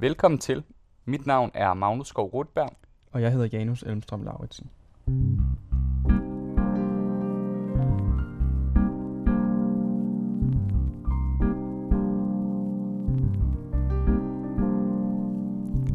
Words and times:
Velkommen 0.00 0.38
til. 0.38 0.62
Mit 1.04 1.26
navn 1.26 1.50
er 1.54 1.74
Magnus 1.74 2.08
Skov 2.08 2.30
Rutberg. 2.34 2.76
Og 3.12 3.22
jeg 3.22 3.32
hedder 3.32 3.48
Janus 3.52 3.82
Elmstrøm 3.82 4.22
Lauritsen. 4.22 4.70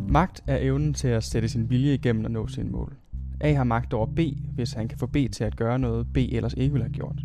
Magt 0.10 0.44
er 0.48 0.58
evnen 0.62 0.94
til 0.94 1.08
at 1.08 1.24
sætte 1.24 1.50
sin 1.50 1.70
vilje 1.70 1.94
igennem 1.94 2.26
og 2.26 2.32
nå 2.32 2.48
sine 2.48 2.70
mål. 2.70 2.96
A 3.42 3.54
har 3.54 3.64
magt 3.64 3.94
over 3.94 4.06
B, 4.06 4.20
hvis 4.56 4.74
han 4.74 4.88
kan 4.88 4.98
få 4.98 5.06
B 5.06 5.18
til 5.34 5.44
at 5.44 5.56
gøre 5.56 5.80
noget, 5.80 6.14
B 6.14 6.18
ellers 6.18 6.54
ikke 6.54 6.72
ville 6.72 6.86
have 6.86 6.94
gjort. 6.94 7.20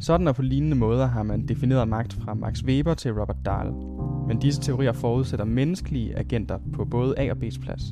Sådan 0.00 0.28
og 0.28 0.34
på 0.34 0.42
lignende 0.42 0.76
måder 0.76 1.06
har 1.06 1.22
man 1.22 1.46
defineret 1.48 1.88
magt 1.88 2.12
fra 2.12 2.34
Max 2.34 2.64
Weber 2.64 2.94
til 2.94 3.12
Robert 3.12 3.44
Dahl. 3.44 3.97
Men 4.28 4.38
disse 4.38 4.60
teorier 4.60 4.92
forudsætter 4.92 5.44
menneskelige 5.44 6.18
agenter 6.18 6.58
på 6.72 6.84
både 6.84 7.14
A 7.18 7.30
og 7.30 7.36
B's 7.36 7.60
plads. 7.60 7.82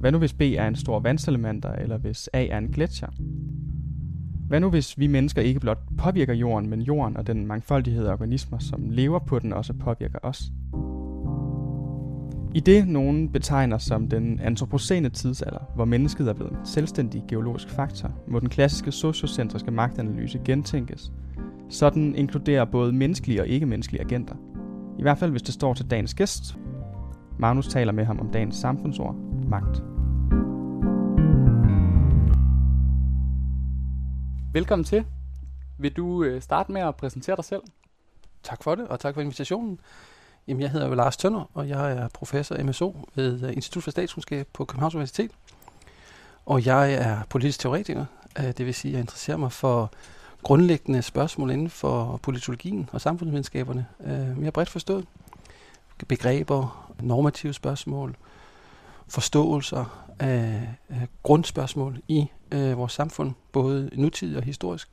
Hvad 0.00 0.12
nu 0.12 0.18
hvis 0.18 0.32
B 0.32 0.40
er 0.40 0.68
en 0.68 0.76
stor 0.76 1.00
vandselementer, 1.00 1.72
eller 1.72 1.98
hvis 1.98 2.28
A 2.32 2.46
er 2.46 2.58
en 2.58 2.68
gletsjer? 2.68 3.08
Hvad 4.48 4.60
nu 4.60 4.70
hvis 4.70 4.98
vi 4.98 5.06
mennesker 5.06 5.42
ikke 5.42 5.60
blot 5.60 5.78
påvirker 5.98 6.34
jorden, 6.34 6.70
men 6.70 6.80
jorden 6.80 7.16
og 7.16 7.26
den 7.26 7.46
mangfoldighed 7.46 8.06
af 8.06 8.12
organismer, 8.12 8.58
som 8.58 8.90
lever 8.90 9.18
på 9.18 9.38
den, 9.38 9.52
også 9.52 9.72
påvirker 9.72 10.18
os? 10.22 10.52
I 12.54 12.60
det 12.60 12.88
nogen 12.88 13.28
betegner 13.28 13.78
som 13.78 14.08
den 14.08 14.40
antropocene 14.40 15.08
tidsalder, 15.08 15.72
hvor 15.74 15.84
mennesket 15.84 16.28
er 16.28 16.32
blevet 16.32 16.52
en 16.52 16.58
selvstændig 16.64 17.24
geologisk 17.28 17.68
faktor, 17.68 18.10
må 18.28 18.40
den 18.40 18.48
klassiske 18.48 18.92
sociocentriske 18.92 19.70
magtanalyse 19.70 20.40
gentænkes. 20.44 21.12
Sådan 21.68 22.14
inkluderer 22.14 22.64
både 22.64 22.92
menneskelige 22.92 23.40
og 23.40 23.48
ikke-menneskelige 23.48 24.04
agenter. 24.04 24.34
I 25.00 25.02
hvert 25.02 25.18
fald 25.18 25.30
hvis 25.30 25.42
det 25.42 25.54
står 25.54 25.74
til 25.74 25.90
dagens 25.90 26.14
gæst. 26.14 26.56
Magnus 27.38 27.68
taler 27.68 27.92
med 27.92 28.04
ham 28.04 28.20
om 28.20 28.32
dagens 28.32 28.56
samfundsord, 28.56 29.14
magt. 29.48 29.82
Velkommen 34.52 34.84
til. 34.84 35.04
Vil 35.78 35.92
du 35.92 36.24
øh, 36.24 36.42
starte 36.42 36.72
med 36.72 36.80
at 36.80 36.96
præsentere 36.96 37.36
dig 37.36 37.44
selv? 37.44 37.62
Tak 38.42 38.62
for 38.62 38.74
det, 38.74 38.88
og 38.88 39.00
tak 39.00 39.14
for 39.14 39.20
invitationen. 39.20 39.80
Jamen, 40.48 40.60
jeg 40.60 40.70
hedder 40.70 40.88
jo 40.88 40.94
Lars 40.94 41.16
Tønder, 41.16 41.50
og 41.54 41.68
jeg 41.68 41.92
er 41.92 42.08
professor 42.08 42.62
MSO 42.62 42.96
ved 43.14 43.44
øh, 43.44 43.52
Institut 43.52 43.82
for 43.82 43.90
Statskundskab 43.90 44.48
på 44.52 44.64
Københavns 44.64 44.94
Universitet. 44.94 45.30
Og 46.46 46.66
jeg 46.66 46.94
er 46.94 47.18
politisk 47.28 47.60
teoretiker, 47.60 48.04
øh, 48.38 48.44
det 48.44 48.66
vil 48.66 48.74
sige, 48.74 48.90
at 48.90 48.92
jeg 48.92 49.00
interesserer 49.00 49.36
mig 49.36 49.52
for 49.52 49.92
grundlæggende 50.42 51.02
spørgsmål 51.02 51.50
inden 51.50 51.70
for 51.70 52.20
politologien 52.22 52.88
og 52.92 53.00
samfundsvidenskaberne, 53.00 53.86
øh, 54.04 54.38
mere 54.38 54.50
bredt 54.50 54.68
forstået. 54.68 55.06
Begreber, 56.08 56.90
normative 57.02 57.52
spørgsmål, 57.52 58.16
forståelser 59.08 60.06
af, 60.18 60.68
grundspørgsmål 61.22 61.98
i 62.08 62.26
øh, 62.52 62.78
vores 62.78 62.92
samfund, 62.92 63.32
både 63.52 63.90
nutidigt 63.92 64.38
og 64.38 64.44
historisk. 64.44 64.88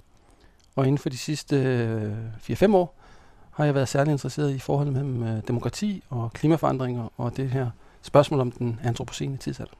Og 0.75 0.87
inden 0.87 0.97
for 0.97 1.09
de 1.09 1.17
sidste 1.17 1.55
øh, 1.55 2.17
4-5 2.49 2.75
år 2.75 2.95
har 3.51 3.65
jeg 3.65 3.75
været 3.75 3.87
særlig 3.87 4.11
interesseret 4.11 4.55
i 4.55 4.59
forholdet 4.59 4.93
mellem 4.93 5.23
øh, 5.23 5.41
demokrati 5.47 6.03
og 6.09 6.33
klimaforandringer 6.33 7.09
og 7.17 7.37
det 7.37 7.49
her 7.49 7.69
spørgsmål 8.01 8.39
om 8.39 8.51
den 8.51 8.79
antropocene 8.83 9.37
tidsalder. 9.37 9.73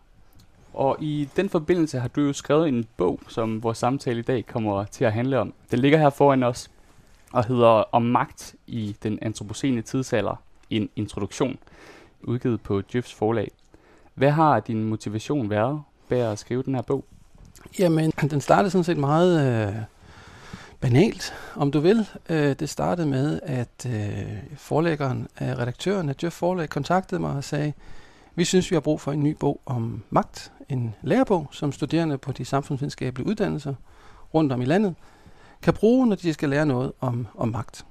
Og 0.78 0.98
i 1.00 1.30
den 1.36 1.50
forbindelse 1.50 2.00
har 2.00 2.08
du 2.08 2.22
jo 2.22 2.34
skrevet 2.34 2.68
en 2.68 2.86
bog, 2.98 3.20
som 3.28 3.64
vores 3.64 3.78
samtale 3.78 4.20
i 4.20 4.22
dag 4.22 4.46
kommer 4.46 4.84
til 4.86 5.06
at 5.06 5.14
handle 5.14 5.40
om. 5.40 5.54
Den 5.72 5.80
ligger 5.80 5.98
her 5.98 6.10
foran 6.10 6.44
os 6.44 6.72
og 7.34 7.46
hedder 7.46 7.84
Om 7.92 8.02
magt 8.02 8.56
i 8.68 8.96
den 9.04 9.20
antropocene 9.22 9.82
tidsalder, 9.82 10.36
en 10.70 10.90
introduktion, 10.96 11.58
udgivet 12.22 12.62
på 12.62 12.82
Jeffs 12.96 13.14
forlag. 13.14 13.52
Hvad 14.14 14.32
har 14.32 14.60
din 14.60 14.84
motivation 14.84 15.50
været 15.50 15.82
bag 16.10 16.22
at 16.22 16.40
skrive 16.40 16.64
den 16.64 16.76
her 16.76 16.82
bog? 16.82 17.06
Jamen, 17.80 18.12
den 18.12 18.42
startede 18.42 18.70
sådan 18.70 18.84
set 18.84 18.98
meget 18.98 19.68
øh, 19.68 19.76
banalt, 20.80 21.34
om 21.56 21.72
du 21.72 21.80
vil. 21.80 22.08
Øh, 22.30 22.56
det 22.60 22.70
startede 22.70 23.08
med, 23.08 23.40
at 23.44 23.86
øh, 23.86 24.38
forlæggeren 24.58 25.28
af 25.38 25.56
redaktøren 25.56 26.10
af 26.10 26.16
Jeff 26.24 26.36
Forlag 26.36 26.70
kontaktede 26.70 27.22
mig 27.22 27.32
og 27.32 27.44
sagde, 27.44 27.74
vi 28.36 28.46
synes, 28.46 28.72
vi 28.72 28.76
har 28.76 28.82
brug 28.82 29.02
for 29.02 29.12
en 29.12 29.24
ny 29.24 29.36
bog 29.40 29.62
om 29.66 30.04
magt, 30.10 30.52
en 30.70 30.96
lærebog, 31.02 31.48
som 31.52 31.72
studerende 31.72 32.18
på 32.18 32.32
de 32.32 32.46
samfundsvidenskabelige 32.46 33.28
uddannelser 33.28 33.74
rundt 34.34 34.52
om 34.52 34.62
i 34.62 34.66
landet 34.66 34.96
kan 35.62 35.74
bruge, 35.74 36.08
når 36.08 36.16
de 36.16 36.34
skal 36.34 36.50
lære 36.50 36.66
noget 36.66 36.92
om, 37.02 37.28
om 37.36 37.48
magt. 37.48 37.86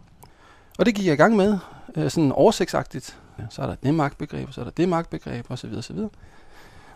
Og 0.78 0.86
det 0.86 0.94
gik 0.94 1.06
jeg 1.06 1.14
i 1.14 1.16
gang 1.16 1.36
med, 1.36 1.58
øh, 1.96 2.10
sådan 2.10 2.32
oversigtsagtigt. 2.32 3.18
Så 3.50 3.62
er 3.62 3.66
der 3.66 3.74
det 3.74 3.94
magtbegreb, 3.94 4.52
så 4.52 4.60
er 4.60 4.64
der 4.64 4.70
det 4.70 4.88
magtbegreb 4.88 5.50
osv. 5.50 5.74
osv. 5.78 5.98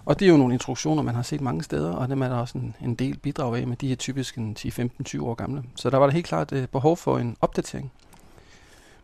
Og 0.04 0.18
det 0.18 0.26
er 0.26 0.30
jo 0.30 0.36
nogle 0.36 0.54
introduktioner, 0.54 1.02
man 1.02 1.14
har 1.14 1.22
set 1.22 1.40
mange 1.40 1.62
steder, 1.62 1.92
og 1.92 2.08
dem 2.08 2.22
er 2.22 2.28
der 2.28 2.36
også 2.36 2.58
en, 2.58 2.76
en 2.80 2.94
del 2.94 3.18
bidrag 3.18 3.56
af, 3.56 3.66
med 3.66 3.76
de 3.76 3.92
er 3.92 3.96
typisk 3.96 4.38
10, 4.56 4.70
15, 4.70 5.04
20 5.04 5.28
år 5.28 5.34
gamle. 5.34 5.62
Så 5.76 5.90
der 5.90 5.98
var 5.98 6.06
der 6.06 6.12
helt 6.12 6.26
klart 6.26 6.52
øh, 6.52 6.66
behov 6.68 6.96
for 6.96 7.18
en 7.18 7.36
opdatering. 7.40 7.92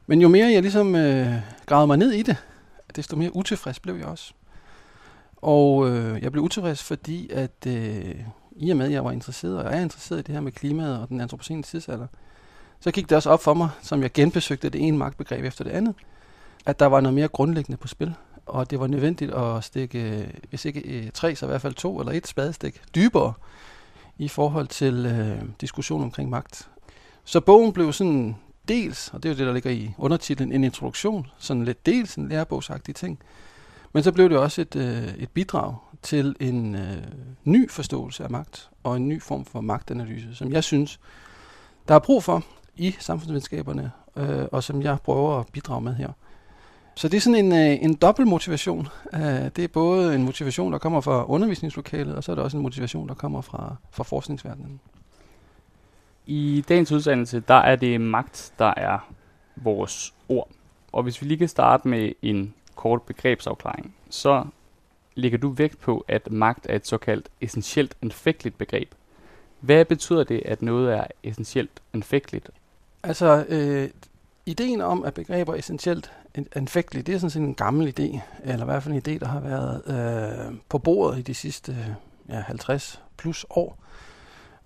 Men 0.06 0.20
jo 0.20 0.28
mere 0.28 0.52
jeg 0.52 0.62
ligesom 0.62 0.94
øh, 0.94 1.32
gravede 1.66 1.86
mig 1.86 1.96
ned 1.96 2.12
i 2.12 2.22
det, 2.22 2.36
desto 2.96 3.16
mere 3.16 3.36
utilfreds 3.36 3.80
blev 3.80 3.96
jeg 3.96 4.06
også. 4.06 4.34
Og 5.36 5.88
øh, 5.88 6.22
jeg 6.22 6.32
blev 6.32 6.44
utilfreds, 6.44 6.82
fordi 6.82 7.30
at 7.32 7.66
øh, 7.66 8.14
i 8.56 8.70
og 8.70 8.76
med, 8.76 8.86
at 8.86 8.92
jeg 8.92 9.04
var 9.04 9.10
interesseret, 9.10 9.58
og 9.58 9.64
jeg 9.64 9.78
er 9.78 9.82
interesseret 9.82 10.18
i 10.18 10.22
det 10.22 10.34
her 10.34 10.40
med 10.40 10.52
klimaet 10.52 11.00
og 11.00 11.08
den 11.08 11.20
antropocene 11.20 11.62
tidsalder, 11.62 12.06
så 12.80 12.90
gik 12.90 13.08
det 13.08 13.16
også 13.16 13.30
op 13.30 13.42
for 13.42 13.54
mig, 13.54 13.68
som 13.82 14.02
jeg 14.02 14.12
genbesøgte 14.12 14.68
det 14.68 14.86
ene 14.86 14.98
magtbegreb 14.98 15.44
efter 15.44 15.64
det 15.64 15.70
andet, 15.70 15.94
at 16.66 16.80
der 16.80 16.86
var 16.86 17.00
noget 17.00 17.14
mere 17.14 17.28
grundlæggende 17.28 17.76
på 17.76 17.88
spil 17.88 18.14
og 18.46 18.70
det 18.70 18.80
var 18.80 18.86
nødvendigt 18.86 19.34
at 19.34 19.64
stikke, 19.64 20.18
øh, 20.18 20.28
hvis 20.48 20.64
ikke 20.64 20.80
øh, 20.80 21.10
tre, 21.14 21.34
så 21.34 21.46
i 21.46 21.48
hvert 21.48 21.60
fald 21.60 21.74
to 21.74 22.00
eller 22.00 22.12
et 22.12 22.26
spadestik 22.26 22.82
dybere 22.94 23.32
i 24.18 24.28
forhold 24.28 24.66
til 24.66 25.06
øh, 25.06 25.42
diskussion 25.60 26.02
omkring 26.02 26.30
magt. 26.30 26.68
Så 27.24 27.40
bogen 27.40 27.72
blev 27.72 27.92
sådan 27.92 28.36
dels, 28.68 29.10
og 29.12 29.22
det 29.22 29.28
er 29.28 29.32
jo 29.32 29.38
det, 29.38 29.46
der 29.46 29.52
ligger 29.52 29.70
i 29.70 29.94
undertitlen, 29.98 30.52
en 30.52 30.64
introduktion, 30.64 31.26
sådan 31.38 31.64
lidt 31.64 31.86
dels 31.86 32.14
en 32.14 32.28
lærebogsagtig 32.28 32.94
ting, 32.94 33.18
men 33.96 34.02
så 34.02 34.12
blev 34.12 34.28
det 34.28 34.38
også 34.38 34.60
et, 34.60 34.76
øh, 34.76 35.14
et 35.18 35.30
bidrag 35.30 35.74
til 36.02 36.36
en 36.40 36.74
øh, 36.74 36.96
ny 37.44 37.70
forståelse 37.70 38.24
af 38.24 38.30
magt, 38.30 38.70
og 38.82 38.96
en 38.96 39.08
ny 39.08 39.22
form 39.22 39.44
for 39.44 39.60
magtanalyse, 39.60 40.34
som 40.34 40.52
jeg 40.52 40.64
synes, 40.64 41.00
der 41.88 41.94
er 41.94 41.98
brug 41.98 42.22
for 42.22 42.44
i 42.74 42.96
samfundsvidenskaberne, 42.98 43.92
øh, 44.16 44.44
og 44.52 44.62
som 44.62 44.82
jeg 44.82 44.98
prøver 45.04 45.40
at 45.40 45.46
bidrage 45.52 45.80
med 45.80 45.94
her. 45.94 46.08
Så 46.94 47.08
det 47.08 47.16
er 47.16 47.20
sådan 47.20 47.44
en, 47.44 47.52
øh, 47.52 47.84
en 47.84 47.94
dobbelt 47.94 48.28
motivation. 48.28 48.88
Øh, 49.14 49.20
det 49.56 49.58
er 49.58 49.68
både 49.68 50.14
en 50.14 50.22
motivation, 50.22 50.72
der 50.72 50.78
kommer 50.78 51.00
fra 51.00 51.24
undervisningslokalet, 51.24 52.14
og 52.14 52.24
så 52.24 52.32
er 52.32 52.34
det 52.34 52.44
også 52.44 52.56
en 52.56 52.62
motivation, 52.62 53.08
der 53.08 53.14
kommer 53.14 53.40
fra, 53.40 53.76
fra 53.90 54.04
forskningsverdenen. 54.04 54.80
I 56.26 56.64
dagens 56.68 56.92
udsendelse, 56.92 57.40
der 57.48 57.54
er 57.54 57.76
det 57.76 58.00
magt, 58.00 58.52
der 58.58 58.74
er 58.76 59.12
vores 59.56 60.14
ord. 60.28 60.48
Og 60.92 61.02
hvis 61.02 61.22
vi 61.22 61.26
lige 61.26 61.38
kan 61.38 61.48
starte 61.48 61.88
med 61.88 62.12
en 62.22 62.54
kort 62.86 63.02
begrebsafklaring, 63.02 63.94
så 64.10 64.44
lægger 65.14 65.38
du 65.38 65.48
vægt 65.48 65.80
på, 65.80 66.04
at 66.08 66.32
magt 66.32 66.66
er 66.68 66.76
et 66.76 66.86
såkaldt 66.86 67.28
essentielt 67.40 67.96
anfægteligt 68.02 68.58
begreb. 68.58 68.94
Hvad 69.60 69.84
betyder 69.84 70.24
det, 70.24 70.42
at 70.44 70.62
noget 70.62 70.94
er 70.94 71.04
essentielt 71.22 71.82
anfægteligt? 71.92 72.50
Altså, 73.02 73.44
øh, 73.48 73.90
ideen 74.46 74.80
om, 74.80 75.04
at 75.04 75.14
begreber 75.14 75.52
er 75.52 75.58
essentielt 75.58 76.12
anfægtelige, 76.54 77.02
det 77.02 77.14
er 77.14 77.18
sådan 77.18 77.30
set 77.30 77.42
en 77.42 77.54
gammel 77.54 77.88
idé, 77.88 78.20
eller 78.44 78.64
i 78.64 78.64
hvert 78.64 78.82
fald 78.82 78.94
en 78.94 79.02
idé, 79.06 79.18
der 79.18 79.26
har 79.26 79.40
været 79.40 79.82
øh, 79.86 80.54
på 80.68 80.78
bordet 80.78 81.18
i 81.18 81.22
de 81.22 81.34
sidste 81.34 81.96
ja, 82.28 82.40
50 82.40 83.02
plus 83.16 83.46
år, 83.50 83.78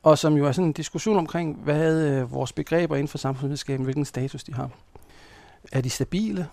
og 0.02 0.18
som 0.18 0.34
jo 0.34 0.46
er 0.46 0.52
sådan 0.52 0.66
en 0.66 0.72
diskussion 0.72 1.18
omkring, 1.18 1.56
hvad 1.56 2.08
øh, 2.08 2.32
vores 2.32 2.52
begreber 2.52 2.96
inden 2.96 3.08
for 3.08 3.18
samfundsvidenskaben, 3.18 3.84
hvilken 3.84 4.04
status 4.04 4.44
de 4.44 4.54
har. 4.54 4.70
Er 5.72 5.80
de 5.80 5.90
stabile? 5.90 6.48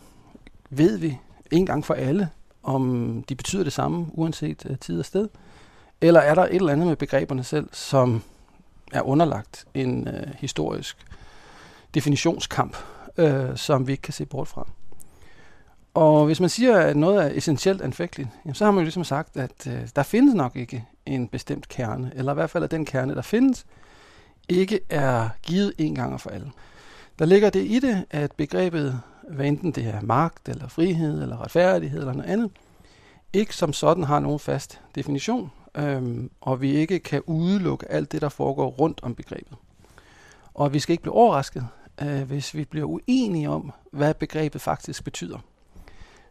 Ved 0.70 0.98
vi 0.98 1.18
en 1.52 1.66
gang 1.66 1.85
for 1.85 1.94
alle, 1.94 2.30
om 2.63 3.24
de 3.30 3.35
betyder 3.35 3.63
det 3.63 3.74
samme, 3.74 4.06
uanset 4.13 4.66
øh, 4.69 4.77
tid 4.77 5.00
og 5.00 5.06
sted? 5.06 5.27
Eller 6.01 6.19
er 6.19 6.36
der 6.36 6.44
et 6.44 6.56
eller 6.56 6.74
andet 6.74 6.88
med 6.88 6.95
begreberne 6.95 7.44
selv, 7.44 7.69
som 7.72 8.22
er 8.92 9.01
underlagt 9.01 9.66
en 9.74 10.07
øh, 10.07 10.27
historisk 10.38 10.98
definitionskamp, 11.94 12.77
øh, 13.18 13.57
som 13.57 13.88
vi 13.88 13.92
ikke 13.92 14.01
kan 14.01 14.13
se 14.13 14.25
bort 14.25 14.48
fra. 14.48 14.68
Og 15.94 16.25
hvis 16.25 16.39
man 16.39 16.50
siger, 16.50 16.77
at 16.77 16.98
noget 16.98 17.24
er 17.24 17.38
essentielt 17.38 17.81
anfægteligt, 17.81 18.30
jamen, 18.45 18.56
så 18.56 18.66
har 18.66 18.72
man 18.72 18.81
jo 18.81 18.83
ligesom 18.83 19.04
sagt, 19.04 19.38
at 19.38 19.68
øh, 19.68 19.89
der 19.95 20.04
findes 20.04 20.36
nok 20.36 20.56
ikke 20.56 20.86
en 21.06 21.27
bestemt 21.27 21.68
kerne, 21.68 22.12
eller 22.16 22.31
i 22.31 22.36
hvert 22.36 22.50
fald 22.50 22.63
at 22.63 22.72
den 22.72 22.86
kerne, 22.86 23.16
der 23.16 23.22
findes, 23.22 23.66
ikke 24.50 24.80
er 24.89 25.30
givet 25.44 25.74
en 25.77 25.95
gang 25.95 26.22
for 26.22 26.30
alle. 26.30 26.51
Der 27.19 27.25
ligger 27.25 27.50
det 27.50 27.66
i 27.66 27.80
det, 27.80 28.06
at 28.12 28.31
begrebet, 28.31 29.01
hvad 29.27 29.45
enten 29.45 29.71
det 29.71 29.85
er 29.85 30.01
magt, 30.01 30.50
eller 30.50 30.68
frihed, 30.68 31.21
eller 31.21 31.41
retfærdighed, 31.41 32.00
eller 32.00 32.13
noget 32.13 32.29
andet, 32.29 32.51
ikke 33.33 33.56
som 33.56 33.74
sådan 33.74 34.03
har 34.03 34.19
nogen 34.19 34.39
fast 34.39 34.81
definition, 34.95 35.51
øhm, 35.75 36.31
og 36.41 36.62
vi 36.62 36.71
ikke 36.71 37.00
kan 37.00 37.21
udelukke 37.25 37.91
alt 37.91 38.12
det, 38.12 38.21
der 38.21 38.29
foregår 38.29 38.69
rundt 38.69 39.00
om 39.03 39.15
begrebet. 39.15 39.57
Og 40.53 40.74
vi 40.74 40.79
skal 40.79 40.94
ikke 40.94 41.03
blive 41.03 41.15
overrasket, 41.15 41.68
øh, 42.01 42.21
hvis 42.21 42.56
vi 42.56 42.65
bliver 42.65 42.85
uenige 42.85 43.50
om, 43.50 43.71
hvad 43.91 44.13
begrebet 44.13 44.62
faktisk 44.62 45.03
betyder. 45.03 45.38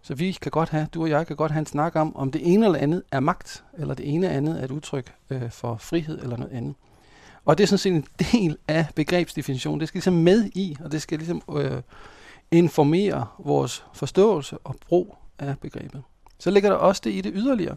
Så 0.03 0.15
vi 0.15 0.33
kan 0.33 0.51
godt 0.51 0.69
have, 0.69 0.87
du 0.95 1.03
og 1.03 1.11
jeg 1.11 1.27
kan 1.27 1.37
godt 1.37 1.53
have 1.53 1.61
en 1.61 1.67
snak 1.67 1.97
om, 1.97 2.17
om 2.17 2.31
det 2.31 2.53
ene 2.53 2.67
eller 2.67 2.79
andet 2.79 3.03
er 3.13 3.21
magt, 3.21 3.65
eller 3.79 3.95
det 3.95 4.15
ene 4.15 4.27
eller 4.27 4.37
andet 4.37 4.61
er 4.61 4.65
et 4.65 4.71
udtryk 4.71 5.15
øh, 5.31 5.51
for 5.51 5.77
frihed 5.77 6.23
eller 6.23 6.37
noget 6.37 6.53
andet. 6.53 6.75
Og 7.45 7.59
det 7.59 7.65
er 7.65 7.69
sådan 7.69 7.79
set 7.79 7.93
en 7.93 8.07
del 8.33 8.57
af 8.69 8.87
begrebsdefinitionen. 8.95 9.81
Det 9.81 9.89
skal 9.89 9.99
ligesom 9.99 10.15
med 10.15 10.51
i, 10.55 10.77
og 10.85 10.93
det 10.93 11.03
skal 11.03 11.19
ligesom 11.19 11.43
øh, 11.57 11.83
informere 12.51 13.27
vores 13.39 13.85
forståelse 13.93 14.59
og 14.59 14.77
brug 14.89 15.17
af 15.39 15.59
begrebet. 15.59 16.03
Så 16.39 16.51
ligger 16.51 16.71
der 16.71 16.77
også 16.77 17.03
det 17.05 17.11
i 17.11 17.21
det 17.21 17.33
yderligere, 17.35 17.77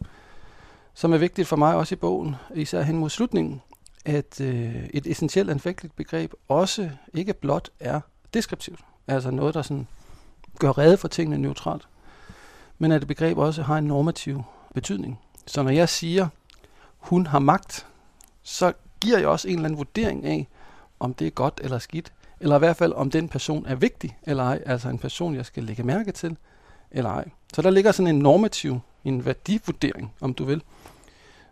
som 0.93 1.13
er 1.13 1.17
vigtigt 1.17 1.47
for 1.47 1.55
mig 1.55 1.75
også 1.75 1.95
i 1.95 1.97
bogen, 1.97 2.35
især 2.55 2.81
hen 2.81 2.97
mod 2.97 3.09
slutningen, 3.09 3.61
at 4.05 4.41
øh, 4.41 4.85
et 4.93 5.07
essentielt 5.07 5.49
anfægteligt 5.49 5.95
begreb 5.95 6.33
også 6.47 6.89
ikke 7.13 7.33
blot 7.33 7.69
er 7.79 8.01
deskriptivt, 8.33 8.79
altså 9.07 9.31
noget, 9.31 9.53
der 9.53 9.61
sådan 9.61 9.87
gør 10.59 10.77
redde 10.77 10.97
for 10.97 11.07
tingene 11.07 11.37
neutralt, 11.37 11.87
men 12.77 12.91
at 12.91 13.01
et 13.01 13.07
begreb 13.07 13.37
også 13.37 13.61
har 13.61 13.77
en 13.77 13.83
normativ 13.83 14.43
betydning. 14.73 15.19
Så 15.45 15.63
når 15.63 15.71
jeg 15.71 15.89
siger, 15.89 16.27
hun 16.97 17.27
har 17.27 17.39
magt, 17.39 17.87
så 18.43 18.73
giver 19.01 19.17
jeg 19.17 19.27
også 19.27 19.47
en 19.47 19.55
eller 19.55 19.65
anden 19.65 19.77
vurdering 19.77 20.25
af, 20.25 20.47
om 20.99 21.13
det 21.13 21.27
er 21.27 21.31
godt 21.31 21.61
eller 21.63 21.79
skidt, 21.79 22.13
eller 22.41 22.55
i 22.55 22.59
hvert 22.59 22.77
fald 22.77 22.93
om 22.93 23.11
den 23.11 23.29
person 23.29 23.65
er 23.65 23.75
vigtig 23.75 24.17
eller 24.23 24.43
ej, 24.43 24.63
altså 24.65 24.89
en 24.89 24.97
person, 24.99 25.35
jeg 25.35 25.45
skal 25.45 25.63
lægge 25.63 25.83
mærke 25.83 26.11
til, 26.11 26.37
eller 26.91 27.09
ej. 27.09 27.25
Så 27.53 27.61
der 27.61 27.69
ligger 27.69 27.91
sådan 27.91 28.15
en 28.15 28.19
normativ, 28.19 28.79
en 29.03 29.25
værdivurdering, 29.25 30.13
om 30.21 30.33
du 30.33 30.45
vil, 30.45 30.61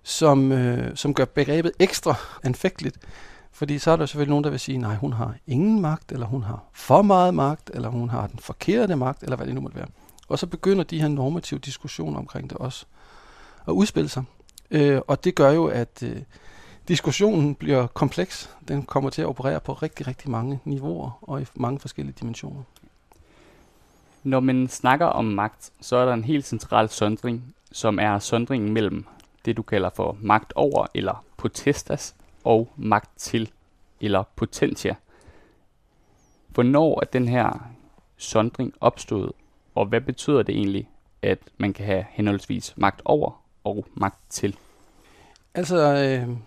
som, 0.03 0.51
øh, 0.51 0.95
som 0.95 1.13
gør 1.13 1.25
begrebet 1.25 1.71
ekstra 1.79 2.15
anfægteligt. 2.43 2.97
Fordi 3.51 3.79
så 3.79 3.91
er 3.91 3.95
der 3.95 4.05
selvfølgelig 4.05 4.29
nogen, 4.29 4.43
der 4.43 4.49
vil 4.49 4.59
sige, 4.59 4.77
nej, 4.77 4.95
hun 4.95 5.13
har 5.13 5.35
ingen 5.47 5.81
magt, 5.81 6.11
eller 6.11 6.25
hun 6.25 6.43
har 6.43 6.63
for 6.73 7.01
meget 7.01 7.33
magt, 7.33 7.71
eller 7.73 7.89
hun 7.89 8.09
har 8.09 8.27
den 8.27 8.39
forkerte 8.39 8.95
magt, 8.95 9.23
eller 9.23 9.35
hvad 9.35 9.47
det 9.47 9.55
nu 9.55 9.61
måtte 9.61 9.77
være. 9.77 9.87
Og 10.27 10.39
så 10.39 10.47
begynder 10.47 10.83
de 10.83 11.01
her 11.01 11.07
normative 11.07 11.59
diskussioner 11.59 12.19
omkring 12.19 12.49
det 12.49 12.57
også 12.57 12.85
at 13.67 13.71
udspille 13.71 14.09
sig. 14.09 14.23
Øh, 14.71 15.01
og 15.07 15.23
det 15.23 15.35
gør 15.35 15.51
jo, 15.51 15.65
at 15.65 16.03
øh, 16.03 16.21
diskussionen 16.87 17.55
bliver 17.55 17.87
kompleks. 17.87 18.49
Den 18.67 18.83
kommer 18.83 19.09
til 19.09 19.21
at 19.21 19.27
operere 19.27 19.59
på 19.59 19.73
rigtig, 19.73 20.07
rigtig 20.07 20.29
mange 20.31 20.59
niveauer 20.65 21.19
og 21.21 21.41
i 21.41 21.45
mange 21.55 21.79
forskellige 21.79 22.15
dimensioner. 22.19 22.63
Når 24.23 24.39
man 24.39 24.67
snakker 24.67 25.05
om 25.05 25.25
magt, 25.25 25.71
så 25.81 25.95
er 25.95 26.05
der 26.05 26.13
en 26.13 26.23
helt 26.23 26.45
central 26.45 26.89
sondring, 26.89 27.55
som 27.71 27.99
er 27.99 28.19
sondringen 28.19 28.73
mellem 28.73 29.05
det, 29.45 29.57
du 29.57 29.61
kalder 29.61 29.89
for 29.95 30.17
magt 30.21 30.53
over 30.55 30.87
eller 30.93 31.23
potestas, 31.37 32.15
og 32.43 32.69
magt 32.75 33.09
til 33.17 33.51
eller 34.01 34.23
potentia. 34.35 34.95
Hvornår 36.47 36.99
er 37.01 37.05
den 37.05 37.27
her 37.27 37.69
sondring 38.17 38.73
opstået, 38.81 39.31
og 39.75 39.85
hvad 39.85 40.01
betyder 40.01 40.43
det 40.43 40.55
egentlig, 40.55 40.89
at 41.21 41.39
man 41.57 41.73
kan 41.73 41.85
have 41.85 42.05
henholdsvis 42.09 42.73
magt 42.77 43.01
over 43.05 43.43
og 43.63 43.85
magt 43.93 44.19
til? 44.29 44.57
Altså, 45.53 45.77
øh, 45.77 46.37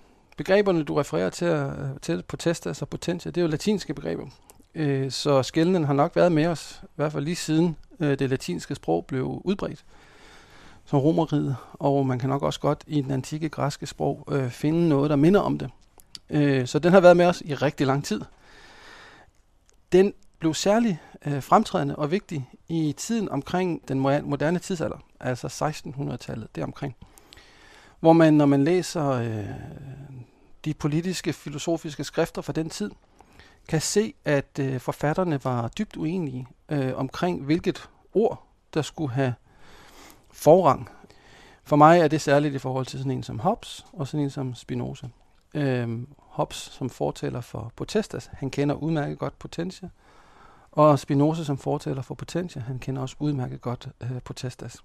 begreberne, 0.41 0.83
du 0.83 0.95
refererer 0.95 1.31
til, 1.31 1.71
til 2.03 2.17
på 2.17 2.27
potestas 2.29 2.67
altså 2.67 2.85
og 2.85 2.89
potentia, 2.89 3.31
det 3.31 3.41
er 3.41 3.43
jo 3.43 3.49
latinske 3.49 3.95
begreber. 3.95 4.27
Øh, 4.75 5.11
så 5.11 5.43
skældenen 5.43 5.85
har 5.85 5.95
nok 5.95 6.17
været 6.17 6.33
med 6.33 6.47
os, 6.47 6.81
i 6.83 6.87
hvert 6.97 7.13
fald 7.13 7.25
lige 7.25 7.37
siden 7.37 7.77
øh, 8.01 8.19
det 8.19 8.31
latinske 8.31 8.75
sprog 8.75 9.07
blev 9.07 9.43
udbredt 9.45 9.85
som 10.85 10.99
romeriet, 10.99 11.57
og 11.73 12.07
man 12.07 12.19
kan 12.19 12.29
nok 12.29 12.43
også 12.43 12.61
godt 12.61 12.85
i 12.87 13.01
den 13.01 13.11
antikke 13.11 13.49
græske 13.49 13.87
sprog 13.87 14.29
øh, 14.31 14.51
finde 14.51 14.89
noget, 14.89 15.11
der 15.11 15.17
minder 15.17 15.41
om 15.41 15.59
det. 15.59 15.71
Øh, 16.31 16.67
så 16.67 16.79
den 16.79 16.93
har 16.93 17.01
været 17.01 17.17
med 17.17 17.27
os 17.27 17.43
i 17.45 17.55
rigtig 17.55 17.87
lang 17.87 18.05
tid. 18.05 18.21
Den 19.93 20.13
blev 20.39 20.55
særlig 20.55 21.01
øh, 21.27 21.43
fremtrædende 21.43 21.97
og 21.97 22.11
vigtig 22.11 22.49
i 22.69 22.95
tiden 22.97 23.29
omkring 23.29 23.89
den 23.89 23.99
moderne 24.01 24.59
tidsalder, 24.59 24.99
altså 25.21 25.47
1600-tallet, 25.47 26.57
deromkring. 26.57 26.97
Hvor 28.01 28.13
man, 28.13 28.35
når 28.35 28.47
man 28.47 28.65
læser 28.65 29.09
øh, 29.11 29.45
de 30.65 30.75
politiske, 30.75 31.33
filosofiske 31.33 32.05
skrifter 32.05 32.43
fra 32.43 32.53
den 32.53 32.71
tid, 32.71 32.91
kan 33.69 33.81
se, 33.81 34.15
at 34.25 34.59
øh, 34.61 34.81
forfatterne 34.81 35.45
var 35.45 35.69
dybt 35.69 35.97
uenige 35.97 36.47
øh, 36.69 36.93
omkring, 36.97 37.45
hvilket 37.45 37.89
ord, 38.15 38.47
der 38.75 38.83
skulle 38.83 39.13
have 39.13 39.35
forrang. 40.33 40.89
For 41.65 41.77
mig 41.77 42.01
er 42.01 42.09
det 42.09 42.21
særligt 42.21 42.55
i 42.55 42.59
forhold 42.59 42.87
til 42.87 42.99
sådan 42.99 43.13
en 43.13 43.23
som 43.23 43.39
Hobbes 43.39 43.87
og 43.93 44.09
sådan 44.09 44.25
en 44.25 44.31
som 44.31 44.55
Spinoza. 44.55 45.07
Øhm, 45.55 46.09
Hobbes 46.19 46.57
som 46.57 46.91
fortæller 46.91 47.41
for 47.41 47.73
potestas, 47.77 48.31
han 48.33 48.51
kender 48.51 48.75
udmærket 48.75 49.19
godt 49.19 49.39
potentia, 49.39 49.89
og 50.73 50.99
Spinoza 50.99 51.45
som 51.45 51.59
fortæller 51.59 52.03
for 52.03 52.15
potentia, 52.15 52.63
han 52.63 52.79
kender 52.79 53.03
også 53.03 53.17
udmærket 53.19 53.61
godt 53.61 53.89
øh, 54.01 54.23
potestas. 54.25 54.85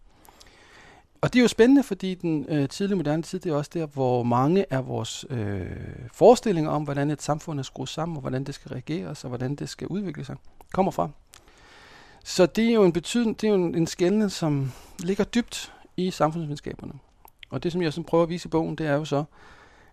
Og 1.26 1.34
det 1.34 1.40
er 1.40 1.42
jo 1.42 1.48
spændende, 1.48 1.84
fordi 1.84 2.16
den 2.16 2.46
øh, 2.50 2.70
tidlige 2.70 2.98
moderne 2.98 3.24
tid, 3.24 3.40
det 3.40 3.52
er 3.52 3.56
også 3.56 3.72
der, 3.74 3.86
hvor 3.86 4.24
mange 4.24 4.66
af 4.74 4.88
vores 4.88 5.26
øh, 5.30 5.66
forestillinger 6.14 6.72
om, 6.72 6.84
hvordan 6.84 7.12
et 7.12 7.22
samfund 7.22 7.60
er 7.60 7.64
skruet 7.64 7.90
sammen, 7.90 8.18
og 8.18 8.22
hvordan 8.22 8.44
det 8.44 8.56
skal 8.56 8.70
reageres, 8.70 9.24
og 9.24 9.28
hvordan 9.28 9.56
det 9.56 9.70
skal 9.70 9.88
udvikle 9.88 10.26
sig, 10.26 10.36
kommer 10.74 10.92
fra. 10.92 11.10
Så 12.24 12.46
det 12.46 12.70
er 12.70 12.74
jo 12.74 12.84
en 12.84 12.94
betydning, 12.94 13.42
det 13.42 13.48
er 13.48 13.52
jo 13.52 13.56
en, 13.56 13.76
en 13.76 13.88
skældning, 13.88 14.32
som 14.32 14.72
ligger 15.00 15.24
dybt 15.24 15.74
i 15.98 16.12
samfundsvidenskaberne. 16.12 16.94
Og 17.50 17.64
det, 17.64 17.72
som 17.72 17.82
jeg 17.82 17.94
så 17.94 18.02
prøver 18.02 18.24
at 18.24 18.30
vise 18.30 18.48
i 18.48 18.50
bogen, 18.50 18.76
det 18.76 18.88
er 18.88 18.94
jo 18.94 19.06
så, 19.06 19.24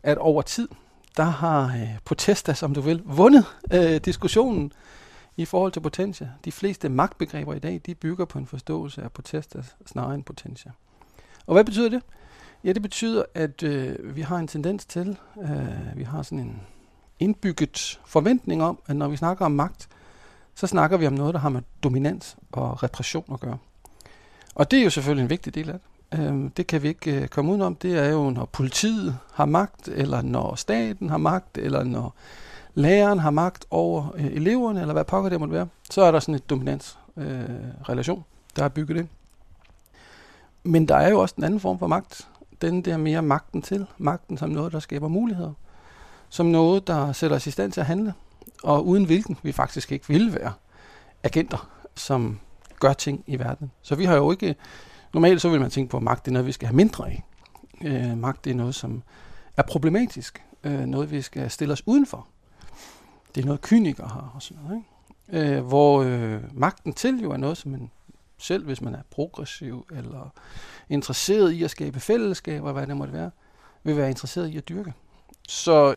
at 0.02 0.18
over 0.18 0.42
tid, 0.42 0.68
der 1.16 1.24
har 1.24 1.66
øh, 1.66 1.98
protester, 2.04 2.52
som 2.52 2.74
du 2.74 2.80
vil, 2.80 3.02
vundet 3.04 3.44
øh, 3.72 3.96
diskussionen 3.96 4.72
i 5.36 5.44
forhold 5.44 5.72
til 5.72 5.80
potentia. 5.80 6.30
De 6.44 6.52
fleste 6.52 6.88
magtbegreber 6.88 7.54
i 7.54 7.58
dag, 7.58 7.80
de 7.86 7.94
bygger 7.94 8.24
på 8.24 8.38
en 8.38 8.46
forståelse 8.46 9.02
af 9.02 9.12
protester 9.12 9.62
snarere 9.86 10.14
end 10.14 10.24
potentia. 10.24 10.72
Og 11.46 11.54
hvad 11.54 11.64
betyder 11.64 11.88
det? 11.88 12.02
Ja, 12.64 12.72
det 12.72 12.82
betyder, 12.82 13.22
at 13.34 13.62
øh, 13.62 14.16
vi 14.16 14.20
har 14.20 14.36
en 14.36 14.48
tendens 14.48 14.84
til, 14.84 15.18
øh, 15.42 15.96
vi 15.96 16.02
har 16.02 16.22
sådan 16.22 16.38
en 16.38 16.62
indbygget 17.18 18.00
forventning 18.04 18.62
om, 18.62 18.78
at 18.86 18.96
når 18.96 19.08
vi 19.08 19.16
snakker 19.16 19.44
om 19.44 19.52
magt, 19.52 19.88
så 20.54 20.66
snakker 20.66 20.96
vi 20.96 21.06
om 21.06 21.12
noget, 21.12 21.34
der 21.34 21.40
har 21.40 21.48
med 21.48 21.62
dominans 21.82 22.36
og 22.52 22.82
repression 22.82 23.24
at 23.32 23.40
gøre. 23.40 23.58
Og 24.54 24.70
det 24.70 24.78
er 24.78 24.84
jo 24.84 24.90
selvfølgelig 24.90 25.22
en 25.22 25.30
vigtig 25.30 25.54
del 25.54 25.70
af 25.70 25.78
det. 25.78 26.20
Øh, 26.20 26.50
det 26.56 26.66
kan 26.66 26.82
vi 26.82 26.88
ikke 26.88 27.22
øh, 27.22 27.28
komme 27.28 27.50
udenom. 27.50 27.74
Det 27.74 27.98
er 27.98 28.08
jo, 28.08 28.30
når 28.30 28.44
politiet 28.44 29.18
har 29.32 29.44
magt, 29.44 29.88
eller 29.88 30.22
når 30.22 30.54
staten 30.54 31.10
har 31.10 31.18
magt, 31.18 31.58
eller 31.58 31.84
når 31.84 32.14
læreren 32.74 33.18
har 33.18 33.30
magt 33.30 33.66
over 33.70 34.12
øh, 34.14 34.26
eleverne, 34.26 34.80
eller 34.80 34.92
hvad 34.92 35.04
pokker 35.04 35.30
det 35.30 35.40
måtte 35.40 35.54
være, 35.54 35.68
så 35.90 36.02
er 36.02 36.10
der 36.10 36.20
sådan 36.20 36.34
et 36.34 36.50
dominansrelation, 36.50 38.18
øh, 38.18 38.56
der 38.56 38.64
er 38.64 38.68
bygget 38.68 38.96
ind. 38.96 39.08
Men 40.64 40.88
der 40.88 40.96
er 40.96 41.10
jo 41.10 41.20
også 41.20 41.34
en 41.38 41.44
anden 41.44 41.60
form 41.60 41.78
for 41.78 41.86
magt. 41.86 42.28
Den 42.62 42.82
der 42.82 42.96
mere 42.96 43.22
magten 43.22 43.62
til. 43.62 43.86
Magten 43.98 44.38
som 44.38 44.50
noget, 44.50 44.72
der 44.72 44.78
skaber 44.78 45.08
muligheder. 45.08 45.52
Som 46.28 46.46
noget, 46.46 46.86
der 46.86 47.12
sætter 47.12 47.36
os 47.36 47.46
i 47.46 47.50
stand 47.50 47.72
til 47.72 47.80
at 47.80 47.86
handle 47.86 48.14
og 48.62 48.86
uden 48.86 49.04
hvilken 49.04 49.38
vi 49.42 49.52
faktisk 49.52 49.92
ikke 49.92 50.08
ville 50.08 50.34
være 50.34 50.52
agenter, 51.22 51.70
som 51.94 52.40
gør 52.80 52.92
ting 52.92 53.24
i 53.26 53.38
verden. 53.38 53.70
Så 53.82 53.94
vi 53.94 54.04
har 54.04 54.16
jo 54.16 54.30
ikke, 54.30 54.54
normalt 55.14 55.40
så 55.40 55.48
vil 55.48 55.60
man 55.60 55.70
tænke 55.70 55.90
på, 55.90 55.96
at 55.96 56.02
magt 56.02 56.28
er 56.28 56.32
noget, 56.32 56.46
vi 56.46 56.52
skal 56.52 56.68
have 56.68 56.76
mindre 56.76 57.06
af. 57.06 57.24
Øh, 57.84 58.18
magt 58.18 58.46
er 58.46 58.54
noget, 58.54 58.74
som 58.74 59.02
er 59.56 59.62
problematisk, 59.62 60.42
øh, 60.64 60.80
noget 60.80 61.10
vi 61.10 61.22
skal 61.22 61.50
stille 61.50 61.72
os 61.72 61.82
udenfor. 61.86 62.26
Det 63.34 63.40
er 63.40 63.46
noget, 63.46 63.60
kynikere 63.60 64.08
har 64.08 64.32
og 64.34 64.42
sådan 64.42 64.62
noget. 64.62 64.76
Ikke? 64.76 65.56
Øh, 65.56 65.64
hvor 65.64 66.02
øh, 66.02 66.40
magten 66.52 66.92
til 66.92 67.22
jo 67.22 67.30
er 67.30 67.36
noget, 67.36 67.56
som 67.56 67.70
man 67.70 67.90
selv, 68.42 68.64
hvis 68.64 68.80
man 68.80 68.94
er 68.94 69.02
progressiv 69.10 69.86
eller 69.96 70.32
interesseret 70.88 71.52
i 71.52 71.62
at 71.62 71.70
skabe 71.70 72.00
fællesskaber, 72.00 72.72
hvad 72.72 72.86
det 72.86 72.96
måtte 72.96 73.12
være, 73.12 73.30
vil 73.84 73.96
være 73.96 74.08
interesseret 74.08 74.48
i 74.48 74.56
at 74.56 74.68
dyrke. 74.68 74.92
Så 75.48 75.94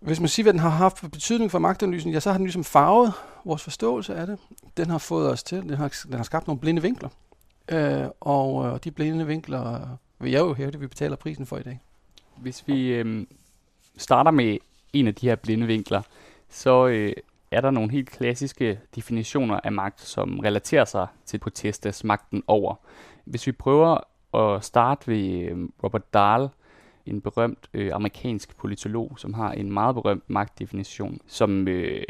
hvis 0.00 0.20
man 0.20 0.28
siger, 0.28 0.44
hvad 0.44 0.52
den 0.52 0.60
har 0.60 0.68
haft 0.68 1.10
betydning 1.12 1.50
for 1.50 1.58
magtanalysen, 1.58 2.12
ja, 2.12 2.20
så 2.20 2.30
har 2.30 2.38
den 2.38 2.46
ligesom 2.46 2.64
farvet 2.64 3.12
vores 3.44 3.62
forståelse 3.62 4.14
af 4.14 4.26
det. 4.26 4.38
Den 4.76 4.90
har 4.90 4.98
fået 4.98 5.30
os 5.30 5.42
til, 5.42 5.62
den 5.62 5.70
har, 5.70 5.94
den 6.04 6.14
har 6.14 6.22
skabt 6.22 6.46
nogle 6.46 6.60
blinde 6.60 6.82
vinkler. 6.82 7.08
Øh, 7.68 8.06
og 8.20 8.66
øh, 8.66 8.78
de 8.84 8.90
blinde 8.90 9.26
vinkler 9.26 9.98
vil 10.18 10.32
jeg 10.32 10.40
jo 10.40 10.54
hæve 10.54 10.78
vi 10.78 10.86
betaler 10.86 11.16
prisen 11.16 11.46
for 11.46 11.56
i 11.58 11.62
dag. 11.62 11.80
Hvis 12.36 12.68
vi 12.68 12.88
øh, 12.88 13.26
starter 13.96 14.30
med 14.30 14.58
en 14.92 15.06
af 15.06 15.14
de 15.14 15.28
her 15.28 15.36
blinde 15.36 15.66
vinkler, 15.66 16.02
så 16.50 16.86
øh, 16.86 17.12
er 17.56 17.60
der 17.60 17.70
nogle 17.70 17.90
helt 17.90 18.10
klassiske 18.10 18.80
definitioner 18.94 19.60
af 19.64 19.72
magt, 19.72 20.00
som 20.00 20.38
relaterer 20.38 20.84
sig 20.84 21.06
til 21.24 21.38
protestas 21.38 22.04
magten 22.04 22.42
over. 22.46 22.74
Hvis 23.24 23.46
vi 23.46 23.52
prøver 23.52 23.98
at 24.36 24.64
starte 24.64 25.08
ved 25.08 25.50
øh, 25.50 25.68
Robert 25.84 26.14
Dahl, 26.14 26.48
en 27.06 27.20
berømt 27.20 27.70
øh, 27.74 27.90
amerikansk 27.94 28.56
politolog, 28.56 29.12
som 29.16 29.34
har 29.34 29.52
en 29.52 29.72
meget 29.72 29.94
berømt 29.94 30.30
magtdefinition, 30.30 31.20
som 31.26 31.68
øh, 31.68 32.02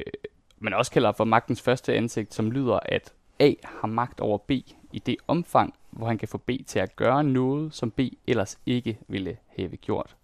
man 0.58 0.74
også 0.74 0.92
kalder 0.92 1.12
for 1.12 1.24
magtens 1.24 1.62
første 1.62 1.94
ansigt, 1.94 2.34
som 2.34 2.50
lyder, 2.50 2.78
at 2.82 3.12
A 3.40 3.52
har 3.64 3.88
magt 3.88 4.20
over 4.20 4.38
B 4.38 4.50
i 4.92 5.02
det 5.06 5.16
omfang, 5.28 5.74
hvor 5.90 6.06
han 6.06 6.18
kan 6.18 6.28
få 6.28 6.38
B 6.38 6.50
til 6.66 6.78
at 6.78 6.96
gøre 6.96 7.24
noget, 7.24 7.74
som 7.74 7.90
B 7.90 8.00
ellers 8.26 8.58
ikke 8.66 8.98
ville 9.08 9.36
have 9.56 9.76
gjort. 9.76 10.16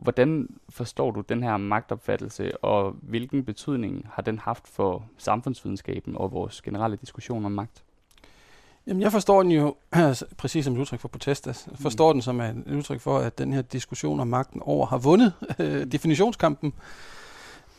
Hvordan 0.00 0.48
forstår 0.68 1.10
du 1.10 1.20
den 1.20 1.42
her 1.42 1.56
magtopfattelse, 1.56 2.64
og 2.64 2.96
hvilken 3.02 3.44
betydning 3.44 4.06
har 4.12 4.22
den 4.22 4.38
haft 4.38 4.68
for 4.68 5.04
samfundsvidenskaben 5.18 6.16
og 6.16 6.32
vores 6.32 6.62
generelle 6.62 6.96
diskussion 6.96 7.44
om 7.44 7.52
magt? 7.52 7.84
Jamen, 8.86 9.02
jeg 9.02 9.12
forstår 9.12 9.42
den 9.42 9.52
jo 9.52 9.76
præcis 10.38 10.64
som 10.64 10.74
et 10.74 10.78
udtryk 10.78 11.00
for 11.00 11.08
protestas. 11.08 11.68
Jeg 11.70 11.78
forstår 11.78 12.12
mm. 12.12 12.14
den 12.14 12.22
som 12.22 12.40
et 12.40 12.64
udtryk 12.66 13.00
for, 13.00 13.18
at 13.18 13.38
den 13.38 13.52
her 13.52 13.62
diskussion 13.62 14.20
om 14.20 14.26
magten 14.26 14.62
over 14.64 14.86
har 14.86 14.98
vundet 14.98 15.32
øh, 15.58 15.92
definitionskampen. 15.92 16.72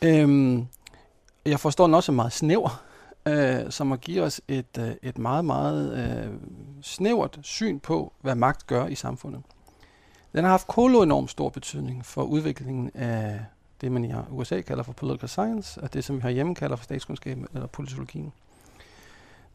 Øhm, 0.01 0.67
jeg 1.45 1.59
forstår 1.59 1.85
den 1.85 1.93
også 1.93 2.11
meget 2.11 2.33
snæver, 2.33 2.83
øh, 3.25 3.71
som 3.71 3.91
at 3.91 4.01
give 4.01 4.23
os 4.23 4.41
et, 4.47 4.77
øh, 4.79 4.91
et 5.03 5.17
meget, 5.17 5.45
meget 5.45 5.97
øh, 5.97 6.33
snævert 6.81 7.39
syn 7.41 7.79
på, 7.79 8.13
hvad 8.21 8.35
magt 8.35 8.67
gør 8.67 8.87
i 8.87 8.95
samfundet. 8.95 9.41
Den 10.33 10.43
har 10.43 10.51
haft 10.51 10.67
kolo 10.67 11.01
enormt 11.01 11.29
stor 11.29 11.49
betydning 11.49 12.05
for 12.05 12.23
udviklingen 12.23 12.91
af 12.93 13.39
det, 13.81 13.91
man 13.91 14.05
i 14.05 14.13
USA 14.29 14.61
kalder 14.61 14.83
for 14.83 14.93
political 14.93 15.29
science, 15.29 15.81
og 15.81 15.93
det, 15.93 16.03
som 16.03 16.23
vi 16.23 16.31
hjemme 16.31 16.55
kalder 16.55 16.75
for 16.75 16.83
statskundskab 16.83 17.37
eller 17.53 17.67
politologien. 17.67 18.33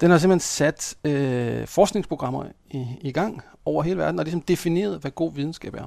Den 0.00 0.10
har 0.10 0.18
simpelthen 0.18 0.40
sat 0.40 0.96
øh, 1.04 1.66
forskningsprogrammer 1.66 2.44
i, 2.70 2.86
i 3.00 3.12
gang 3.12 3.42
over 3.64 3.82
hele 3.82 3.98
verden, 3.98 4.18
og 4.18 4.24
ligesom 4.24 4.40
defineret, 4.40 5.00
hvad 5.00 5.10
god 5.10 5.32
videnskab 5.32 5.74
er. 5.74 5.86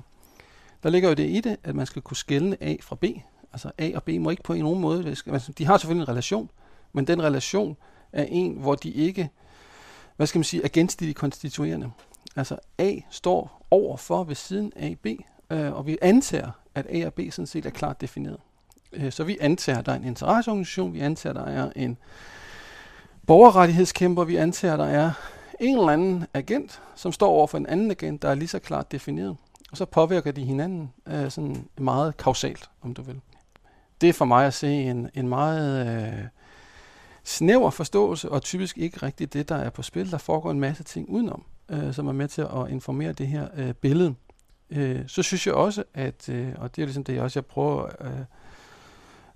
Der 0.83 0.89
ligger 0.89 1.09
jo 1.09 1.15
det 1.15 1.29
i 1.29 1.41
det, 1.41 1.57
at 1.63 1.75
man 1.75 1.85
skal 1.85 2.01
kunne 2.01 2.17
skelne 2.17 2.63
A 2.63 2.75
fra 2.81 2.95
B. 2.95 3.05
Altså 3.53 3.71
A 3.77 3.91
og 3.95 4.03
B 4.03 4.09
må 4.09 4.29
ikke 4.29 4.43
på 4.43 4.53
en 4.53 4.63
nogen 4.63 4.81
måde. 4.81 5.07
Altså, 5.07 5.51
de 5.57 5.65
har 5.65 5.77
selvfølgelig 5.77 6.03
en 6.03 6.09
relation, 6.09 6.49
men 6.93 7.07
den 7.07 7.23
relation 7.23 7.77
er 8.13 8.23
en, 8.23 8.53
hvor 8.53 8.75
de 8.75 8.89
ikke, 8.89 9.29
hvad 10.17 10.27
skal 10.27 10.39
man 10.39 10.43
sige, 10.43 10.63
er 10.63 10.67
genstidigt 10.67 11.17
konstituerende. 11.17 11.91
Altså 12.39 12.57
A 12.77 12.95
står 13.09 13.65
over 13.71 13.97
for 13.97 14.23
ved 14.23 14.35
siden 14.35 14.71
af 14.75 14.97
B, 15.03 15.07
øh, 15.49 15.73
og 15.73 15.87
vi 15.87 15.97
antager, 16.01 16.51
at 16.75 16.85
A 16.89 17.05
og 17.05 17.13
B 17.13 17.19
sådan 17.31 17.47
set 17.47 17.65
er 17.65 17.69
klart 17.69 18.01
defineret. 18.01 18.37
Øh, 18.93 19.11
så 19.11 19.23
vi 19.23 19.37
antager, 19.41 19.79
at 19.79 19.85
der 19.85 19.91
er 19.91 19.95
en 19.95 20.03
interesseorganisation, 20.03 20.93
vi 20.93 20.99
antager, 20.99 21.33
at 21.33 21.47
der 21.47 21.53
er 21.63 21.71
en 21.75 21.97
borgerrettighedskæmper, 23.27 24.23
vi 24.23 24.35
antager, 24.35 24.73
at 24.73 24.79
der 24.79 24.85
er 24.85 25.11
en 25.59 25.77
eller 25.77 25.89
anden 25.89 26.25
agent, 26.33 26.81
som 26.95 27.11
står 27.11 27.29
over 27.29 27.47
for 27.47 27.57
en 27.57 27.65
anden 27.65 27.91
agent, 27.91 28.21
der 28.21 28.29
er 28.29 28.35
lige 28.35 28.47
så 28.47 28.59
klart 28.59 28.91
defineret. 28.91 29.37
Og 29.71 29.77
så 29.77 29.85
påvirker 29.85 30.31
de 30.31 30.45
hinanden 30.45 30.93
øh, 31.07 31.31
sådan 31.31 31.67
meget 31.77 32.17
kausalt, 32.17 32.69
om 32.81 32.93
du 32.93 33.01
vil. 33.01 33.21
Det 34.01 34.09
er 34.09 34.13
for 34.13 34.25
mig 34.25 34.45
at 34.45 34.53
se 34.53 34.67
en, 34.67 35.09
en 35.13 35.27
meget 35.29 35.87
øh, 35.87 36.25
snæver 37.23 37.69
forståelse, 37.69 38.31
og 38.31 38.41
typisk 38.41 38.77
ikke 38.77 38.97
rigtigt 38.97 39.33
det, 39.33 39.49
der 39.49 39.55
er 39.55 39.69
på 39.69 39.81
spil. 39.81 40.11
Der 40.11 40.17
foregår 40.17 40.51
en 40.51 40.59
masse 40.59 40.83
ting 40.83 41.09
udenom, 41.09 41.43
øh, 41.69 41.93
som 41.93 42.07
er 42.07 42.11
med 42.11 42.27
til 42.27 42.41
at 42.41 42.69
informere 42.69 43.13
det 43.13 43.27
her 43.27 43.47
øh, 43.55 43.73
billede. 43.73 44.15
Øh, 44.69 45.07
så 45.07 45.23
synes 45.23 45.47
jeg 45.47 45.55
også, 45.55 45.83
at, 45.93 46.29
øh, 46.29 46.53
og 46.57 46.75
det 46.75 46.81
er 46.81 46.85
ligesom 46.85 47.03
det, 47.03 47.13
jeg 47.13 47.23
også 47.23 47.39
jeg 47.39 47.45
prøver 47.45 47.83
at 47.83 48.25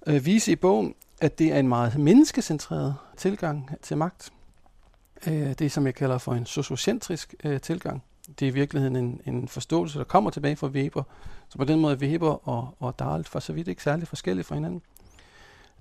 øh, 0.08 0.16
øh, 0.16 0.25
vise 0.25 0.52
i 0.52 0.56
bogen, 0.56 0.96
at 1.22 1.40
det 1.40 1.54
er 1.54 1.60
en 1.60 1.68
meget 1.68 1.98
menneskecentreret 1.98 2.96
tilgang 3.18 3.70
til 3.82 3.98
magt. 3.98 4.34
Øh, 5.28 5.54
det, 5.54 5.72
som 5.72 5.86
jeg 5.86 5.96
kalder 5.96 6.18
for 6.18 6.34
en 6.34 6.46
sociocentrisk 6.46 7.36
øh, 7.44 7.62
tilgang. 7.62 8.04
Det 8.40 8.46
er 8.46 8.52
i 8.52 8.54
virkeligheden 8.54 8.96
en, 8.96 9.22
en 9.25 9.48
forståelse, 9.48 10.00
der 10.00 10.06
kommer 10.06 10.30
tilbage 10.30 10.56
fra 10.56 10.68
Weber. 10.68 11.04
Så 11.50 11.58
på 11.58 11.63
den 11.63 11.80
måde 11.80 11.94
er 11.94 12.00
Weber 12.00 12.50
og, 12.50 12.75
og 12.80 13.00
Dahl 13.00 13.24
for 13.24 13.40
så 13.40 13.54
vidt 13.54 13.68
ikke 13.68 13.84
særlig 13.84 14.08
forskellige 14.08 14.44
fra 14.44 14.56
hinanden. 14.56 14.82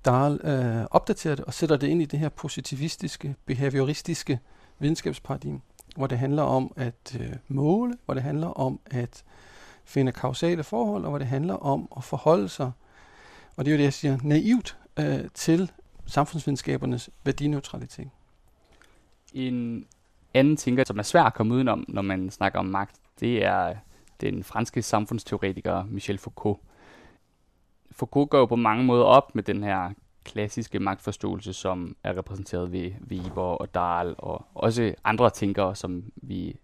Dahl 0.04 0.40
øh, 0.44 0.86
opdaterer 0.90 1.34
det 1.34 1.44
og 1.44 1.54
sætter 1.54 1.76
det 1.76 1.88
ind 1.88 2.02
i 2.02 2.04
det 2.04 2.18
her 2.18 2.28
positivistiske, 2.28 3.34
behavioristiske 3.46 4.40
videnskabsparadigme, 4.78 5.60
hvor 5.96 6.06
det 6.06 6.18
handler 6.18 6.42
om 6.42 6.72
at 6.76 7.16
øh, 7.20 7.32
måle, 7.48 7.94
hvor 8.04 8.14
det 8.14 8.22
handler 8.22 8.46
om 8.46 8.80
at 8.86 9.24
finde 9.84 10.12
kausale 10.12 10.64
forhold, 10.64 11.04
og 11.04 11.08
hvor 11.08 11.18
det 11.18 11.26
handler 11.26 11.54
om 11.54 11.88
at 11.96 12.04
forholde 12.04 12.48
sig, 12.48 12.72
og 13.56 13.64
det 13.64 13.70
er 13.70 13.74
jo 13.74 13.78
det, 13.78 13.84
jeg 13.84 13.92
siger, 13.92 14.18
naivt 14.22 14.78
øh, 14.98 15.28
til 15.34 15.70
samfundsvidenskabernes 16.06 17.10
værdineutralitet. 17.24 18.08
En 19.32 19.86
anden 20.34 20.56
tænker, 20.56 20.84
som 20.84 20.98
er 20.98 21.02
svær 21.02 21.22
at 21.22 21.34
komme 21.34 21.54
udenom, 21.54 21.84
når 21.88 22.02
man 22.02 22.30
snakker 22.30 22.58
om 22.58 22.66
magt, 22.66 22.96
det 23.20 23.44
er 23.44 23.68
øh, 23.68 23.76
den 24.20 24.44
franske 24.44 24.82
samfundsteoretiker 24.82 25.84
Michel 25.84 26.18
Foucault. 26.18 26.60
Foucault 27.90 28.30
går 28.30 28.38
jo 28.38 28.46
på 28.46 28.56
mange 28.56 28.84
måder 28.84 29.04
op 29.04 29.34
med 29.34 29.42
den 29.42 29.62
her 29.62 29.90
klassiske 30.24 30.78
magtforståelse, 30.78 31.52
som 31.52 31.96
er 32.04 32.18
repræsenteret 32.18 32.72
ved 32.72 32.90
Weber 33.10 33.42
og 33.42 33.74
Dahl, 33.74 34.14
og 34.18 34.46
også 34.54 34.94
andre 35.04 35.30
tænkere, 35.30 35.76
som 35.76 36.04
vi 36.16 36.56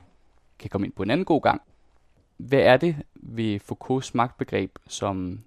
kan 0.59 0.71
komme 0.71 0.87
ind 0.87 0.95
på 0.95 1.03
en 1.03 1.11
anden 1.11 1.25
god 1.25 1.43
gang. 1.43 1.63
Hvad 2.37 2.61
er 2.61 2.77
det 2.77 2.97
ved 3.15 3.61
Foucaults 3.61 4.15
magtbegreb, 4.15 4.79
som 4.89 5.41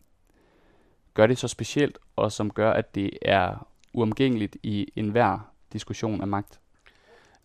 gør 1.13 1.27
det 1.27 1.38
så 1.38 1.48
specielt, 1.48 1.98
og 2.15 2.32
som 2.32 2.51
gør, 2.51 2.72
at 2.72 2.96
det 2.96 3.10
er 3.22 3.68
uomgængeligt 3.94 4.58
i 4.63 4.88
enhver 4.96 5.51
diskussion 5.74 6.22
af 6.22 6.27
magt? 6.27 6.60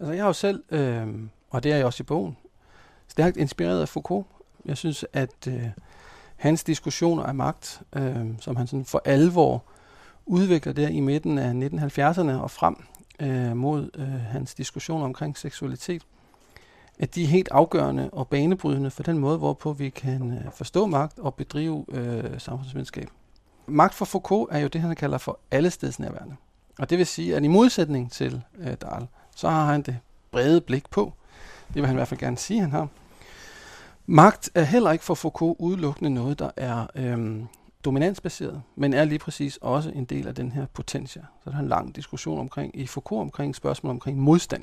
Altså 0.00 0.12
jeg 0.12 0.22
har 0.22 0.28
jo 0.28 0.32
selv, 0.32 0.64
øh, 0.70 1.08
og 1.50 1.62
det 1.62 1.72
er 1.72 1.76
jeg 1.76 1.86
også 1.86 2.02
i 2.02 2.04
bogen, 2.04 2.36
stærkt 3.08 3.36
inspireret 3.36 3.80
af 3.80 3.88
Foucault. 3.88 4.26
Jeg 4.64 4.76
synes, 4.76 5.04
at 5.12 5.48
øh, 5.48 5.68
hans 6.36 6.64
diskussioner 6.64 7.22
af 7.22 7.34
magt, 7.34 7.82
øh, 7.96 8.26
som 8.40 8.56
han 8.56 8.66
sådan 8.66 8.84
for 8.84 9.02
alvor 9.04 9.64
udvikler 10.26 10.72
der 10.72 10.88
i 10.88 11.00
midten 11.00 11.38
af 11.38 11.52
1970'erne 11.52 12.30
og 12.30 12.50
frem 12.50 12.76
øh, 13.20 13.56
mod 13.56 13.90
øh, 13.94 14.08
hans 14.08 14.54
diskussion 14.54 15.02
omkring 15.02 15.38
seksualitet, 15.38 16.02
at 16.98 17.14
de 17.14 17.22
er 17.22 17.26
helt 17.26 17.48
afgørende 17.50 18.10
og 18.12 18.28
banebrydende 18.28 18.90
for 18.90 19.02
den 19.02 19.18
måde, 19.18 19.38
hvorpå 19.38 19.72
vi 19.72 19.88
kan 19.90 20.32
øh, 20.32 20.52
forstå 20.52 20.86
magt 20.86 21.18
og 21.18 21.34
bedrive 21.34 21.84
øh, 21.88 22.40
samfundsvidenskab. 22.40 23.08
Magt 23.66 23.94
for 23.94 24.04
Foucault 24.04 24.52
er 24.52 24.58
jo 24.58 24.68
det, 24.68 24.80
han 24.80 24.96
kalder 24.96 25.18
for 25.18 25.38
allestedsnærværende. 25.50 26.36
Og 26.78 26.90
det 26.90 26.98
vil 26.98 27.06
sige, 27.06 27.36
at 27.36 27.44
i 27.44 27.48
modsætning 27.48 28.12
til 28.12 28.42
øh, 28.58 28.66
Dahl, 28.66 29.06
så 29.36 29.48
har 29.48 29.64
han 29.64 29.82
det 29.82 29.98
brede 30.30 30.60
blik 30.60 30.90
på. 30.90 31.12
Det 31.68 31.74
vil 31.74 31.86
han 31.86 31.94
i 31.94 31.98
hvert 31.98 32.08
fald 32.08 32.20
gerne 32.20 32.38
sige, 32.38 32.60
han 32.60 32.70
har. 32.70 32.88
Magt 34.06 34.50
er 34.54 34.62
heller 34.62 34.90
ikke 34.90 35.04
for 35.04 35.14
Foucault 35.14 35.56
udelukkende 35.58 36.10
noget, 36.10 36.38
der 36.38 36.50
er 36.56 36.86
øhm, 36.94 37.46
dominansbaseret, 37.86 38.62
men 38.76 38.94
er 38.94 39.04
lige 39.04 39.18
præcis 39.18 39.58
også 39.60 39.90
en 39.90 40.04
del 40.04 40.28
af 40.28 40.34
den 40.34 40.52
her 40.52 40.66
potentia. 40.74 41.22
Så 41.44 41.50
der 41.50 41.56
er 41.56 41.60
en 41.60 41.68
lang 41.68 41.96
diskussion 41.96 42.38
omkring, 42.38 42.80
i 42.80 42.86
Foucault 42.86 43.20
omkring 43.20 43.56
spørgsmål 43.56 43.90
omkring 43.90 44.18
modstand, 44.18 44.62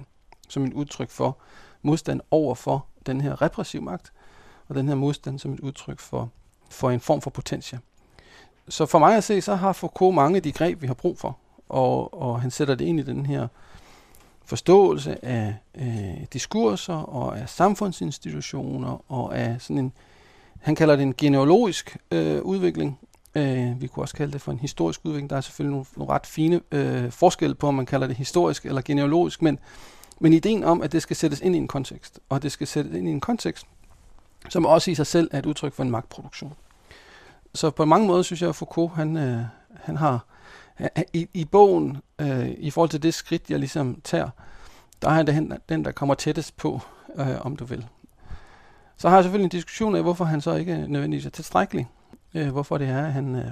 som 0.50 0.64
et 0.66 0.74
udtryk 0.74 1.10
for 1.10 1.38
modstand 1.82 2.22
over 2.32 2.56
for 2.56 2.86
den 3.06 3.22
her 3.22 3.42
repressiv 3.42 3.82
magt, 3.82 4.14
og 4.68 4.76
den 4.76 4.88
her 4.88 4.96
modstand 4.96 5.40
som 5.40 5.54
et 5.54 5.60
udtryk 5.60 6.00
for, 6.00 6.30
for 6.70 6.90
en 6.90 7.00
form 7.00 7.22
for 7.22 7.30
potentia. 7.30 7.80
Så 8.70 8.86
for 8.86 9.00
mig 9.00 9.18
at 9.18 9.24
se, 9.24 9.42
så 9.42 9.56
har 9.56 9.74
Foucault 9.74 10.16
mange 10.16 10.36
af 10.36 10.44
de 10.44 10.52
greb, 10.52 10.82
vi 10.82 10.88
har 10.88 10.94
brug 10.94 11.20
for, 11.20 11.38
og, 11.70 12.22
og 12.22 12.42
han 12.42 12.52
sætter 12.52 12.76
det 12.76 12.86
ind 12.86 13.00
i 13.00 13.04
den 13.04 13.26
her 13.26 13.48
forståelse 14.46 15.26
af 15.26 15.56
øh, 15.76 16.26
diskurser 16.34 16.96
og 16.96 17.40
af 17.40 17.50
samfundsinstitutioner 17.50 19.12
og 19.12 19.38
af 19.38 19.62
sådan 19.62 19.78
en, 19.78 19.94
han 20.60 20.76
kalder 20.76 20.96
det 20.96 21.04
en 21.04 21.14
genealogisk 21.14 21.98
øh, 22.12 22.42
udvikling. 22.42 23.00
Øh, 23.36 23.82
vi 23.82 23.88
kunne 23.88 24.04
også 24.04 24.16
kalde 24.16 24.34
det 24.34 24.42
for 24.42 24.52
en 24.52 24.60
historisk 24.60 25.02
udvikling. 25.04 25.30
Der 25.30 25.36
er 25.36 25.42
selvfølgelig 25.42 25.72
nogle, 25.72 25.86
nogle 25.96 26.14
ret 26.14 26.28
fine 26.28 26.62
øh, 26.72 27.12
forskelle 27.12 27.56
på, 27.56 27.68
om 27.68 27.74
man 27.74 27.86
kalder 27.86 28.08
det 28.08 28.16
historisk 28.16 28.66
eller 28.66 28.82
genealogisk, 28.82 29.42
men, 29.42 29.60
men 30.20 30.34
ideen 30.34 30.64
om, 30.64 30.82
at 30.82 30.92
det 30.92 31.02
skal 31.02 31.16
sættes 31.16 31.42
ind 31.42 31.56
i 31.56 31.58
en 31.58 31.68
kontekst, 31.68 32.20
og 32.30 32.44
det 32.44 32.52
skal 32.52 32.68
sættes 32.68 32.96
ind 32.96 33.08
i 33.08 33.12
en 33.12 33.22
kontekst, 33.22 33.66
som 34.50 34.66
også 34.66 34.92
i 34.92 34.96
sig 34.96 35.08
selv 35.08 35.30
er 35.32 35.40
et 35.40 35.46
udtryk 35.46 35.74
for 35.74 35.84
en 35.84 35.92
magtproduktion. 35.92 36.54
Så 37.54 37.70
på 37.70 37.86
mange 37.86 38.08
måder 38.08 38.22
synes 38.22 38.42
jeg, 38.42 38.50
at 38.50 38.56
Foucault 38.56 38.92
han, 38.94 39.18
øh, 39.18 39.42
han 39.76 39.98
har 39.98 40.26
i, 41.14 41.28
i 41.34 41.46
bogen, 41.46 41.98
øh, 42.20 42.50
i 42.58 42.72
forhold 42.72 42.90
til 42.90 43.04
det 43.04 43.14
skridt, 43.14 43.50
jeg 43.50 43.60
ligesom 43.60 44.02
tager, 44.04 44.30
der 45.02 45.10
er 45.10 45.14
han 45.14 45.60
den, 45.70 45.86
der 45.86 45.92
kommer 45.92 46.16
tættest 46.16 46.58
på, 46.58 46.82
øh, 47.16 47.46
om 47.46 47.56
du 47.56 47.66
vil. 47.66 47.86
Så 48.98 49.10
har 49.10 49.18
jeg 49.18 49.24
selvfølgelig 49.24 49.46
en 49.46 49.50
diskussion 49.50 49.96
af, 49.96 50.02
hvorfor 50.02 50.26
han 50.26 50.42
så 50.42 50.56
ikke 50.56 50.88
nødvendigvis 50.88 51.26
er 51.26 51.30
tilstrækkelig. 51.30 51.88
Øh, 52.34 52.52
hvorfor 52.52 52.78
det 52.78 52.88
er, 52.88 53.06
at 53.06 53.14
han, 53.14 53.36
øh, 53.36 53.52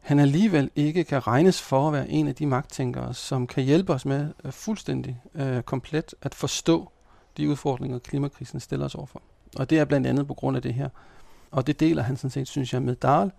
han 0.00 0.18
alligevel 0.18 0.70
ikke 0.76 1.04
kan 1.04 1.26
regnes 1.26 1.62
for 1.62 1.86
at 1.86 1.92
være 1.92 2.08
en 2.08 2.28
af 2.28 2.34
de 2.34 2.46
magttænkere, 2.46 3.14
som 3.14 3.46
kan 3.46 3.64
hjælpe 3.64 3.92
os 3.92 4.04
med 4.04 4.28
øh, 4.44 4.52
fuldstændig 4.52 5.20
øh, 5.34 5.62
komplet 5.62 6.14
at 6.22 6.34
forstå 6.34 6.90
de 7.36 7.48
udfordringer, 7.48 7.98
klimakrisen 7.98 8.60
stiller 8.60 8.86
os 8.86 8.94
overfor. 8.94 9.22
Og 9.56 9.70
det 9.70 9.78
er 9.78 9.84
blandt 9.84 10.06
andet 10.06 10.26
på 10.26 10.34
grund 10.34 10.56
af 10.56 10.62
det 10.62 10.74
her. 10.74 10.88
Og 11.50 11.66
det 11.66 11.80
deler 11.80 12.02
han 12.02 12.16
sådan 12.16 12.30
set, 12.30 12.48
synes 12.48 12.72
jeg, 12.72 12.82
med 12.82 12.96
Dahl. 12.96 13.30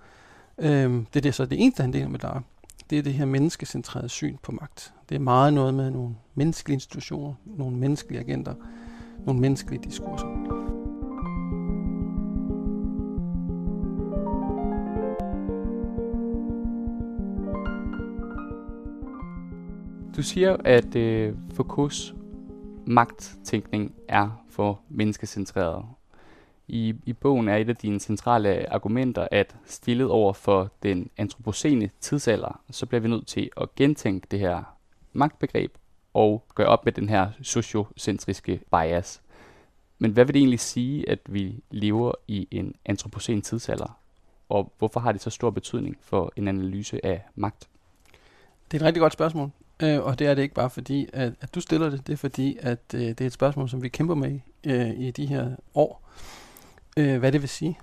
Øh, 0.57 0.91
det 0.91 1.15
er 1.15 1.21
det 1.21 1.35
så 1.35 1.45
det 1.45 1.63
eneste, 1.63 1.81
han 1.81 1.93
deler 1.93 2.07
med 2.07 2.19
Dahl 2.19 2.41
det 2.89 2.97
er 2.97 3.03
det 3.03 3.13
her 3.13 3.25
menneskecentrerede 3.25 4.09
syn 4.09 4.37
på 4.43 4.51
magt. 4.51 4.93
Det 5.09 5.15
er 5.15 5.19
meget 5.19 5.53
noget 5.53 5.73
med 5.73 5.91
nogle 5.91 6.15
menneskelige 6.35 6.73
institutioner, 6.73 7.33
nogle 7.45 7.77
menneskelige 7.77 8.19
agenter, 8.19 8.53
nogle 9.25 9.41
menneskelige 9.41 9.83
diskurser. 9.83 10.62
Du 20.15 20.23
siger, 20.23 20.57
at 20.65 20.95
øh, 20.95 21.35
Foucaults 21.53 22.13
magttænkning 22.85 23.95
er 24.07 24.43
for 24.49 24.81
menneskecentreret. 24.89 25.85
I, 26.67 26.95
I 27.05 27.13
bogen 27.13 27.47
er 27.47 27.57
et 27.57 27.69
af 27.69 27.75
dine 27.75 27.99
centrale 27.99 28.73
argumenter, 28.73 29.27
at 29.31 29.55
stillet 29.65 30.09
over 30.09 30.33
for 30.33 30.71
den 30.83 31.09
antropocene 31.17 31.89
tidsalder, 31.99 32.61
så 32.71 32.85
bliver 32.85 33.01
vi 33.01 33.07
nødt 33.07 33.27
til 33.27 33.49
at 33.57 33.75
gentænke 33.75 34.27
det 34.31 34.39
her 34.39 34.63
magtbegreb 35.13 35.77
og 36.13 36.45
gøre 36.55 36.67
op 36.67 36.85
med 36.85 36.93
den 36.93 37.09
her 37.09 37.29
sociocentriske 37.41 38.61
bias. 38.71 39.21
Men 39.99 40.11
hvad 40.11 40.25
vil 40.25 40.33
det 40.33 40.39
egentlig 40.39 40.59
sige, 40.59 41.09
at 41.09 41.19
vi 41.29 41.63
lever 41.71 42.11
i 42.27 42.47
en 42.51 42.75
antropocen 42.85 43.41
tidsalder? 43.41 43.99
Og 44.49 44.73
hvorfor 44.77 44.99
har 44.99 45.11
det 45.11 45.21
så 45.21 45.29
stor 45.29 45.49
betydning 45.49 45.97
for 46.01 46.33
en 46.35 46.47
analyse 46.47 47.05
af 47.05 47.21
magt? 47.35 47.69
Det 48.71 48.77
er 48.77 48.81
et 48.81 48.87
rigtig 48.87 49.01
godt 49.01 49.13
spørgsmål. 49.13 49.51
Øh, 49.83 50.03
og 50.03 50.19
det 50.19 50.27
er 50.27 50.33
det 50.33 50.41
ikke 50.41 50.55
bare 50.55 50.69
fordi, 50.69 51.09
at, 51.13 51.33
at 51.41 51.55
du 51.55 51.61
stiller 51.61 51.89
det. 51.89 52.07
Det 52.07 52.13
er 52.13 52.17
fordi, 52.17 52.57
at 52.61 52.79
øh, 52.93 53.01
det 53.01 53.21
er 53.21 53.25
et 53.25 53.33
spørgsmål, 53.33 53.69
som 53.69 53.83
vi 53.83 53.89
kæmper 53.89 54.15
med 54.15 54.39
øh, 54.63 54.89
i 54.89 55.11
de 55.11 55.25
her 55.25 55.55
år. 55.73 56.09
Øh, 56.97 57.19
hvad 57.19 57.31
det 57.31 57.41
vil 57.41 57.49
sige. 57.49 57.79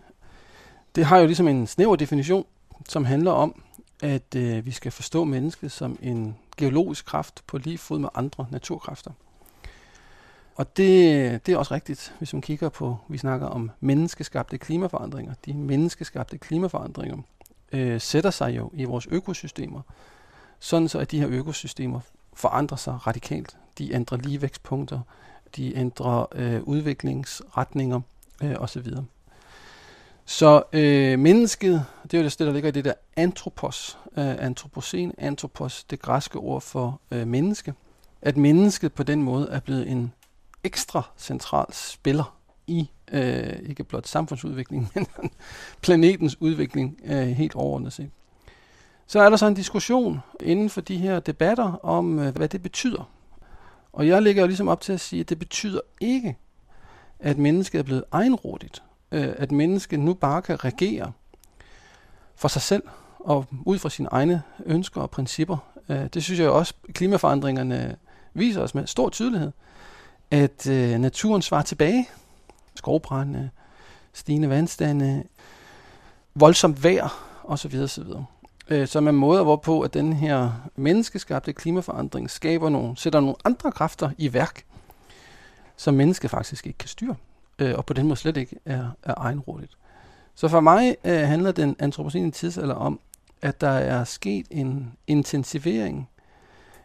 Det 0.94 1.04
har 1.04 1.18
jo 1.18 1.26
ligesom 1.26 1.48
en 1.48 1.66
snæver 1.66 1.96
definition, 1.96 2.46
som 2.88 3.04
handler 3.04 3.30
om, 3.30 3.62
at 4.02 4.34
øh, 4.36 4.66
vi 4.66 4.70
skal 4.70 4.92
forstå 4.92 5.24
mennesket 5.24 5.72
som 5.72 5.98
en 6.02 6.36
geologisk 6.56 7.06
kraft 7.06 7.42
på 7.46 7.58
lige 7.58 7.78
fod 7.78 7.98
med 7.98 8.08
andre 8.14 8.46
naturkræfter. 8.50 9.10
Og 10.54 10.76
det, 10.76 11.46
det 11.46 11.52
er 11.52 11.56
også 11.56 11.74
rigtigt, 11.74 12.14
hvis 12.18 12.32
man 12.32 12.42
kigger 12.42 12.68
på, 12.68 12.96
vi 13.08 13.18
snakker 13.18 13.46
om 13.46 13.70
menneskeskabte 13.80 14.58
klimaforandringer. 14.58 15.34
De 15.46 15.54
menneskeskabte 15.54 16.38
klimaforandringer 16.38 17.18
øh, 17.72 18.00
sætter 18.00 18.30
sig 18.30 18.56
jo 18.56 18.70
i 18.74 18.84
vores 18.84 19.06
økosystemer, 19.06 19.82
sådan 20.60 20.88
så 20.88 20.98
at 20.98 21.10
de 21.10 21.20
her 21.20 21.28
økosystemer 21.28 22.00
forandrer 22.34 22.76
sig 22.76 23.06
radikalt. 23.06 23.56
De 23.78 23.92
ændrer 23.92 24.18
ligevækstpunkter, 24.18 25.00
de 25.56 25.76
ændrer 25.76 26.26
øh, 26.32 26.62
udviklingsretninger 26.62 28.00
øh, 28.42 28.54
osv. 28.58 28.86
Så 30.24 30.62
øh, 30.72 31.18
mennesket, 31.18 31.84
det 32.02 32.14
er 32.14 32.18
jo 32.18 32.24
det 32.24 32.38
der 32.38 32.52
ligger 32.52 32.68
i 32.68 32.72
det 32.72 32.84
der 32.84 32.92
antropos, 33.16 33.98
øh, 34.16 34.44
antropocen, 34.44 35.12
antropos, 35.18 35.84
det 35.84 36.02
græske 36.02 36.38
ord 36.38 36.60
for 36.60 37.00
øh, 37.10 37.26
menneske. 37.26 37.74
At 38.22 38.36
mennesket 38.36 38.92
på 38.92 39.02
den 39.02 39.22
måde 39.22 39.48
er 39.50 39.60
blevet 39.60 39.90
en 39.90 40.12
ekstra 40.64 41.02
central 41.18 41.66
spiller 41.72 42.36
i 42.66 42.90
øh, 43.12 43.58
ikke 43.62 43.84
blot 43.84 44.06
samfundsudviklingen, 44.06 44.88
men 44.94 45.30
planetens 45.80 46.40
udvikling 46.40 47.00
øh, 47.04 47.28
helt 47.28 47.54
overordnet 47.54 47.92
set. 47.92 48.10
Så 49.10 49.20
er 49.20 49.30
der 49.30 49.36
så 49.36 49.46
en 49.46 49.54
diskussion 49.54 50.20
inden 50.40 50.70
for 50.70 50.80
de 50.80 50.96
her 50.96 51.20
debatter 51.20 51.72
om, 51.84 52.18
øh, 52.18 52.36
hvad 52.36 52.48
det 52.48 52.62
betyder. 52.62 53.10
Og 53.92 54.08
jeg 54.08 54.22
ligger 54.22 54.42
jo 54.42 54.46
ligesom 54.46 54.68
op 54.68 54.80
til 54.80 54.92
at 54.92 55.00
sige, 55.00 55.20
at 55.20 55.28
det 55.28 55.38
betyder 55.38 55.80
ikke, 56.00 56.36
at 57.18 57.38
mennesket 57.38 57.78
er 57.78 57.82
blevet 57.82 58.04
egenrådigt. 58.12 58.82
Øh, 59.12 59.34
at 59.36 59.52
mennesket 59.52 60.00
nu 60.00 60.14
bare 60.14 60.42
kan 60.42 60.64
regere 60.64 61.12
for 62.34 62.48
sig 62.48 62.62
selv 62.62 62.82
og 63.18 63.46
ud 63.66 63.78
fra 63.78 63.90
sine 63.90 64.08
egne 64.12 64.42
ønsker 64.66 65.00
og 65.00 65.10
principper. 65.10 65.56
Øh, 65.88 66.06
det 66.14 66.24
synes 66.24 66.40
jeg 66.40 66.50
også, 66.50 66.74
klimaforandringerne 66.92 67.96
viser 68.34 68.62
os 68.62 68.74
med 68.74 68.86
stor 68.86 69.08
tydelighed, 69.08 69.52
at 70.30 70.66
naturen 71.00 71.42
svarer 71.42 71.62
tilbage. 71.62 72.08
Skovbrænde, 72.74 73.50
stigende 74.12 74.48
vandstande, 74.48 75.24
voldsomt 76.34 76.84
vejr 76.84 77.24
osv. 77.44 77.74
osv. 77.82 78.04
Øh, 78.70 78.88
som 78.88 79.06
er 79.06 79.12
måder, 79.12 79.42
hvorpå 79.42 79.80
at 79.80 79.94
den 79.94 80.12
her 80.12 80.52
menneskeskabte 80.76 81.52
klimaforandring 81.52 82.30
skaber 82.30 82.68
nogle, 82.68 82.96
sætter 82.96 83.20
nogle 83.20 83.34
andre 83.44 83.72
kræfter 83.72 84.10
i 84.18 84.32
værk, 84.32 84.64
som 85.76 85.94
mennesket 85.94 86.30
faktisk 86.30 86.66
ikke 86.66 86.78
kan 86.78 86.88
styre, 86.88 87.14
øh, 87.58 87.74
og 87.76 87.86
på 87.86 87.92
den 87.92 88.06
måde 88.06 88.16
slet 88.16 88.36
ikke 88.36 88.56
er, 88.64 88.88
er 89.02 89.14
egenrådigt. 89.16 89.72
Så 90.34 90.48
for 90.48 90.60
mig 90.60 90.96
øh, 91.04 91.18
handler 91.20 91.52
den 91.52 91.76
antropocene 91.78 92.30
tidsalder 92.30 92.74
om, 92.74 93.00
at 93.42 93.60
der 93.60 93.70
er 93.70 94.04
sket 94.04 94.46
en 94.50 94.92
intensivering, 95.06 96.08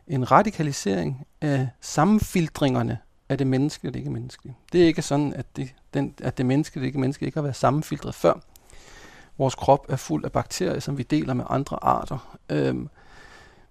en 0.08 0.32
radikalisering 0.32 1.26
af 1.42 1.70
sammenfiltringerne 1.82 2.98
af 3.30 3.38
det 3.38 3.48
menneskelige 3.48 3.90
og 3.90 3.94
det 3.94 4.00
ikke 4.00 4.12
menneskelige. 4.12 4.56
Det 4.72 4.84
er 4.84 4.86
ikke 4.86 5.02
sådan, 5.02 5.34
at 5.34 5.46
det, 5.56 5.74
den, 5.94 6.14
at 6.24 6.38
det 6.38 6.46
menneskelige 6.46 6.82
og 6.82 6.84
det 6.84 6.88
ikke 6.88 7.00
menneskelige 7.00 7.28
ikke 7.28 7.38
har 7.38 7.44
været 7.44 7.56
sammenfiltret 7.56 8.16
før. 8.16 8.34
Vores 9.38 9.56
krop 9.56 9.86
er 9.90 9.96
fuld 9.96 10.26
af 10.26 10.32
bakterier, 10.32 10.80
som 10.80 10.98
vi 10.98 11.04
deler 11.04 11.34
med 11.34 11.46
andre 11.50 11.84
arter. 11.84 12.38
Øhm, 12.50 12.90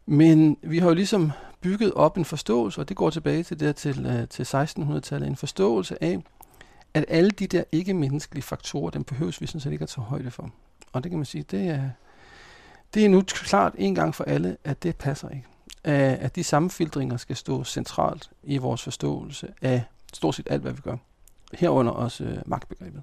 men 0.06 0.56
vi 0.62 0.78
har 0.78 0.88
jo 0.88 0.94
ligesom 0.94 1.32
bygget 1.60 1.92
op 1.92 2.18
en 2.18 2.24
forståelse, 2.24 2.80
og 2.80 2.88
det 2.88 2.96
går 2.96 3.10
tilbage 3.10 3.42
til 3.42 3.60
der 3.60 3.72
til, 3.72 4.06
øh, 4.06 4.28
til 4.28 4.42
1600-tallet, 4.42 5.28
en 5.28 5.36
forståelse 5.36 6.04
af, 6.04 6.22
at 6.94 7.04
alle 7.08 7.30
de 7.30 7.46
der 7.46 7.64
ikke-menneskelige 7.72 8.42
faktorer, 8.42 8.90
dem 8.90 9.04
behøves 9.04 9.40
vi 9.40 9.46
sådan 9.46 9.60
set 9.60 9.72
ikke 9.72 9.82
at 9.82 9.88
tage 9.88 10.04
højde 10.04 10.30
for. 10.30 10.50
Og 10.92 11.04
det 11.04 11.10
kan 11.10 11.18
man 11.18 11.26
sige, 11.26 11.42
det 11.42 11.68
er, 11.68 11.90
det 12.94 13.04
er 13.04 13.08
nu 13.08 13.22
klart 13.26 13.74
en 13.78 13.94
gang 13.94 14.14
for 14.14 14.24
alle, 14.24 14.56
at 14.64 14.82
det 14.82 14.96
passer 14.96 15.28
ikke. 15.28 15.44
At 15.84 16.36
de 16.36 16.44
sammenfiltringer 16.44 17.16
skal 17.16 17.36
stå 17.36 17.64
centralt 17.64 18.30
i 18.42 18.58
vores 18.58 18.82
forståelse 18.82 19.48
af 19.62 19.82
stort 20.12 20.34
set 20.34 20.46
alt, 20.50 20.62
hvad 20.62 20.72
vi 20.72 20.80
gør. 20.80 20.96
Herunder 21.52 21.92
også 21.92 22.24
øh, 22.24 22.38
magtbegrebet. 22.46 23.02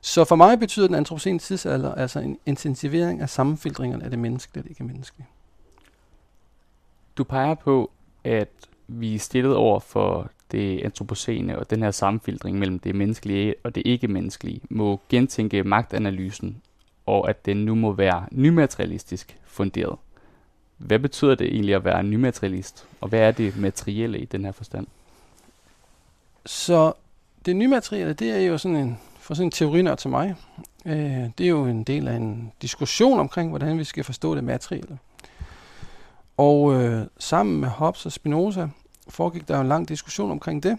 Så 0.00 0.24
for 0.24 0.36
mig 0.36 0.58
betyder 0.58 0.86
den 0.86 0.96
antropocene 0.96 1.38
tidsalder 1.38 1.94
altså 1.94 2.20
en 2.20 2.38
intensivering 2.46 3.20
af 3.20 3.30
sammenfiltringerne 3.30 4.04
af 4.04 4.10
det 4.10 4.18
menneskelige 4.18 4.60
og 4.60 4.64
det 4.64 4.70
ikke 4.70 4.84
menneskelige. 4.84 5.26
Du 7.16 7.24
peger 7.24 7.54
på, 7.54 7.90
at 8.24 8.48
vi 8.88 9.14
er 9.14 9.18
stillet 9.18 9.56
over 9.56 9.80
for 9.80 10.30
det 10.52 10.80
antropocene 10.84 11.58
og 11.58 11.70
den 11.70 11.82
her 11.82 11.90
sammenfiltring 11.90 12.58
mellem 12.58 12.78
det 12.78 12.94
menneskelige 12.94 13.54
og 13.64 13.74
det 13.74 13.82
ikke-menneskelige, 13.86 14.60
må 14.70 15.00
gentænke 15.08 15.62
magtanalysen, 15.62 16.62
og 17.06 17.28
at 17.28 17.46
den 17.46 17.64
nu 17.64 17.74
må 17.74 17.92
være 17.92 18.26
nymaterialistisk 18.30 19.36
funderet. 19.44 19.98
Hvad 20.76 20.98
betyder 20.98 21.34
det 21.34 21.46
egentlig 21.46 21.74
at 21.74 21.84
være 21.84 22.02
nymaterialist, 22.02 22.86
og 23.00 23.08
hvad 23.08 23.20
er 23.20 23.30
det 23.32 23.56
materielle 23.56 24.18
i 24.18 24.24
den 24.24 24.44
her 24.44 24.52
forstand? 24.52 24.86
Så 26.46 26.92
det 27.46 27.56
nymaterielle, 27.56 28.12
det 28.12 28.30
er 28.30 28.40
jo 28.40 28.58
sådan 28.58 28.76
en 28.76 28.98
for 29.30 29.34
sådan 29.34 29.46
en 29.46 29.50
teorinør 29.50 29.94
til 29.94 30.10
mig, 30.10 30.34
øh, 30.86 31.28
det 31.38 31.40
er 31.40 31.48
jo 31.48 31.64
en 31.64 31.84
del 31.84 32.08
af 32.08 32.16
en 32.16 32.52
diskussion 32.62 33.20
omkring, 33.20 33.48
hvordan 33.48 33.78
vi 33.78 33.84
skal 33.84 34.04
forstå 34.04 34.34
det 34.34 34.44
materielle. 34.44 34.98
Og 36.36 36.74
øh, 36.74 37.06
sammen 37.18 37.60
med 37.60 37.68
Hobbes 37.68 38.06
og 38.06 38.12
Spinoza 38.12 38.68
foregik 39.08 39.48
der 39.48 39.54
jo 39.54 39.60
en 39.60 39.68
lang 39.68 39.88
diskussion 39.88 40.30
omkring 40.30 40.62
det. 40.62 40.78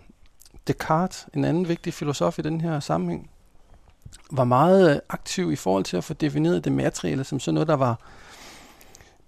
Descartes, 0.68 1.28
en 1.34 1.46
anden 1.46 1.68
vigtig 1.68 1.94
filosof 1.94 2.40
i 2.40 2.42
den 2.42 2.62
her 2.62 2.80
sammenhæng, 2.80 3.30
var 4.32 4.44
meget 4.44 5.02
aktiv 5.10 5.52
i 5.52 5.56
forhold 5.56 5.84
til 5.84 5.98
at 5.98 6.04
få 6.04 6.14
defineret 6.14 6.64
det 6.64 6.72
materielle 6.72 7.24
som 7.24 7.40
sådan 7.40 7.54
noget, 7.54 7.68
der 7.68 7.76
var 7.76 8.00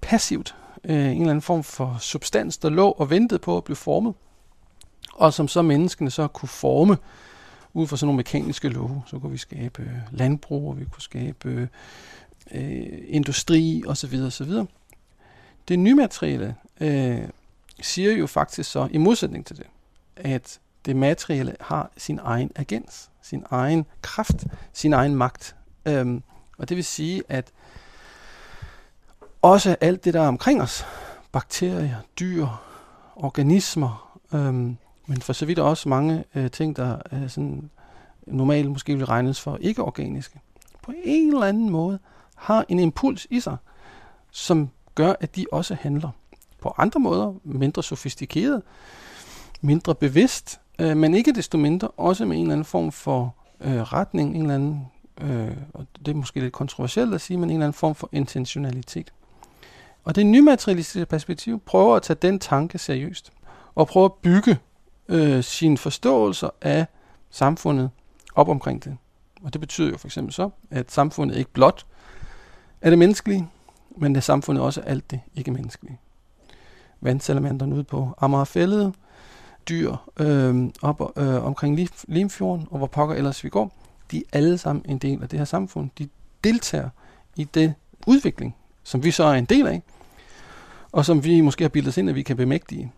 passivt. 0.01 0.55
Øh, 0.83 0.95
en 0.95 1.01
eller 1.01 1.21
anden 1.21 1.41
form 1.41 1.63
for 1.63 1.97
substans, 1.99 2.57
der 2.57 2.69
lå 2.69 2.91
og 2.91 3.09
ventede 3.09 3.39
på 3.39 3.57
at 3.57 3.63
blive 3.63 3.75
formet. 3.75 4.13
Og 5.13 5.33
som 5.33 5.47
så 5.47 5.61
menneskene 5.61 6.11
så 6.11 6.27
kunne 6.27 6.49
forme 6.49 6.97
ud 7.73 7.87
fra 7.87 7.97
sådan 7.97 8.07
nogle 8.07 8.17
mekaniske 8.17 8.69
love, 8.69 9.03
så 9.05 9.19
kunne 9.19 9.31
vi 9.31 9.37
skabe 9.37 9.81
øh, 9.81 9.97
landbrug, 10.11 10.69
og 10.69 10.79
vi 10.79 10.85
kunne 10.85 11.01
skabe 11.01 11.69
øh, 12.51 12.87
industri 13.07 13.83
osv. 13.87 14.15
osv. 14.27 14.51
Det 15.67 15.79
nye 15.79 15.95
materiale 15.95 16.55
øh, 16.79 17.27
siger 17.81 18.11
jo 18.11 18.27
faktisk 18.27 18.71
så, 18.71 18.87
i 18.91 18.97
modsætning 18.97 19.45
til 19.45 19.57
det, 19.57 19.65
at 20.15 20.59
det 20.85 20.95
materielle 20.95 21.55
har 21.61 21.91
sin 21.97 22.19
egen 22.23 22.51
agens, 22.55 23.09
sin 23.21 23.45
egen 23.49 23.85
kraft, 24.01 24.45
sin 24.73 24.93
egen 24.93 25.15
magt. 25.15 25.55
Øhm, 25.85 26.23
og 26.57 26.69
det 26.69 26.77
vil 26.77 26.85
sige, 26.85 27.23
at 27.29 27.51
også 29.41 29.75
alt 29.81 30.05
det, 30.05 30.13
der 30.13 30.21
er 30.21 30.27
omkring 30.27 30.61
os, 30.61 30.85
bakterier, 31.31 31.97
dyr, 32.19 32.47
organismer, 33.15 34.19
øhm, 34.33 34.77
men 35.07 35.21
for 35.21 35.33
så 35.33 35.45
vidt 35.45 35.59
også 35.59 35.89
mange 35.89 36.23
øh, 36.35 36.51
ting, 36.51 36.75
der 36.75 36.97
øh, 37.11 37.29
sådan, 37.29 37.69
normalt 38.27 38.71
måske 38.71 38.95
vil 38.95 39.05
regnes 39.05 39.41
for 39.41 39.57
ikke-organiske, 39.61 40.39
på 40.81 40.93
en 41.03 41.27
eller 41.27 41.47
anden 41.47 41.69
måde 41.69 41.99
har 42.35 42.65
en 42.69 42.79
impuls 42.79 43.27
i 43.29 43.39
sig, 43.39 43.57
som 44.31 44.69
gør, 44.95 45.13
at 45.19 45.35
de 45.35 45.45
også 45.51 45.75
handler 45.75 46.09
på 46.61 46.73
andre 46.77 46.99
måder, 46.99 47.33
mindre 47.43 47.83
sofistikeret, 47.83 48.61
mindre 49.61 49.95
bevidst, 49.95 50.59
øh, 50.79 50.97
men 50.97 51.13
ikke 51.13 51.31
desto 51.31 51.57
mindre 51.57 51.87
også 51.87 52.25
med 52.25 52.37
en 52.37 52.41
eller 52.41 52.53
anden 52.53 52.65
form 52.65 52.91
for 52.91 53.35
øh, 53.61 53.81
retning, 53.81 54.35
en 54.35 54.41
eller 54.41 54.55
anden, 54.55 54.87
øh, 55.21 55.57
og 55.73 55.87
det 55.99 56.07
er 56.11 56.15
måske 56.15 56.39
lidt 56.39 56.53
kontroversielt 56.53 57.13
at 57.13 57.21
sige, 57.21 57.37
men 57.37 57.49
en 57.49 57.55
eller 57.55 57.65
anden 57.65 57.73
form 57.73 57.95
for 57.95 58.09
intentionalitet. 58.11 59.13
Og 60.03 60.15
det 60.15 60.25
nymaterialistiske 60.25 61.05
perspektiv 61.05 61.59
prøver 61.59 61.95
at 61.95 62.01
tage 62.01 62.17
den 62.21 62.39
tanke 62.39 62.77
seriøst, 62.77 63.31
og 63.75 63.87
prøver 63.87 64.05
at 64.05 64.13
bygge 64.13 64.57
øh, 65.13 65.43
sine 65.43 65.77
forståelser 65.77 66.49
af 66.61 66.85
samfundet 67.29 67.89
op 68.35 68.49
omkring 68.49 68.83
det. 68.83 68.97
Og 69.43 69.53
det 69.53 69.61
betyder 69.61 69.89
jo 69.89 69.97
for 69.97 70.07
eksempel 70.07 70.33
så, 70.33 70.49
at 70.71 70.91
samfundet 70.91 71.37
ikke 71.37 71.51
blot 71.53 71.85
er 72.81 72.89
det 72.89 72.99
menneskelige, 72.99 73.49
men 73.97 74.15
det 74.15 74.23
samfundet 74.23 74.63
også 74.63 74.81
alt 74.81 75.11
det 75.11 75.19
ikke-menneskelige. 75.35 75.99
Vandsalamenterne 77.01 77.75
ude 77.75 77.83
på 77.83 78.09
Amagerfællet, 78.17 78.93
dyr 79.69 79.95
øh, 80.19 80.69
op 80.81 81.17
øh, 81.17 81.45
omkring 81.45 81.89
Limfjorden, 82.07 82.67
og 82.71 82.77
hvor 82.77 82.87
pokker 82.87 83.15
ellers 83.15 83.43
vi 83.43 83.49
går, 83.49 83.71
de 84.11 84.17
er 84.17 84.37
alle 84.37 84.57
sammen 84.57 84.85
en 84.89 84.97
del 84.97 85.23
af 85.23 85.29
det 85.29 85.39
her 85.39 85.45
samfund. 85.45 85.89
De 85.97 86.09
deltager 86.43 86.89
i 87.35 87.43
det 87.43 87.73
udvikling, 88.07 88.55
som 88.83 89.03
vi 89.03 89.11
så 89.11 89.23
er 89.23 89.33
en 89.33 89.45
del 89.45 89.67
af, 89.67 89.81
og 90.91 91.05
som 91.05 91.23
vi 91.23 91.41
måske 91.41 91.63
har 91.63 91.69
bildet 91.69 91.89
os 91.89 91.97
ind, 91.97 92.09
at 92.09 92.15
vi 92.15 92.21
kan 92.21 92.37
bemægtige 92.37 92.91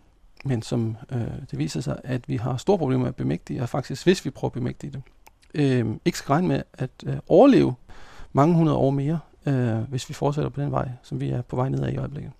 men 0.46 0.62
som 0.62 0.96
øh, 1.12 1.20
det 1.50 1.58
viser 1.58 1.80
sig, 1.80 2.00
at 2.04 2.28
vi 2.28 2.36
har 2.36 2.56
store 2.56 2.78
problemer 2.78 3.02
med 3.02 3.08
at 3.08 3.16
bemægtige, 3.16 3.62
og 3.62 3.68
faktisk 3.68 4.04
hvis 4.04 4.24
vi 4.24 4.30
prøver 4.30 4.48
at 4.48 4.52
bemægtige 4.52 4.90
det, 4.90 5.02
øh, 5.54 5.86
ikke 6.04 6.18
skal 6.18 6.32
regne 6.32 6.48
med 6.48 6.62
at 6.74 6.90
øh, 7.06 7.16
overleve 7.28 7.74
mange 8.32 8.54
hundrede 8.54 8.76
år 8.76 8.90
mere, 8.90 9.18
øh, 9.46 9.78
hvis 9.78 10.08
vi 10.08 10.14
fortsætter 10.14 10.48
på 10.48 10.60
den 10.60 10.70
vej, 10.70 10.88
som 11.02 11.20
vi 11.20 11.30
er 11.30 11.42
på 11.42 11.56
vej 11.56 11.68
nedad 11.68 11.92
i 11.92 11.96
øjeblikket. 11.96 12.32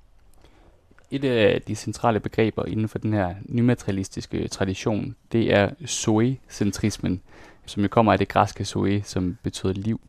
Et 1.10 1.24
af 1.24 1.62
de 1.62 1.74
centrale 1.74 2.20
begreber 2.20 2.64
inden 2.64 2.88
for 2.88 2.98
den 2.98 3.12
her 3.12 3.34
nymaterialistiske 3.44 4.48
tradition, 4.48 5.16
det 5.32 5.54
er 5.54 5.70
zoe-centrismen, 5.86 7.20
som 7.66 7.82
jo 7.82 7.88
kommer 7.88 8.12
af 8.12 8.18
det 8.18 8.28
græske 8.28 8.64
zoe, 8.64 9.02
som 9.02 9.36
betyder 9.42 9.72
liv. 9.72 10.00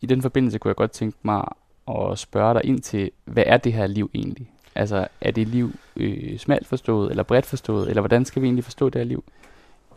I 0.00 0.06
den 0.06 0.22
forbindelse 0.22 0.58
kunne 0.58 0.68
jeg 0.68 0.76
godt 0.76 0.90
tænke 0.90 1.18
mig 1.22 1.44
at 1.88 2.18
spørge 2.18 2.54
dig 2.54 2.64
ind 2.64 2.80
til, 2.80 3.10
hvad 3.24 3.44
er 3.46 3.56
det 3.56 3.72
her 3.72 3.86
liv 3.86 4.10
egentlig? 4.14 4.50
Altså, 4.74 5.08
er 5.20 5.30
det 5.30 5.48
liv 5.48 5.72
øh, 5.96 6.38
smalt 6.38 6.66
forstået, 6.66 7.10
eller 7.10 7.22
bredt 7.22 7.46
forstået, 7.46 7.88
eller 7.88 8.00
hvordan 8.00 8.24
skal 8.24 8.42
vi 8.42 8.46
egentlig 8.46 8.64
forstå 8.64 8.88
det 8.88 9.00
her 9.00 9.06
liv? 9.06 9.24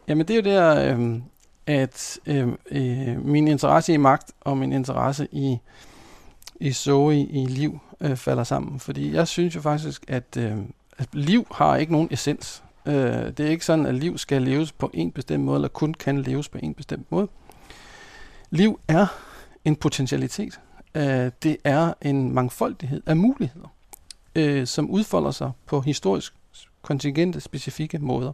Jamen, 0.07 0.27
det 0.27 0.33
er 0.33 0.38
jo 0.38 0.57
der, 0.57 0.95
øh, 0.97 1.19
at 1.67 2.19
øh, 2.25 2.47
øh, 2.71 3.25
min 3.25 3.47
interesse 3.47 3.93
i 3.93 3.97
magt 3.97 4.31
og 4.41 4.57
min 4.57 4.73
interesse 4.73 5.27
i, 5.31 5.57
i 6.59 6.71
Zoe, 6.71 7.19
i 7.19 7.45
liv, 7.45 7.79
øh, 8.01 8.15
falder 8.15 8.43
sammen. 8.43 8.79
Fordi 8.79 9.13
jeg 9.13 9.27
synes 9.27 9.55
jo 9.55 9.62
faktisk, 9.62 10.05
at, 10.07 10.38
øh, 10.38 10.57
at 10.97 11.07
liv 11.13 11.47
har 11.51 11.77
ikke 11.77 11.91
nogen 11.91 12.07
essens. 12.12 12.63
Øh, 12.86 12.93
det 12.93 13.39
er 13.39 13.49
ikke 13.49 13.65
sådan, 13.65 13.86
at 13.86 13.95
liv 13.95 14.17
skal 14.17 14.41
leves 14.41 14.71
på 14.71 14.91
en 14.93 15.12
bestemt 15.12 15.43
måde, 15.43 15.57
eller 15.57 15.67
kun 15.67 15.93
kan 15.93 16.21
leves 16.21 16.49
på 16.49 16.57
en 16.63 16.73
bestemt 16.73 17.12
måde. 17.12 17.27
Liv 18.49 18.79
er 18.88 19.05
en 19.65 19.75
potentialitet. 19.75 20.59
Øh, 20.95 21.31
det 21.43 21.57
er 21.63 21.93
en 22.01 22.31
mangfoldighed 22.31 23.01
af 23.05 23.17
muligheder, 23.17 23.72
øh, 24.36 24.67
som 24.67 24.89
udfolder 24.89 25.32
sig 25.32 25.52
på 25.65 25.82
historisk 25.82 26.34
kontingente 26.82 27.41
specifikke 27.41 28.00
måder. 28.00 28.32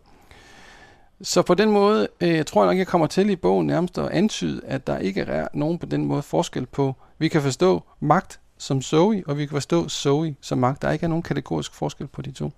Så 1.22 1.42
på 1.42 1.54
den 1.54 1.72
måde 1.72 2.08
øh, 2.22 2.46
tror 2.46 2.64
jeg 2.64 2.68
nok, 2.72 2.78
jeg 2.78 2.88
kommer 2.88 3.08
til 3.08 3.30
i 3.30 3.36
bogen 3.36 3.68
nærmest 3.68 3.98
at 3.98 4.10
antyde, 4.10 4.62
at 4.66 4.88
der 4.88 4.98
ikke 4.98 5.22
er 5.22 5.48
nogen 5.54 5.80
på 5.80 5.86
den 5.86 6.06
måde 6.06 6.22
forskel 6.22 6.66
på, 6.66 6.96
vi 7.18 7.28
kan 7.28 7.42
forstå 7.42 7.84
magt 8.00 8.40
som 8.58 8.82
Zoe, 8.82 9.24
og 9.28 9.38
vi 9.38 9.46
kan 9.46 9.56
forstå 9.56 9.90
Zoe 9.90 10.36
som 10.42 10.58
magt. 10.58 10.82
Der 10.82 10.92
ikke 10.92 11.04
er 11.04 11.08
nogen 11.08 11.24
kategorisk 11.24 11.74
forskel 11.74 12.08
på 12.08 12.22
de 12.22 12.32
to. 12.32 12.52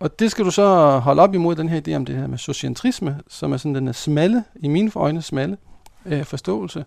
Og 0.00 0.18
det 0.18 0.30
skal 0.30 0.44
du 0.44 0.50
så 0.50 0.98
holde 0.98 1.22
op 1.22 1.34
imod 1.34 1.56
den 1.56 1.68
her 1.68 1.80
idé 1.88 1.94
om 1.94 2.04
det 2.04 2.16
her 2.16 2.26
med 2.26 2.38
socientrisme, 2.38 3.20
som 3.28 3.52
er 3.52 3.56
sådan 3.56 3.74
den 3.74 3.94
smalle, 3.94 4.44
i 4.56 4.68
mine 4.68 4.90
øjne 4.94 5.22
smalle 5.22 5.56
øh, 6.06 6.24
forståelse, 6.24 6.84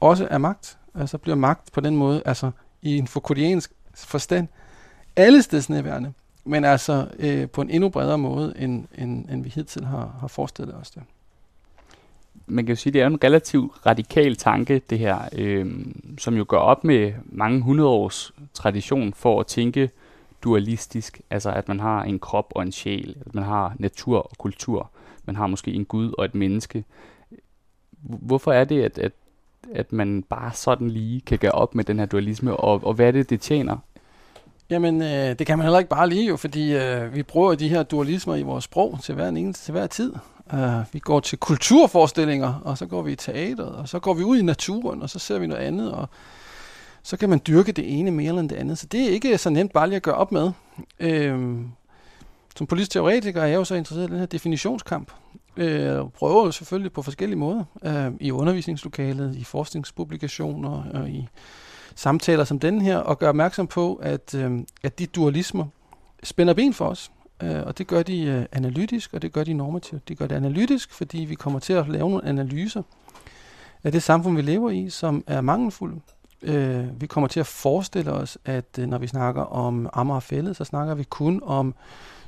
også 0.00 0.28
af 0.30 0.40
magt. 0.40 0.78
Altså 0.94 1.18
bliver 1.18 1.36
magt 1.36 1.72
på 1.72 1.80
den 1.80 1.96
måde, 1.96 2.22
altså 2.24 2.50
i 2.82 2.98
en 2.98 3.06
Foucaultiansk 3.06 3.72
forstand, 3.94 4.48
alle 5.16 5.42
stedsnærværende, 5.42 6.12
men 6.44 6.64
altså 6.64 7.06
øh, 7.18 7.50
på 7.50 7.60
en 7.60 7.70
endnu 7.70 7.88
bredere 7.88 8.18
måde, 8.18 8.54
end, 8.58 8.84
end, 8.98 9.28
end 9.30 9.42
vi 9.42 9.48
hidtil 9.48 9.84
har, 9.84 10.16
har 10.20 10.28
forestillet 10.28 10.74
os 10.74 10.90
det. 10.90 11.02
Man 12.46 12.66
kan 12.66 12.72
jo 12.72 12.76
sige, 12.76 12.90
at 12.90 12.94
det 12.94 13.02
er 13.02 13.06
en 13.06 13.24
relativt 13.24 13.86
radikal 13.86 14.36
tanke, 14.36 14.82
det 14.90 14.98
her, 14.98 15.18
øh, 15.32 15.86
som 16.18 16.36
jo 16.36 16.44
går 16.48 16.58
op 16.58 16.84
med 16.84 17.12
mange 17.24 17.60
hundrede 17.60 17.88
års 17.88 18.32
tradition 18.54 19.14
for 19.14 19.40
at 19.40 19.46
tænke 19.46 19.90
dualistisk, 20.42 21.20
altså 21.30 21.50
at 21.50 21.68
man 21.68 21.80
har 21.80 22.02
en 22.02 22.18
krop 22.18 22.52
og 22.54 22.62
en 22.62 22.72
sjæl, 22.72 23.16
at 23.26 23.34
man 23.34 23.44
har 23.44 23.76
natur 23.78 24.18
og 24.18 24.38
kultur, 24.38 24.90
man 25.24 25.36
har 25.36 25.46
måske 25.46 25.72
en 25.72 25.84
gud 25.84 26.12
og 26.18 26.24
et 26.24 26.34
menneske. 26.34 26.84
Hvorfor 28.00 28.52
er 28.52 28.64
det, 28.64 28.82
at, 28.82 28.98
at, 28.98 29.12
at 29.74 29.92
man 29.92 30.22
bare 30.22 30.52
sådan 30.52 30.90
lige 30.90 31.20
kan 31.20 31.38
gøre 31.38 31.52
op 31.52 31.74
med 31.74 31.84
den 31.84 31.98
her 31.98 32.06
dualisme, 32.06 32.56
og, 32.56 32.84
og 32.84 32.94
hvad 32.94 33.06
er 33.06 33.12
det, 33.12 33.30
det 33.30 33.40
tjener? 33.40 33.76
Jamen, 34.70 35.02
øh, 35.02 35.38
det 35.38 35.46
kan 35.46 35.58
man 35.58 35.64
heller 35.64 35.78
ikke 35.78 35.88
bare 35.88 36.08
lige 36.08 36.26
jo, 36.26 36.36
fordi 36.36 36.74
øh, 36.74 37.14
vi 37.14 37.22
bruger 37.22 37.54
de 37.54 37.68
her 37.68 37.82
dualismer 37.82 38.34
i 38.34 38.42
vores 38.42 38.64
sprog 38.64 38.98
til 39.02 39.14
hver, 39.14 39.28
en, 39.28 39.52
til 39.52 39.72
hver 39.72 39.86
tid. 39.86 40.12
Uh, 40.52 40.58
vi 40.92 40.98
går 40.98 41.20
til 41.20 41.38
kulturforestillinger, 41.38 42.60
og 42.64 42.78
så 42.78 42.86
går 42.86 43.02
vi 43.02 43.12
i 43.12 43.16
teateret, 43.16 43.68
og 43.68 43.88
så 43.88 43.98
går 43.98 44.14
vi 44.14 44.22
ud 44.22 44.38
i 44.38 44.42
naturen, 44.42 45.02
og 45.02 45.10
så 45.10 45.18
ser 45.18 45.38
vi 45.38 45.46
noget 45.46 45.62
andet, 45.62 45.92
og 45.92 46.08
så 47.02 47.16
kan 47.16 47.28
man 47.28 47.40
dyrke 47.46 47.72
det 47.72 47.98
ene 47.98 48.10
mere 48.10 48.40
end 48.40 48.48
det 48.48 48.56
andet. 48.56 48.78
Så 48.78 48.86
det 48.86 49.00
er 49.00 49.08
ikke 49.08 49.38
så 49.38 49.50
nemt 49.50 49.72
bare 49.72 49.86
lige 49.86 49.96
at 49.96 50.02
gøre 50.02 50.14
op 50.14 50.32
med. 50.32 50.50
Uh, 51.04 51.60
som 52.56 52.66
politisk 52.66 52.90
teoretiker 52.90 53.42
er 53.42 53.46
jeg 53.46 53.56
jo 53.56 53.64
så 53.64 53.74
interesseret 53.74 54.08
i 54.08 54.10
den 54.10 54.18
her 54.18 54.26
definitionskamp. 54.26 55.12
Øh, 55.56 55.98
prøver 56.18 56.44
jo 56.44 56.50
selvfølgelig 56.50 56.92
på 56.92 57.02
forskellige 57.02 57.38
måder. 57.38 57.64
Øh, 57.84 58.12
I 58.20 58.30
undervisningslokalet, 58.30 59.36
i 59.36 59.44
forskningspublikationer, 59.44 60.82
og 60.94 61.10
i 61.10 61.28
samtaler 61.94 62.44
som 62.44 62.58
denne 62.58 62.82
her, 62.82 62.96
og 62.96 63.18
gøre 63.18 63.28
opmærksom 63.28 63.66
på, 63.66 63.94
at, 63.94 64.34
øh, 64.34 64.58
at 64.82 64.98
de 64.98 65.06
dualismer 65.06 65.66
spænder 66.22 66.54
ben 66.54 66.74
for 66.74 66.86
os. 66.86 67.10
Øh, 67.42 67.62
og 67.66 67.78
det 67.78 67.86
gør 67.86 68.02
de 68.02 68.22
øh, 68.22 68.44
analytisk, 68.52 69.14
og 69.14 69.22
det 69.22 69.32
gør 69.32 69.44
de 69.44 69.52
normativt. 69.52 70.08
De 70.08 70.14
gør 70.14 70.26
det 70.26 70.36
analytisk, 70.36 70.92
fordi 70.92 71.18
vi 71.18 71.34
kommer 71.34 71.58
til 71.58 71.72
at 71.72 71.88
lave 71.88 72.10
nogle 72.10 72.24
analyser 72.24 72.82
af 73.84 73.92
det 73.92 74.02
samfund, 74.02 74.36
vi 74.36 74.42
lever 74.42 74.70
i, 74.70 74.90
som 74.90 75.24
er 75.26 75.40
mangelfulde. 75.40 76.00
Øh, 76.42 77.00
vi 77.00 77.06
kommer 77.06 77.28
til 77.28 77.40
at 77.40 77.46
forestille 77.46 78.12
os, 78.12 78.38
at 78.44 78.78
øh, 78.78 78.86
når 78.86 78.98
vi 78.98 79.06
snakker 79.06 79.42
om 79.42 79.88
Amagerfællet, 79.92 80.56
så 80.56 80.64
snakker 80.64 80.94
vi 80.94 81.02
kun 81.02 81.40
om 81.44 81.74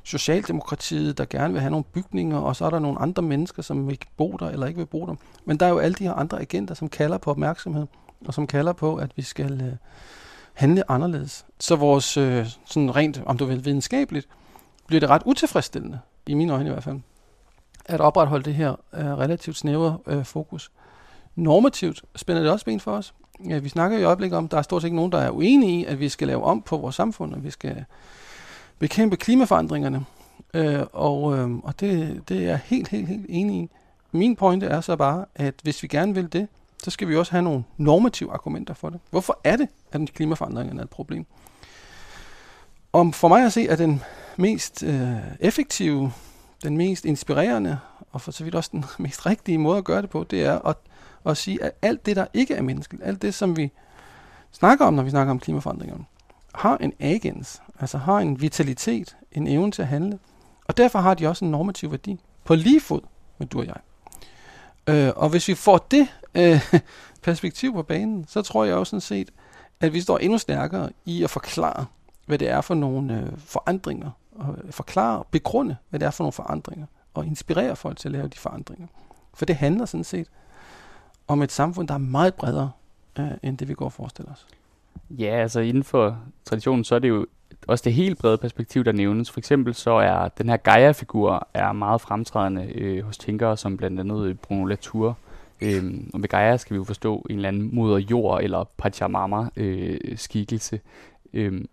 Socialdemokratiet, 0.03 1.19
der 1.19 1.25
gerne 1.25 1.53
vil 1.53 1.61
have 1.61 1.71
nogle 1.71 1.85
bygninger, 1.85 2.39
og 2.39 2.57
så 2.57 2.65
er 2.65 2.71
der 2.71 2.79
nogle 2.79 2.99
andre 2.99 3.23
mennesker, 3.23 3.63
som 3.63 3.91
ikke 3.91 4.07
bo 4.17 4.37
der 4.41 4.49
eller 4.49 4.67
ikke 4.67 4.79
vil 4.79 4.87
bo 4.87 5.07
der. 5.07 5.15
Men 5.45 5.57
der 5.57 5.67
er 5.67 5.71
jo 5.71 5.79
alle 5.79 5.95
de 5.95 6.05
her 6.05 6.13
andre 6.13 6.41
agenter, 6.41 6.75
som 6.75 6.89
kalder 6.89 7.19
på 7.19 7.31
opmærksomhed, 7.31 7.87
og 8.27 8.35
som 8.35 8.47
kalder 8.47 8.73
på, 8.73 8.97
at 8.97 9.11
vi 9.17 9.23
skal 9.23 9.61
øh, 9.63 9.73
handle 10.55 10.91
anderledes. 10.91 11.47
Så 11.59 11.77
vores, 11.77 12.17
øh, 12.17 12.47
sådan 12.65 12.97
rent, 12.97 13.23
om 13.27 13.39
du 13.39 13.45
vil, 13.45 13.65
videnskabeligt, 13.65 14.29
bliver 14.87 15.01
det 15.01 15.09
ret 15.09 15.23
utilfredsstillende, 15.25 15.99
i 16.27 16.35
mine 16.35 16.53
øjne 16.53 16.69
i 16.69 16.73
hvert 16.73 16.85
fald, 16.85 17.01
at 17.87 18.01
opretholde 18.01 18.45
det 18.45 18.55
her 18.55 18.71
øh, 18.95 19.07
relativt 19.07 19.57
snævre 19.57 19.99
øh, 20.07 20.25
fokus. 20.25 20.71
Normativt 21.35 22.05
spænder 22.17 22.43
det 22.43 22.51
også 22.51 22.65
ben 22.65 22.81
for 22.81 22.93
os. 22.93 23.15
Ja, 23.49 23.59
vi 23.59 23.69
snakker 23.69 23.99
i 23.99 24.03
øjeblikket 24.03 24.39
om, 24.39 24.45
at 24.45 24.51
der 24.51 24.59
er 24.59 24.63
stort 24.63 24.83
set 24.83 24.87
ikke 24.87 24.97
nogen, 24.97 25.13
der 25.13 25.19
er 25.19 25.31
uenige 25.31 25.81
i, 25.81 25.85
at 25.85 26.01
vi 26.01 26.09
skal 26.09 26.29
lave 26.29 26.45
om 26.45 26.63
på 26.63 26.77
vores 26.77 26.95
samfund, 26.95 27.35
og 27.35 27.45
vi 27.45 27.51
skal 27.51 27.85
bekæmpe 28.79 29.17
klimaforandringerne. 29.17 30.05
Øh, 30.55 30.83
og 30.93 31.39
øh, 31.39 31.57
og 31.57 31.81
det, 31.81 32.23
det 32.29 32.37
er 32.37 32.43
jeg 32.43 32.61
helt, 32.65 32.89
helt, 32.89 33.09
helt 33.09 33.27
enig 33.29 33.63
i. 33.63 33.71
Min 34.13 34.37
pointe 34.37 34.67
er 34.67 34.81
så 34.81 34.97
bare, 34.97 35.25
at 35.35 35.55
hvis 35.63 35.83
vi 35.83 35.89
gerne 35.89 36.15
vil 36.15 36.33
det, 36.33 36.49
så 36.83 36.91
skal 36.91 37.09
vi 37.09 37.17
også 37.17 37.33
have 37.33 37.43
nogle 37.43 37.65
normative 37.77 38.33
argumenter 38.33 38.75
for 38.75 38.91
det. 38.91 39.01
Hvorfor 39.11 39.41
er 39.45 39.57
det, 39.57 39.69
at 39.93 40.01
klimaforandringerne 40.15 40.81
er 40.81 40.85
et 40.85 40.91
problem? 40.91 41.27
Om 42.93 43.13
for 43.13 43.29
mig 43.29 43.45
at 43.45 43.53
se, 43.53 43.67
at 43.71 43.79
den 43.79 44.03
mest 44.37 44.83
øh, 44.83 45.17
effektive, 45.41 46.13
den 46.63 46.77
mest 46.77 47.05
inspirerende, 47.05 47.79
og 48.13 48.21
for 48.21 48.33
så 48.33 48.45
vidt 48.45 48.55
også 48.55 48.71
den 48.73 48.85
mest 49.05 49.27
rigtige 49.27 49.59
måde 49.59 49.79
at 49.79 49.85
gøre 49.85 50.03
det 50.03 50.11
på, 50.11 50.25
det 50.31 50.45
er 50.45 50.59
at, 50.59 50.77
at 51.27 51.37
sige, 51.37 51.65
at 51.65 51.73
alt 51.83 52.07
det, 52.07 52.17
der 52.17 52.27
ikke 52.35 52.55
er 52.55 52.63
menneskeligt, 52.63 53.05
alt 53.05 53.23
det, 53.23 53.35
som 53.35 53.57
vi 53.57 53.73
snakker 54.53 54.85
om, 54.85 54.95
når 54.95 55.03
vi 55.03 55.11
snakker 55.11 55.31
om 55.31 55.41
klimaforandringerne, 55.41 56.05
har 56.55 56.77
en 56.77 56.93
agens, 57.01 57.63
altså 57.81 57.99
har 57.99 58.19
en 58.19 58.41
vitalitet, 58.41 59.17
en 59.33 59.47
evne 59.47 59.73
til 59.73 59.83
at 59.83 59.89
handle, 59.89 60.19
og 60.69 60.77
derfor 60.77 60.99
har 60.99 61.15
de 61.15 61.27
også 61.27 61.45
en 61.45 61.51
normativ 61.51 61.91
værdi, 61.91 62.21
på 62.45 62.55
lige 62.55 62.81
fod 62.81 63.01
med 63.39 63.47
du 63.47 63.59
og 63.59 63.67
jeg. 63.67 63.77
Øh, 64.89 65.13
og 65.17 65.29
hvis 65.29 65.49
vi 65.49 65.55
får 65.55 65.79
det 65.91 66.09
øh, 66.35 66.61
perspektiv 67.23 67.73
på 67.73 67.83
banen, 67.83 68.25
så 68.29 68.43
tror 68.43 68.65
jeg 68.65 68.75
også 68.75 68.91
sådan 68.91 69.01
set, 69.01 69.31
at 69.81 69.93
vi 69.93 70.01
står 70.01 70.19
endnu 70.19 70.39
stærkere 70.39 70.91
i 71.05 71.25
at 71.25 71.31
forklare, 71.31 71.87
hvad 72.27 72.39
det 72.39 72.49
er 72.49 72.61
for 72.61 72.75
nogle 72.75 73.21
øh, 73.21 73.39
forandringer, 73.39 74.11
og 74.33 74.57
øh, 74.65 74.73
forklare, 74.73 75.25
begrunde, 75.31 75.77
hvad 75.89 76.01
det 76.01 76.07
er 76.07 76.11
for 76.11 76.25
nogle 76.25 76.33
forandringer, 76.33 76.87
og 77.15 77.27
inspirere 77.27 77.77
folk 77.77 77.99
til 77.99 78.09
at 78.09 78.13
lave 78.13 78.29
de 78.29 78.39
forandringer. 78.39 78.87
For 79.35 79.45
det 79.45 79.57
handler 79.57 79.85
sådan 79.85 80.05
set 80.05 80.29
om 81.29 81.43
et 81.43 81.53
samfund, 81.53 81.89
der 81.89 81.95
er 81.95 81.99
meget 81.99 82.35
bredere, 82.35 82.71
øh, 83.19 83.31
end 83.43 83.59
det 83.59 83.69
vi 83.69 83.75
går 83.75 83.85
og 83.85 83.93
forestiller 83.93 84.33
os. 84.33 84.47
Ja, 85.11 85.43
altså 85.43 85.61
inden 85.61 85.85
for 85.85 86.19
traditionen, 86.45 86.85
så 86.85 86.95
er 86.95 86.99
det 86.99 87.09
jo 87.09 87.27
også 87.67 87.83
det 87.85 87.93
helt 87.93 88.19
brede 88.19 88.39
perspektiv, 88.39 88.85
der 88.85 88.93
nævnes. 88.93 89.31
For 89.31 89.41
eksempel 89.41 89.75
så 89.75 89.91
er 89.91 90.29
den 90.29 90.49
her 90.49 90.57
Gaia-figur 90.57 91.49
er 91.55 91.73
meget 91.73 92.01
fremtrædende 92.01 92.73
øh, 92.75 93.05
hos 93.05 93.19
tænkere, 93.19 93.57
som 93.57 93.77
blandt 93.77 94.01
andet 94.01 94.27
øh, 94.27 94.35
Bruno 94.35 94.65
Latour. 94.65 95.19
Øhm, 95.61 96.11
og 96.15 96.21
med 96.21 96.29
Gaia 96.29 96.57
skal 96.57 96.75
vi 96.75 96.77
jo 96.77 96.85
forstå 96.85 97.27
en 97.31 97.37
eller 97.37 97.49
anden 97.49 97.75
moder 97.75 97.99
jord 97.99 98.43
eller 98.43 98.65
Pachamama-skikkelse. 98.77 100.81
Øh, 101.33 101.47
øhm, 101.47 101.69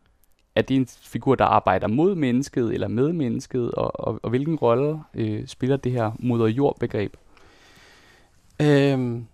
er 0.56 0.62
det 0.62 0.76
en 0.76 0.88
figur, 0.88 1.36
der 1.36 1.46
arbejder 1.46 1.88
mod 1.88 2.16
mennesket 2.16 2.74
eller 2.74 2.88
med 2.88 3.14
mennesket, 3.14 3.72
og, 3.72 4.08
og, 4.08 4.20
og 4.24 4.30
hvilken 4.30 4.56
rolle 4.56 5.00
øh, 5.14 5.48
spiller 5.48 5.78
det 5.78 5.92
her 5.92 6.12
moder 6.20 6.48
jord 6.48 6.80
begreb? 6.80 7.18
Øhm, 8.62 9.26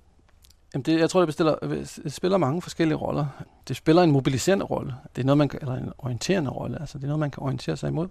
jamen 0.73 0.83
det, 0.83 0.99
jeg 0.99 1.09
tror, 1.09 1.19
det, 1.19 1.27
bestiller, 1.27 1.55
det 2.03 2.13
spiller 2.13 2.37
mange 2.37 2.61
forskellige 2.61 2.97
roller. 2.97 3.25
Det 3.67 3.75
spiller 3.75 4.03
en 4.03 4.11
mobiliserende 4.11 4.65
rolle. 4.65 4.95
Det 5.15 5.21
er 5.21 5.25
noget, 5.25 5.37
man 5.37 5.49
kan, 5.49 5.59
eller 5.61 5.75
en 5.75 5.91
orienterende 5.97 6.49
rolle. 6.49 6.81
Altså, 6.81 6.97
det 6.97 7.03
er 7.03 7.07
noget, 7.07 7.19
man 7.19 7.31
kan 7.31 7.43
orientere 7.43 7.77
sig 7.77 7.87
imod. 7.87 8.07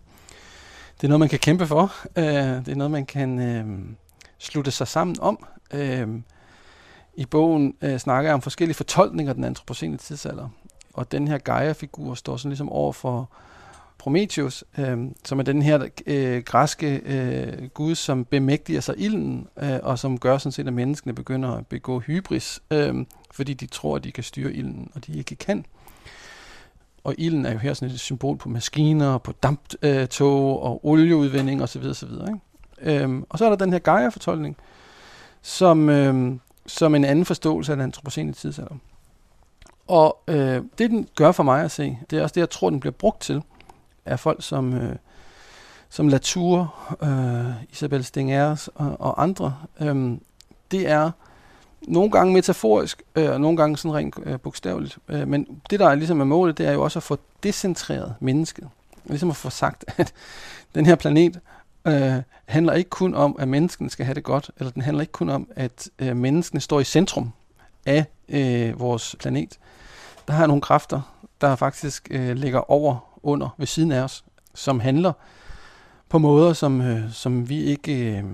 Det 0.96 1.04
er 1.04 1.08
noget, 1.08 1.20
man 1.20 1.28
kan 1.28 1.38
kæmpe 1.38 1.66
for. 1.66 1.92
Øh, 2.16 2.24
det 2.64 2.68
er 2.68 2.76
noget, 2.76 2.90
man 2.90 3.06
kan 3.06 3.38
øh, 3.38 3.78
slutte 4.38 4.70
sig 4.70 4.88
sammen 4.88 5.16
om. 5.20 5.46
Øh, 5.74 6.08
I 7.14 7.26
bogen 7.26 7.74
øh, 7.82 7.98
snakker 7.98 8.30
jeg 8.30 8.34
om 8.34 8.42
forskellige 8.42 8.76
fortolkninger 8.76 9.30
af 9.30 9.34
den 9.34 9.44
antropocene 9.44 9.96
tidsalder 9.96 10.48
og 10.98 11.12
den 11.12 11.28
her 11.28 11.38
Gaia-figur 11.38 12.14
står 12.14 12.36
sådan 12.36 12.50
ligesom 12.50 12.68
over 12.68 12.92
for 12.92 13.30
Prometheus, 13.98 14.64
øh, 14.78 14.98
som 15.24 15.38
er 15.38 15.42
den 15.42 15.62
her 15.62 15.88
øh, 16.06 16.42
græske 16.42 17.00
øh, 17.04 17.68
gud, 17.68 17.94
som 17.94 18.24
bemægtiger 18.24 18.80
sig 18.80 18.94
ilden, 18.98 19.46
øh, 19.62 19.78
og 19.82 19.98
som 19.98 20.18
gør 20.18 20.38
sådan 20.38 20.52
set, 20.52 20.66
at 20.66 20.72
menneskene 20.72 21.14
begynder 21.14 21.52
at 21.52 21.66
begå 21.66 21.98
hybris, 21.98 22.62
øh, 22.70 22.94
fordi 23.32 23.54
de 23.54 23.66
tror, 23.66 23.96
at 23.96 24.04
de 24.04 24.12
kan 24.12 24.24
styre 24.24 24.52
ilden, 24.52 24.90
og 24.94 25.06
de 25.06 25.18
ikke 25.18 25.34
kan. 25.34 25.64
Og 27.04 27.14
ilden 27.18 27.46
er 27.46 27.52
jo 27.52 27.58
her 27.58 27.74
sådan 27.74 27.94
et 27.94 28.00
symbol 28.00 28.36
på 28.36 28.48
maskiner, 28.48 29.18
på 29.18 29.32
damptog 29.32 30.58
øh, 30.58 30.70
og 30.70 30.86
olieudvinding 30.86 31.62
osv. 31.62 31.84
osv. 31.84 32.10
Ikke? 32.10 33.02
Øhm, 33.02 33.24
og 33.28 33.38
så 33.38 33.44
er 33.44 33.48
der 33.48 33.56
den 33.56 33.72
her 33.72 33.78
Gaia-fortolkning, 33.78 34.56
som, 35.42 35.88
øh, 35.88 36.32
som 36.66 36.94
en 36.94 37.04
anden 37.04 37.24
forståelse 37.24 37.72
af 37.72 37.76
den 37.76 37.82
antropocene 37.82 38.32
tidsalder. 38.32 38.76
Og 39.86 40.22
øh, 40.28 40.62
det, 40.78 40.90
den 40.90 41.08
gør 41.16 41.32
for 41.32 41.42
mig 41.42 41.64
at 41.64 41.70
se, 41.70 41.98
det 42.10 42.18
er 42.18 42.22
også 42.22 42.34
det, 42.34 42.40
jeg 42.40 42.50
tror, 42.50 42.70
den 42.70 42.80
bliver 42.80 42.92
brugt 42.92 43.20
til, 43.20 43.42
er 44.08 44.16
folk 44.16 44.44
som, 44.44 44.74
øh, 44.74 44.96
som 45.88 46.08
Latour, 46.08 46.74
øh, 47.02 47.72
Isabel 47.72 48.04
Stengers 48.04 48.68
og, 48.68 48.96
og 49.00 49.22
andre. 49.22 49.56
Øh, 49.80 50.16
det 50.70 50.88
er 50.88 51.10
nogle 51.82 52.10
gange 52.10 52.32
metaforisk, 52.32 53.02
øh, 53.14 53.30
og 53.30 53.40
nogle 53.40 53.56
gange 53.56 53.76
sådan 53.76 53.94
rent 53.94 54.14
øh, 54.22 54.40
bogstaveligt. 54.40 54.98
Øh, 55.08 55.28
men 55.28 55.60
det, 55.70 55.80
der 55.80 55.88
er 55.88 55.94
ligesom 55.94 56.20
er 56.20 56.24
målet, 56.24 56.58
det 56.58 56.66
er 56.66 56.72
jo 56.72 56.82
også 56.82 56.98
at 56.98 57.02
få 57.02 57.18
decentreret 57.42 58.14
mennesket. 58.20 58.68
Ligesom 59.04 59.30
at 59.30 59.36
få 59.36 59.50
sagt, 59.50 59.84
at 59.98 60.12
den 60.74 60.86
her 60.86 60.94
planet 60.94 61.40
øh, 61.84 62.22
handler 62.46 62.72
ikke 62.72 62.90
kun 62.90 63.14
om, 63.14 63.36
at 63.38 63.48
menneskene 63.48 63.90
skal 63.90 64.06
have 64.06 64.14
det 64.14 64.24
godt, 64.24 64.50
eller 64.58 64.70
den 64.70 64.82
handler 64.82 65.00
ikke 65.00 65.12
kun 65.12 65.28
om, 65.28 65.48
at 65.56 65.88
øh, 65.98 66.16
menneskene 66.16 66.60
står 66.60 66.80
i 66.80 66.84
centrum 66.84 67.32
af 67.86 68.04
øh, 68.28 68.80
vores 68.80 69.16
planet. 69.18 69.58
Der 70.28 70.34
har 70.34 70.46
nogle 70.46 70.62
kræfter, 70.62 71.00
der 71.40 71.56
faktisk 71.56 72.08
øh, 72.10 72.36
ligger 72.36 72.70
over, 72.70 73.07
under, 73.22 73.54
ved 73.58 73.66
siden 73.66 73.92
af 73.92 74.02
os, 74.02 74.24
som 74.54 74.80
handler 74.80 75.12
på 76.08 76.18
måder, 76.18 76.52
som, 76.52 76.80
øh, 76.80 77.12
som 77.12 77.48
vi 77.48 77.62
ikke 77.62 78.18
øh, 78.18 78.24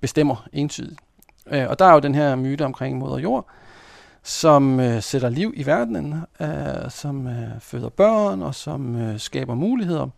bestemmer 0.00 0.46
entydigt. 0.52 1.00
Øh, 1.46 1.68
og 1.68 1.78
der 1.78 1.84
er 1.84 1.92
jo 1.92 1.98
den 1.98 2.14
her 2.14 2.36
myte 2.36 2.64
omkring 2.64 2.98
moder 2.98 3.18
jord, 3.18 3.46
som 4.22 4.80
øh, 4.80 5.02
sætter 5.02 5.28
liv 5.28 5.52
i 5.56 5.66
verdenen, 5.66 6.14
øh, 6.40 6.90
som 6.90 7.26
øh, 7.26 7.60
føder 7.60 7.88
børn 7.88 8.42
og 8.42 8.54
som 8.54 8.96
øh, 8.96 9.20
skaber 9.20 9.54
muligheder, 9.54 10.08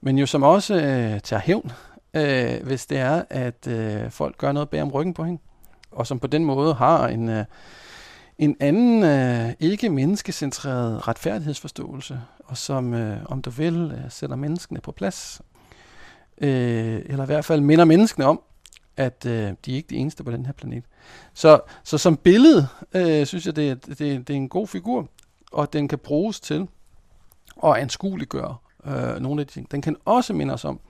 men 0.00 0.18
jo 0.18 0.26
som 0.26 0.42
også 0.42 0.74
øh, 0.74 1.20
tager 1.20 1.40
hævn, 1.40 1.72
øh, 2.14 2.62
hvis 2.62 2.86
det 2.86 2.98
er, 2.98 3.22
at 3.30 3.66
øh, 3.66 4.10
folk 4.10 4.38
gør 4.38 4.52
noget 4.52 4.68
bag 4.68 4.82
om 4.82 4.90
ryggen 4.90 5.14
på 5.14 5.24
hende, 5.24 5.40
og 5.92 6.06
som 6.06 6.18
på 6.18 6.26
den 6.26 6.44
måde 6.44 6.74
har 6.74 7.08
en, 7.08 7.28
øh, 7.28 7.44
en 8.42 8.56
anden 8.60 9.04
øh, 9.04 9.52
ikke 9.60 9.88
menneskecentreret 9.88 11.08
retfærdighedsforståelse, 11.08 12.20
og 12.44 12.56
som, 12.56 12.94
øh, 12.94 13.18
om 13.24 13.42
du 13.42 13.50
vil, 13.50 13.92
øh, 13.94 14.10
sætter 14.10 14.36
menneskene 14.36 14.80
på 14.80 14.92
plads, 14.92 15.42
øh, 16.38 17.02
eller 17.04 17.22
i 17.22 17.26
hvert 17.26 17.44
fald 17.44 17.60
minder 17.60 17.84
menneskene 17.84 18.26
om, 18.26 18.40
at 18.96 19.26
øh, 19.26 19.52
de 19.64 19.72
er 19.72 19.76
ikke 19.76 19.90
de 19.90 19.96
eneste 19.96 20.24
på 20.24 20.30
den 20.30 20.46
her 20.46 20.52
planet. 20.52 20.84
Så, 21.34 21.60
så 21.84 21.98
som 21.98 22.16
billede, 22.16 22.66
øh, 22.94 23.26
synes 23.26 23.46
jeg, 23.46 23.56
det, 23.56 23.86
det, 23.86 23.98
det 23.98 24.30
er 24.30 24.34
en 24.34 24.48
god 24.48 24.66
figur, 24.66 25.08
og 25.52 25.72
den 25.72 25.88
kan 25.88 25.98
bruges 25.98 26.40
til 26.40 26.68
at 27.64 27.76
anskueliggøre 27.76 28.56
øh, 28.86 29.20
nogle 29.20 29.40
af 29.40 29.46
de 29.46 29.52
ting. 29.52 29.70
Den 29.70 29.82
kan 29.82 29.96
også 30.04 30.32
minde 30.32 30.54
os 30.54 30.64
om, 30.64 30.80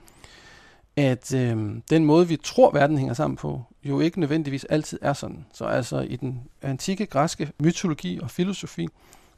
at 0.95 1.33
øh, 1.33 1.75
den 1.89 2.05
måde, 2.05 2.27
vi 2.27 2.37
tror, 2.43 2.71
verden 2.71 2.97
hænger 2.97 3.13
sammen 3.13 3.37
på, 3.37 3.61
jo 3.85 3.99
ikke 3.99 4.19
nødvendigvis 4.19 4.63
altid 4.63 4.99
er 5.01 5.13
sådan. 5.13 5.45
Så 5.53 5.65
altså 5.65 5.99
i 5.99 6.15
den 6.15 6.41
antikke 6.61 7.05
græske 7.05 7.51
mytologi 7.59 8.19
og 8.19 8.31
filosofi, 8.31 8.87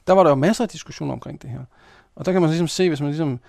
der 0.08 0.14
var 0.14 0.24
der 0.24 0.30
jo 0.30 0.36
masser 0.36 0.64
af 0.64 0.70
diskussioner 0.70 1.14
omkring 1.14 1.42
det 1.42 1.50
her. 1.50 1.60
Og 2.16 2.26
der 2.26 2.32
kan 2.32 2.42
man 2.42 2.50
ligesom 2.50 2.68
se, 2.68 2.88
hvis 2.90 3.02
man 3.02 3.10
ligesom 3.10 3.40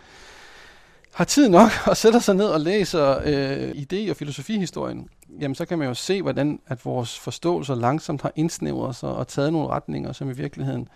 har 1.15 1.25
tid 1.25 1.49
nok 1.49 1.71
og 1.91 1.97
sætter 1.97 2.21
sig 2.21 2.35
ned 2.35 2.47
og 2.47 2.61
læser 2.61 3.19
øh, 3.25 3.71
idé- 3.71 4.11
og 4.11 4.17
filosofihistorien, 4.17 5.09
jamen 5.41 5.55
så 5.55 5.67
kan 5.67 5.79
man 5.79 5.89
jo 5.89 5.95
se, 5.95 6.23
hvordan 6.23 6.61
at 6.67 6.85
vores 6.85 7.19
forståelser 7.19 7.75
langsomt 7.75 8.23
har 8.23 8.33
indsnævret 8.37 8.97
sig 8.97 9.09
og 9.09 9.29
taget 9.29 9.53
nogle 9.53 9.69
retninger, 9.69 10.13
som 10.13 10.31
i 10.31 10.33
virkeligheden, 10.33 10.89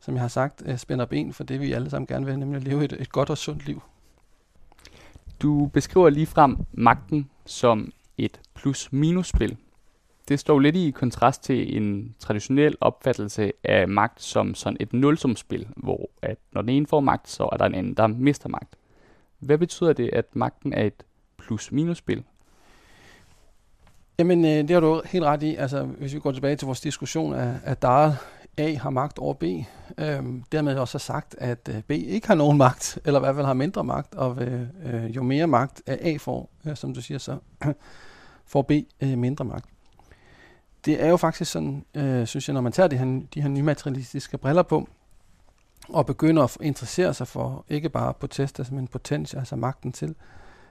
som 0.00 0.14
jeg 0.14 0.20
har 0.20 0.28
sagt, 0.28 0.62
øh, 0.66 0.78
spænder 0.78 1.04
ben 1.04 1.32
for 1.32 1.44
det, 1.44 1.60
vi 1.60 1.72
alle 1.72 1.90
sammen 1.90 2.06
gerne 2.06 2.26
vil, 2.26 2.38
nemlig 2.38 2.56
at 2.56 2.64
leve 2.64 2.84
et, 2.84 2.92
et 2.92 3.12
godt 3.12 3.30
og 3.30 3.38
sundt 3.38 3.66
liv. 3.66 3.82
Du 5.42 5.66
beskriver 5.66 6.10
lige 6.10 6.26
frem 6.26 6.56
magten 6.72 7.30
som 7.46 7.92
et 8.24 8.40
plus-minus-spil. 8.54 9.56
Det 10.28 10.40
står 10.40 10.58
lidt 10.58 10.76
i 10.76 10.90
kontrast 10.90 11.42
til 11.42 11.76
en 11.76 12.14
traditionel 12.18 12.76
opfattelse 12.80 13.52
af 13.64 13.88
magt 13.88 14.22
som 14.22 14.54
sådan 14.54 14.76
et 14.80 14.92
nulsumspil, 14.92 15.68
hvor 15.76 16.10
at 16.22 16.38
når 16.52 16.62
den 16.62 16.68
ene 16.68 16.86
får 16.86 17.00
magt, 17.00 17.28
så 17.28 17.48
er 17.52 17.56
der 17.56 17.64
en 17.64 17.74
anden, 17.74 17.94
der 17.94 18.06
mister 18.06 18.48
magt. 18.48 18.76
Hvad 19.38 19.58
betyder 19.58 19.92
det, 19.92 20.10
at 20.12 20.36
magten 20.36 20.72
er 20.72 20.84
et 20.84 21.02
plus-minus-spil? 21.38 22.24
Jamen, 24.18 24.44
øh, 24.44 24.50
det 24.50 24.70
har 24.70 24.80
du 24.80 25.02
helt 25.04 25.24
ret 25.24 25.42
i. 25.42 25.56
Altså, 25.56 25.84
hvis 25.84 26.14
vi 26.14 26.20
går 26.20 26.32
tilbage 26.32 26.56
til 26.56 26.66
vores 26.66 26.80
diskussion 26.80 27.34
af, 27.34 27.54
at 27.64 27.82
der 27.82 28.12
A 28.58 28.74
har 28.74 28.90
magt 28.90 29.18
over 29.18 29.34
B, 29.34 29.42
øhm, 29.98 30.44
dermed 30.52 30.76
også 30.76 30.98
sagt, 30.98 31.34
at 31.38 31.68
øh, 31.68 31.82
B 31.82 31.90
ikke 31.90 32.26
har 32.26 32.34
nogen 32.34 32.58
magt, 32.58 32.98
eller 33.04 33.20
i 33.20 33.22
hvert 33.22 33.34
fald 33.34 33.46
har 33.46 33.54
mindre 33.54 33.84
magt, 33.84 34.14
og 34.14 34.42
øh, 34.42 34.62
øh, 34.84 35.16
jo 35.16 35.22
mere 35.22 35.46
magt 35.46 35.82
A 35.86 36.16
får, 36.20 36.50
øh, 36.66 36.76
som 36.76 36.94
du 36.94 37.00
siger, 37.00 37.18
så 37.18 37.36
får 38.46 38.62
B 38.62 38.70
øh, 39.00 39.18
mindre 39.18 39.44
magt. 39.44 39.64
Det 40.84 41.02
er 41.02 41.08
jo 41.08 41.16
faktisk 41.16 41.50
sådan, 41.50 41.84
øh, 41.94 42.26
synes 42.26 42.48
jeg, 42.48 42.54
når 42.54 42.60
man 42.60 42.72
tager 42.72 42.86
de 42.86 42.96
her, 42.96 43.20
de 43.34 43.42
her 43.42 43.48
nymaterialistiske 43.48 44.38
briller 44.38 44.62
på, 44.62 44.88
og 45.88 46.06
begynder 46.06 46.42
at 46.42 46.56
interessere 46.60 47.14
sig 47.14 47.28
for 47.28 47.64
ikke 47.68 47.88
bare 47.88 48.14
protester, 48.14 48.60
altså, 48.60 48.74
men 48.74 48.88
potens, 48.88 49.34
altså 49.34 49.56
magten 49.56 49.92
til, 49.92 50.14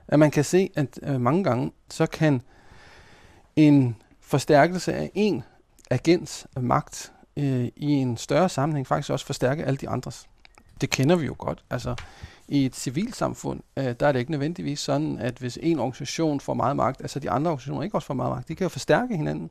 at 0.08 0.20
man 0.20 0.32
kan 0.32 0.44
se, 0.44 0.70
at 0.76 1.00
øh, 1.04 1.22
mange 1.22 1.44
gange, 1.44 1.72
så 1.90 2.06
kan 2.06 2.42
en 3.56 3.96
forstærkelse 4.20 4.94
af 4.94 5.12
en 5.14 5.44
agents 5.90 6.48
magt 6.60 7.14
øh, 7.38 7.68
i 7.76 7.92
en 7.92 8.18
større 8.18 8.50
sammenhæng 8.50 8.88
faktisk 8.88 9.10
også 9.10 9.26
forstærke 9.26 9.64
alle 9.64 9.78
de 9.78 9.90
andres. 9.90 10.28
Det 10.82 10.90
kender 10.90 11.16
vi 11.16 11.26
jo 11.26 11.36
godt. 11.38 11.64
Altså, 11.70 11.96
i 12.52 12.66
et 12.66 12.76
civilsamfund, 12.76 13.60
øh, 13.78 13.96
der 14.00 14.08
er 14.08 14.12
det 14.12 14.20
ikke 14.20 14.32
nødvendigvis 14.32 14.80
sådan, 14.80 15.18
at 15.18 15.38
hvis 15.38 15.60
en 15.62 15.80
organisation 15.80 16.40
får 16.40 16.54
meget 16.54 16.76
magt, 16.76 17.02
altså 17.02 17.20
de 17.20 17.30
andre 17.30 17.52
organisationer 17.52 17.84
ikke 17.84 17.96
også 17.96 18.06
får 18.06 18.14
meget 18.14 18.32
magt, 18.32 18.48
de 18.48 18.56
kan 18.56 18.66
jo 18.66 18.70
forstærke 18.70 19.18
hinanden, 19.18 19.50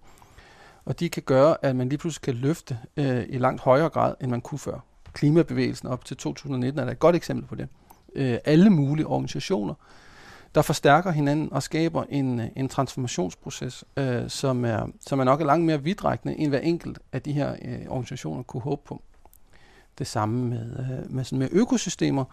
og 0.85 1.01
de 1.01 1.09
kan 1.09 1.23
gøre, 1.23 1.57
at 1.63 1.77
man 1.77 1.89
lige 1.89 1.99
pludselig 1.99 2.23
kan 2.23 2.35
løfte 2.35 2.79
øh, 2.97 3.25
i 3.29 3.39
langt 3.39 3.63
højere 3.63 3.89
grad, 3.89 4.15
end 4.21 4.31
man 4.31 4.41
kunne 4.41 4.59
før 4.59 4.81
klimabevægelsen 5.13 5.89
op 5.89 6.05
til 6.05 6.17
2019 6.17 6.81
er 6.81 6.85
der 6.85 6.93
et 6.93 6.99
godt 6.99 7.17
eksempel 7.17 7.47
på 7.47 7.55
det. 7.55 7.69
Øh, 8.15 8.39
alle 8.45 8.71
mulige 8.71 9.07
organisationer, 9.07 9.75
der 10.55 10.63
forstærker 10.63 11.11
hinanden 11.11 11.53
og 11.53 11.63
skaber 11.63 12.05
en, 12.09 12.41
en 12.57 12.69
transformationsproces, 12.69 13.85
øh, 13.97 14.29
som, 14.29 14.65
er, 14.65 14.87
som 15.01 15.21
er 15.21 15.25
nok 15.25 15.41
er 15.41 15.45
langt 15.45 15.67
mere 15.67 15.83
vidtrækkende, 15.83 16.39
end 16.39 16.49
hver 16.49 16.59
enkelt 16.59 16.99
af 17.13 17.23
de 17.23 17.33
her 17.33 17.53
øh, 17.65 17.81
organisationer 17.89 18.43
kunne 18.43 18.63
håbe 18.63 18.83
på. 18.85 19.03
Det 19.99 20.07
samme 20.07 20.45
med, 20.45 20.77
øh, 20.79 21.13
med, 21.13 21.25
sådan 21.25 21.39
med 21.39 21.49
økosystemer. 21.53 22.25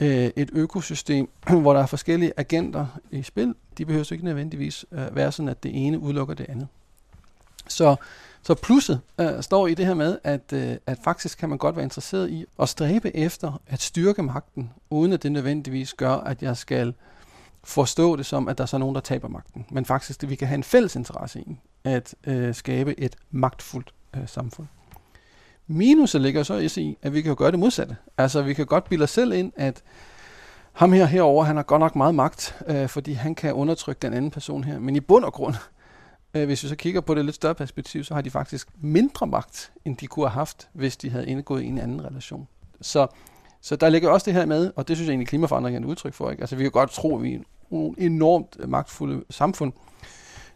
Øh, 0.00 0.30
et 0.36 0.50
økosystem, 0.52 1.30
hvor 1.62 1.72
der 1.72 1.80
er 1.80 1.86
forskellige 1.86 2.32
agenter 2.36 2.86
i 3.10 3.22
spil, 3.22 3.54
de 3.78 3.86
behøver 3.86 4.12
ikke 4.12 4.24
nødvendigvis 4.24 4.84
øh, 4.92 5.16
være 5.16 5.32
sådan, 5.32 5.48
at 5.48 5.62
det 5.62 5.86
ene 5.86 5.98
udelukker 5.98 6.34
det 6.34 6.46
andet. 6.48 6.68
Så 7.68 7.96
så 8.42 8.54
plusset 8.54 9.00
øh, 9.20 9.42
står 9.42 9.66
i 9.66 9.74
det 9.74 9.86
her 9.86 9.94
med, 9.94 10.18
at, 10.24 10.52
øh, 10.52 10.76
at 10.86 10.98
faktisk 11.04 11.38
kan 11.38 11.48
man 11.48 11.58
godt 11.58 11.76
være 11.76 11.82
interesseret 11.82 12.30
i 12.30 12.44
at 12.58 12.68
stræbe 12.68 13.16
efter 13.16 13.60
at 13.66 13.80
styrke 13.80 14.22
magten, 14.22 14.70
uden 14.90 15.12
at 15.12 15.22
det 15.22 15.32
nødvendigvis 15.32 15.94
gør, 15.94 16.12
at 16.12 16.42
jeg 16.42 16.56
skal 16.56 16.94
forstå 17.64 18.16
det 18.16 18.26
som, 18.26 18.48
at 18.48 18.58
der 18.58 18.64
er 18.64 18.66
så 18.66 18.78
nogen, 18.78 18.94
der 18.94 19.00
taber 19.00 19.28
magten. 19.28 19.66
Men 19.70 19.84
faktisk, 19.84 20.22
at 20.22 20.30
vi 20.30 20.34
kan 20.34 20.48
have 20.48 20.54
en 20.54 20.62
fælles 20.62 20.96
interesse 20.96 21.40
i 21.40 21.58
at 21.84 22.14
øh, 22.24 22.54
skabe 22.54 23.00
et 23.00 23.16
magtfuldt 23.30 23.94
øh, 24.16 24.28
samfund. 24.28 24.66
Minuset 25.66 26.20
ligger 26.20 26.42
så 26.42 26.80
i, 26.80 26.96
at 27.02 27.14
vi 27.14 27.22
kan 27.22 27.28
jo 27.28 27.36
gøre 27.38 27.50
det 27.50 27.58
modsatte. 27.58 27.96
Altså, 28.18 28.42
vi 28.42 28.54
kan 28.54 28.66
godt 28.66 28.88
bilde 28.88 29.02
os 29.02 29.10
selv 29.10 29.32
ind, 29.32 29.52
at 29.56 29.82
ham 30.72 30.92
her 30.92 31.04
herover, 31.04 31.44
han 31.44 31.56
har 31.56 31.62
godt 31.62 31.80
nok 31.80 31.96
meget 31.96 32.14
magt, 32.14 32.56
øh, 32.66 32.88
fordi 32.88 33.12
han 33.12 33.34
kan 33.34 33.52
undertrykke 33.52 33.98
den 34.02 34.14
anden 34.14 34.30
person 34.30 34.64
her. 34.64 34.78
Men 34.78 34.96
i 34.96 35.00
bund 35.00 35.24
og 35.24 35.32
grund, 35.32 35.54
Øh, 36.34 36.44
hvis 36.44 36.62
vi 36.62 36.68
så 36.68 36.76
kigger 36.76 37.00
på 37.00 37.14
det 37.14 37.24
lidt 37.24 37.36
større 37.36 37.54
perspektiv, 37.54 38.04
så 38.04 38.14
har 38.14 38.20
de 38.20 38.30
faktisk 38.30 38.68
mindre 38.80 39.26
magt, 39.26 39.72
end 39.84 39.96
de 39.96 40.06
kunne 40.06 40.26
have 40.26 40.34
haft, 40.34 40.68
hvis 40.72 40.96
de 40.96 41.10
havde 41.10 41.26
indgået 41.26 41.62
i 41.62 41.66
en 41.66 41.78
anden 41.78 42.04
relation. 42.04 42.48
Så, 42.80 43.06
så 43.60 43.76
der 43.76 43.88
ligger 43.88 44.10
også 44.10 44.24
det 44.24 44.34
her 44.34 44.46
med, 44.46 44.72
og 44.76 44.88
det 44.88 44.96
synes 44.96 45.06
jeg 45.06 45.12
egentlig 45.12 45.28
klimaforandring 45.28 45.76
er 45.76 45.80
et 45.80 45.86
udtryk 45.86 46.14
for. 46.14 46.30
Ikke? 46.30 46.40
Altså 46.40 46.56
vi 46.56 46.62
kan 46.62 46.70
godt 46.70 46.90
tro, 46.90 47.16
at 47.16 47.22
vi 47.22 47.34
er 47.34 47.38
en 47.70 47.94
enormt 47.98 48.68
magtfulde 48.68 49.24
samfund. 49.30 49.72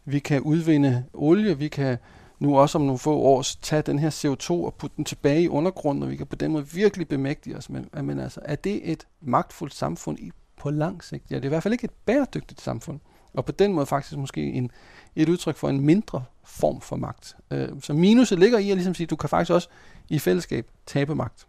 Vi 0.05 0.19
kan 0.19 0.41
udvinde 0.41 1.05
olie, 1.15 1.59
vi 1.59 1.69
kan 1.69 1.99
nu 2.39 2.59
også 2.59 2.79
om 2.79 2.85
nogle 2.85 2.99
få 2.99 3.15
år 3.15 3.45
tage 3.63 3.83
den 3.83 3.99
her 3.99 4.11
CO2 4.11 4.51
og 4.51 4.75
putte 4.75 4.97
den 4.97 5.05
tilbage 5.05 5.43
i 5.43 5.49
undergrunden, 5.49 6.03
og 6.03 6.11
vi 6.11 6.17
kan 6.17 6.27
på 6.27 6.37
den 6.37 6.53
måde 6.53 6.69
virkelig 6.69 7.09
bemægtige 7.09 7.57
os. 7.57 7.71
Men, 7.71 7.89
men 8.03 8.19
altså, 8.19 8.41
er 8.45 8.57
det 8.57 8.91
et 8.93 9.07
magtfuldt 9.21 9.75
samfund 9.75 10.19
i, 10.19 10.31
på 10.61 10.71
lang 10.71 11.05
sigt? 11.05 11.31
Ja, 11.31 11.37
det 11.37 11.43
er 11.43 11.47
i 11.47 11.49
hvert 11.49 11.63
fald 11.63 11.75
ikke 11.75 11.85
et 11.85 11.91
bæredygtigt 12.07 12.61
samfund. 12.61 13.01
Og 13.35 13.45
på 13.45 13.53
den 13.53 13.73
måde 13.73 13.87
faktisk 13.87 14.17
måske 14.17 14.43
en, 14.43 14.71
et 15.17 15.29
udtryk 15.29 15.57
for 15.57 15.69
en 15.69 15.81
mindre 15.81 16.25
form 16.45 16.81
for 16.81 16.97
magt. 16.97 17.37
Øh, 17.51 17.69
så 17.81 17.93
minuset 17.93 18.39
ligger 18.39 18.59
i 18.59 18.71
at 18.71 18.77
ligesom 18.77 18.95
sige, 18.95 19.05
at 19.05 19.11
du 19.11 19.17
kan 19.17 19.29
faktisk 19.29 19.53
også 19.53 19.69
i 20.09 20.19
fællesskab 20.19 20.67
tabe 20.87 21.15
magt. 21.15 21.47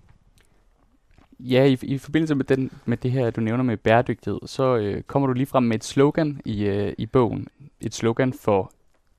Ja, 1.39 1.63
i, 1.63 1.77
i 1.81 1.97
forbindelse 1.97 2.35
med, 2.35 2.45
den, 2.45 2.71
med 2.85 2.97
det 2.97 3.11
her, 3.11 3.29
du 3.29 3.41
nævner 3.41 3.63
med 3.63 3.77
bæredygtighed, 3.77 4.39
så 4.45 4.75
øh, 4.75 5.03
kommer 5.03 5.27
du 5.27 5.33
lige 5.33 5.45
frem 5.45 5.63
med 5.63 5.75
et 5.75 5.83
slogan 5.83 6.41
i, 6.45 6.63
øh, 6.63 6.93
i 6.97 7.05
bogen. 7.05 7.47
Et 7.79 7.95
slogan 7.95 8.33
for 8.33 8.71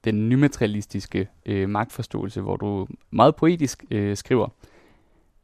den 0.04 0.28
nymaterialistiske 0.28 1.28
øh, 1.46 1.68
magtforståelse, 1.68 2.40
hvor 2.40 2.56
du 2.56 2.86
meget 3.10 3.36
poetisk 3.36 3.84
øh, 3.90 4.16
skriver, 4.16 4.48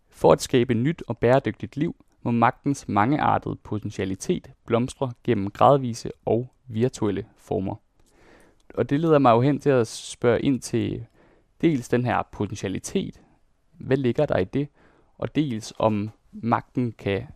For 0.08 0.32
at 0.32 0.42
skabe 0.42 0.74
nyt 0.74 1.02
og 1.08 1.18
bæredygtigt 1.18 1.76
liv, 1.76 1.96
må 2.22 2.30
magtens 2.30 2.88
mangeartede 2.88 3.56
potentialitet 3.56 4.50
blomstre 4.66 5.12
gennem 5.24 5.50
gradvise 5.50 6.10
og 6.24 6.48
virtuelle 6.66 7.26
former. 7.36 7.74
Og 8.74 8.90
det 8.90 9.00
leder 9.00 9.18
mig 9.18 9.30
jo 9.30 9.40
hen 9.40 9.60
til 9.60 9.70
at 9.70 9.86
spørge 9.86 10.40
ind 10.40 10.60
til 10.60 11.06
dels 11.60 11.88
den 11.88 12.04
her 12.04 12.22
potentialitet, 12.32 13.20
hvad 13.72 13.96
ligger 13.96 14.26
der 14.26 14.38
i 14.38 14.44
det, 14.44 14.68
og 15.18 15.34
dels 15.34 15.72
om 15.78 16.10
magten 16.32 16.92
kan 16.92 17.26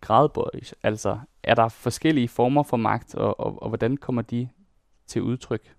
gradbøjes. 0.00 0.74
Altså, 0.82 1.18
er 1.42 1.54
der 1.54 1.68
forskellige 1.68 2.28
former 2.28 2.62
for 2.62 2.76
magt, 2.76 3.14
og, 3.14 3.40
og, 3.40 3.62
og 3.62 3.68
hvordan 3.68 3.96
kommer 3.96 4.22
de 4.22 4.48
til 5.06 5.22
udtryk? 5.22 5.75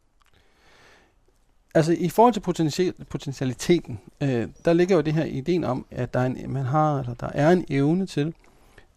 Altså 1.75 1.95
i 1.99 2.10
forhold 2.10 2.34
til 2.34 2.39
potential, 2.39 2.93
potentialiteten, 3.10 3.99
øh, 4.21 4.47
der 4.65 4.73
ligger 4.73 4.95
jo 4.95 5.01
det 5.01 5.13
her 5.13 5.23
ideen 5.25 5.63
om, 5.63 5.86
at 5.91 6.13
der 6.13 6.19
er 6.19 6.25
en, 6.25 6.53
man 6.53 6.65
har, 6.65 6.99
eller 6.99 7.13
der 7.13 7.30
er 7.34 7.49
en 7.51 7.65
evne 7.69 8.06
til 8.06 8.34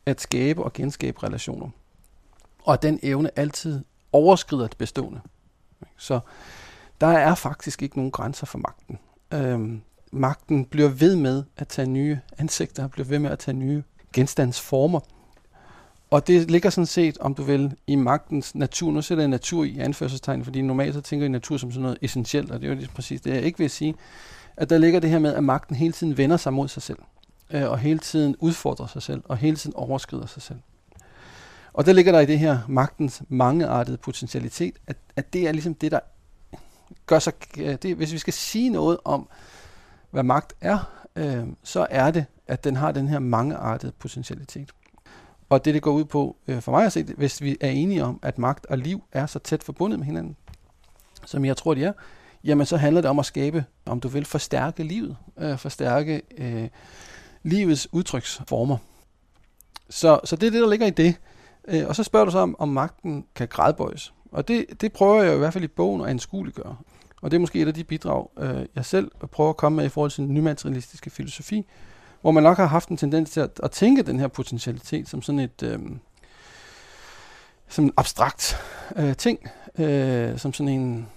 at 0.06 0.20
skabe 0.20 0.64
og 0.64 0.72
genskabe 0.72 1.22
relationer. 1.22 1.68
Og 2.62 2.72
at 2.72 2.82
den 2.82 3.00
evne 3.02 3.38
altid 3.38 3.84
overskrider 4.12 4.66
det 4.66 4.76
bestående. 4.76 5.20
Så 5.96 6.20
der 7.00 7.06
er 7.06 7.34
faktisk 7.34 7.82
ikke 7.82 7.96
nogen 7.96 8.10
grænser 8.10 8.46
for 8.46 8.58
magten. 8.58 8.98
Øhm, 9.32 9.82
magten 10.12 10.64
bliver 10.64 10.88
ved 10.88 11.16
med 11.16 11.44
at 11.56 11.68
tage 11.68 11.88
nye 11.88 12.18
ansigter, 12.38 12.88
bliver 12.88 13.06
ved 13.06 13.18
med 13.18 13.30
at 13.30 13.38
tage 13.38 13.56
nye 13.56 13.82
genstandsformer. 14.12 15.00
Og 16.10 16.26
det 16.26 16.50
ligger 16.50 16.70
sådan 16.70 16.86
set, 16.86 17.18
om 17.18 17.34
du 17.34 17.42
vil, 17.42 17.76
i 17.86 17.94
magtens 17.94 18.54
natur. 18.54 18.90
Nu 18.90 19.02
sætter 19.02 19.22
jeg 19.22 19.28
natur 19.28 19.64
i 19.64 19.78
anførselstegn, 19.78 20.44
fordi 20.44 20.62
normalt 20.62 20.94
så 20.94 21.00
tænker 21.00 21.24
jeg 21.24 21.30
natur 21.30 21.56
som 21.56 21.72
sådan 21.72 21.82
noget 21.82 21.98
essentielt, 22.02 22.50
og 22.50 22.60
det 22.60 22.66
er 22.66 22.72
jo 22.72 22.78
lige 22.78 22.90
præcis 22.94 23.20
det, 23.20 23.34
jeg 23.34 23.42
ikke 23.42 23.58
vil 23.58 23.70
sige. 23.70 23.94
At 24.56 24.70
der 24.70 24.78
ligger 24.78 25.00
det 25.00 25.10
her 25.10 25.18
med, 25.18 25.34
at 25.34 25.44
magten 25.44 25.76
hele 25.76 25.92
tiden 25.92 26.16
vender 26.16 26.36
sig 26.36 26.52
mod 26.52 26.68
sig 26.68 26.82
selv, 26.82 26.98
øh, 27.50 27.70
og 27.70 27.78
hele 27.78 27.98
tiden 27.98 28.36
udfordrer 28.38 28.86
sig 28.86 29.02
selv, 29.02 29.22
og 29.24 29.36
hele 29.36 29.56
tiden 29.56 29.76
overskrider 29.76 30.26
sig 30.26 30.42
selv. 30.42 30.58
Og 31.72 31.86
der 31.86 31.92
ligger 31.92 32.12
der 32.12 32.20
i 32.20 32.26
det 32.26 32.38
her 32.38 32.58
magtens 32.68 33.22
mangeartede 33.28 33.96
potentialitet, 33.96 34.74
at, 34.86 34.96
at 35.16 35.32
det 35.32 35.48
er 35.48 35.52
ligesom 35.52 35.74
det, 35.74 35.92
der 35.92 36.00
gør 37.06 37.18
sig... 37.18 37.32
Øh, 37.58 37.76
det, 37.82 37.96
hvis 37.96 38.12
vi 38.12 38.18
skal 38.18 38.32
sige 38.32 38.70
noget 38.70 38.98
om, 39.04 39.28
hvad 40.10 40.22
magt 40.22 40.52
er, 40.60 40.78
øh, 41.16 41.46
så 41.62 41.86
er 41.90 42.10
det, 42.10 42.24
at 42.46 42.64
den 42.64 42.76
har 42.76 42.92
den 42.92 43.08
her 43.08 43.18
mangeartede 43.18 43.92
potentialitet. 43.98 44.70
Og 45.50 45.64
det, 45.64 45.74
det 45.74 45.82
går 45.82 45.92
ud 45.92 46.04
på, 46.04 46.36
øh, 46.48 46.60
for 46.60 46.72
mig 46.72 46.86
at 46.86 46.92
se, 46.92 47.04
hvis 47.16 47.42
vi 47.42 47.56
er 47.60 47.70
enige 47.70 48.04
om, 48.04 48.18
at 48.22 48.38
magt 48.38 48.66
og 48.66 48.78
liv 48.78 49.02
er 49.12 49.26
så 49.26 49.38
tæt 49.38 49.62
forbundet 49.62 49.98
med 49.98 50.06
hinanden, 50.06 50.36
som 51.26 51.44
jeg 51.44 51.56
tror, 51.56 51.74
de 51.74 51.84
er, 51.84 51.92
jamen 52.44 52.66
så 52.66 52.76
handler 52.76 53.00
det 53.00 53.10
om 53.10 53.18
at 53.18 53.26
skabe, 53.26 53.64
om 53.86 54.00
du 54.00 54.08
vil, 54.08 54.24
forstærke 54.24 54.82
livet, 54.82 55.16
øh, 55.38 55.58
forstærke 55.58 56.22
øh, 56.38 56.68
livets 57.42 57.88
udtryksformer. 57.92 58.76
Så, 59.90 60.20
så 60.24 60.36
det 60.36 60.46
er 60.46 60.50
det, 60.50 60.62
der 60.62 60.70
ligger 60.70 60.86
i 60.86 60.90
det. 60.90 61.14
Øh, 61.68 61.86
og 61.88 61.96
så 61.96 62.02
spørger 62.02 62.24
du 62.24 62.30
så, 62.30 62.38
om, 62.38 62.56
om 62.58 62.68
magten 62.68 63.24
kan 63.34 63.48
gradbøjes. 63.48 64.14
Og 64.32 64.48
det, 64.48 64.66
det 64.80 64.92
prøver 64.92 65.22
jeg 65.22 65.34
i 65.34 65.38
hvert 65.38 65.52
fald 65.52 65.64
i 65.64 65.68
bogen 65.68 66.00
at 66.00 66.08
anskueliggøre. 66.08 66.76
Og 67.22 67.30
det 67.30 67.36
er 67.36 67.40
måske 67.40 67.60
et 67.60 67.68
af 67.68 67.74
de 67.74 67.84
bidrag, 67.84 68.28
øh, 68.38 68.66
jeg 68.74 68.84
selv 68.84 69.10
prøver 69.30 69.50
at 69.50 69.56
komme 69.56 69.76
med 69.76 69.84
i 69.84 69.88
forhold 69.88 70.10
til 70.10 70.24
den 70.24 70.34
nymaterialistiske 70.34 71.10
filosofi, 71.10 71.66
hvor 72.20 72.30
man 72.30 72.42
nok 72.42 72.56
har 72.56 72.66
haft 72.66 72.88
en 72.88 72.96
tendens 72.96 73.30
til 73.30 73.40
at, 73.40 73.60
at 73.62 73.70
tænke 73.70 74.02
den 74.02 74.18
her 74.18 74.28
potentialitet 74.28 75.08
som 75.08 75.22
sådan 75.22 75.38
et 75.38 75.62
øh, 75.62 75.78
som 77.68 77.84
en 77.84 77.92
abstrakt 77.96 78.56
øh, 78.96 79.16
ting, 79.16 79.50
øh, 79.78 80.38
som 80.38 80.52
sådan 80.52 80.68
en, 80.68 81.08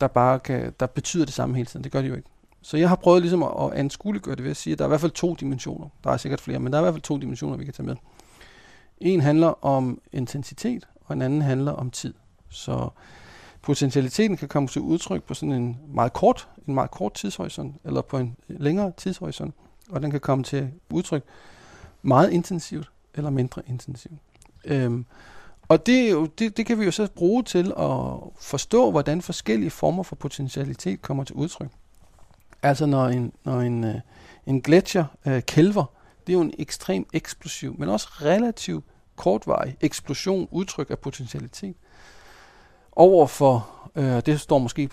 der 0.00 0.06
bare 0.06 0.38
kan, 0.38 0.74
der 0.80 0.86
betyder 0.86 1.24
det 1.24 1.34
samme 1.34 1.56
hele 1.56 1.66
tiden. 1.66 1.84
Det 1.84 1.92
gør 1.92 2.02
det 2.02 2.08
jo 2.08 2.14
ikke. 2.14 2.28
Så 2.62 2.76
jeg 2.76 2.88
har 2.88 2.96
prøvet 2.96 3.22
ligesom 3.22 3.42
at, 3.42 3.50
at 3.60 3.72
anskueliggøre 3.72 4.36
det 4.36 4.44
ved 4.44 4.50
at 4.50 4.56
sige, 4.56 4.72
at 4.72 4.78
der 4.78 4.84
er 4.84 4.88
i 4.88 4.90
hvert 4.90 5.00
fald 5.00 5.12
to 5.12 5.34
dimensioner. 5.34 5.88
Der 6.04 6.10
er 6.10 6.16
sikkert 6.16 6.40
flere, 6.40 6.58
men 6.58 6.72
der 6.72 6.78
er 6.78 6.82
i 6.82 6.84
hvert 6.84 6.94
fald 6.94 7.02
to 7.02 7.18
dimensioner, 7.18 7.56
vi 7.56 7.64
kan 7.64 7.74
tage 7.74 7.86
med. 7.86 7.96
En 8.98 9.20
handler 9.20 9.64
om 9.64 10.00
intensitet, 10.12 10.88
og 11.04 11.14
en 11.14 11.22
anden 11.22 11.42
handler 11.42 11.72
om 11.72 11.90
tid. 11.90 12.14
Så 12.48 12.88
potentialiteten 13.62 14.36
kan 14.36 14.48
komme 14.48 14.68
til 14.68 14.82
udtryk 14.82 15.22
på 15.22 15.34
sådan 15.34 15.52
en 15.52 15.78
meget 15.88 16.12
kort, 16.12 16.48
en 16.68 16.74
meget 16.74 16.90
kort 16.90 17.14
tidshorisont, 17.14 17.76
eller 17.84 18.02
på 18.02 18.18
en 18.18 18.36
længere 18.48 18.92
tidshorisont, 18.96 19.54
og 19.88 20.02
den 20.02 20.10
kan 20.10 20.20
komme 20.20 20.44
til 20.44 20.70
udtryk 20.90 21.24
meget 22.02 22.30
intensivt 22.30 22.90
eller 23.14 23.30
mindre 23.30 23.62
intensivt. 23.66 24.20
Øhm, 24.64 25.06
og 25.68 25.86
det, 25.86 26.10
jo, 26.10 26.26
det, 26.26 26.56
det 26.56 26.66
kan 26.66 26.80
vi 26.80 26.84
jo 26.84 26.90
så 26.90 27.08
bruge 27.10 27.42
til 27.42 27.72
at 27.78 28.00
forstå, 28.40 28.90
hvordan 28.90 29.22
forskellige 29.22 29.70
former 29.70 30.02
for 30.02 30.16
potentialitet 30.16 31.02
kommer 31.02 31.24
til 31.24 31.36
udtryk. 31.36 31.70
Altså 32.62 32.86
når 32.86 33.06
en, 33.06 33.32
når 33.44 33.60
en, 33.60 33.84
øh, 33.84 33.94
en 34.46 34.60
gletsjer 34.60 35.04
øh, 35.26 35.42
kælver, 35.42 35.84
det 36.26 36.32
er 36.32 36.36
jo 36.36 36.40
en 36.40 36.54
ekstrem 36.58 37.06
eksplosiv, 37.12 37.74
men 37.78 37.88
også 37.88 38.08
relativt 38.08 38.84
kortvarig 39.16 39.76
eksplosion, 39.80 40.48
udtryk 40.50 40.90
af 40.90 40.98
potentialitet 40.98 41.76
Overfor, 42.92 43.70
øh, 43.94 44.22
det 44.26 44.40
står 44.40 44.58
måske, 44.58 44.90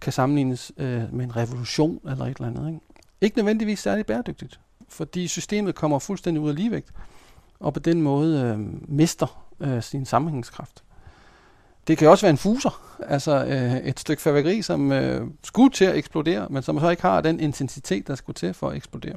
kan 0.00 0.12
sammenlignes 0.12 0.72
øh, 0.76 1.14
med 1.14 1.24
en 1.24 1.36
revolution 1.36 2.00
eller 2.08 2.24
et 2.24 2.36
eller 2.36 2.46
andet. 2.46 2.68
Ikke? 2.68 2.80
Ikke 3.24 3.38
nødvendigvis 3.38 3.78
særlig 3.78 4.06
bæredygtigt, 4.06 4.60
fordi 4.88 5.28
systemet 5.28 5.74
kommer 5.74 5.98
fuldstændig 5.98 6.42
ud 6.42 6.48
af 6.48 6.56
ligevægt, 6.56 6.90
og 7.60 7.74
på 7.74 7.80
den 7.80 8.02
måde 8.02 8.40
øh, 8.42 8.58
mister 8.88 9.46
øh, 9.60 9.82
sin 9.82 10.06
sammenhængskraft. 10.06 10.84
Det 11.86 11.98
kan 11.98 12.08
også 12.08 12.26
være 12.26 12.30
en 12.30 12.38
fuser, 12.38 13.00
altså 13.08 13.44
øh, 13.44 13.76
et 13.76 14.00
stykke 14.00 14.22
fyrværkeri, 14.22 14.62
som 14.62 14.92
øh, 14.92 15.26
skulle 15.44 15.70
til 15.70 15.84
at 15.84 15.96
eksplodere, 15.96 16.46
men 16.50 16.62
som 16.62 16.80
så 16.80 16.90
ikke 16.90 17.02
har 17.02 17.20
den 17.20 17.40
intensitet, 17.40 18.06
der 18.06 18.14
skulle 18.14 18.34
til 18.34 18.54
for 18.54 18.70
at 18.70 18.76
eksplodere. 18.76 19.16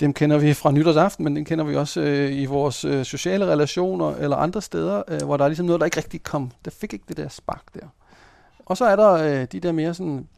Dem 0.00 0.12
kender 0.12 0.38
vi 0.38 0.54
fra 0.54 0.72
nytårsaften, 0.72 1.24
men 1.24 1.36
den 1.36 1.44
kender 1.44 1.64
vi 1.64 1.76
også 1.76 2.00
øh, 2.00 2.32
i 2.32 2.46
vores 2.46 2.84
øh, 2.84 3.04
sociale 3.04 3.46
relationer 3.46 4.14
eller 4.14 4.36
andre 4.36 4.62
steder, 4.62 5.02
øh, 5.08 5.22
hvor 5.22 5.36
der 5.36 5.44
er 5.44 5.48
ligesom 5.48 5.66
noget, 5.66 5.80
der 5.80 5.84
ikke 5.84 5.96
rigtig 5.96 6.22
kom. 6.22 6.50
Der 6.64 6.70
fik 6.70 6.92
ikke 6.92 7.04
det 7.08 7.16
der 7.16 7.28
spark 7.28 7.74
der. 7.74 7.86
Og 8.66 8.76
så 8.76 8.84
er 8.84 8.96
der 8.96 9.12
øh, 9.12 9.46
de 9.52 9.60
der 9.60 9.72
mere 9.72 9.94
sådan 9.94 10.28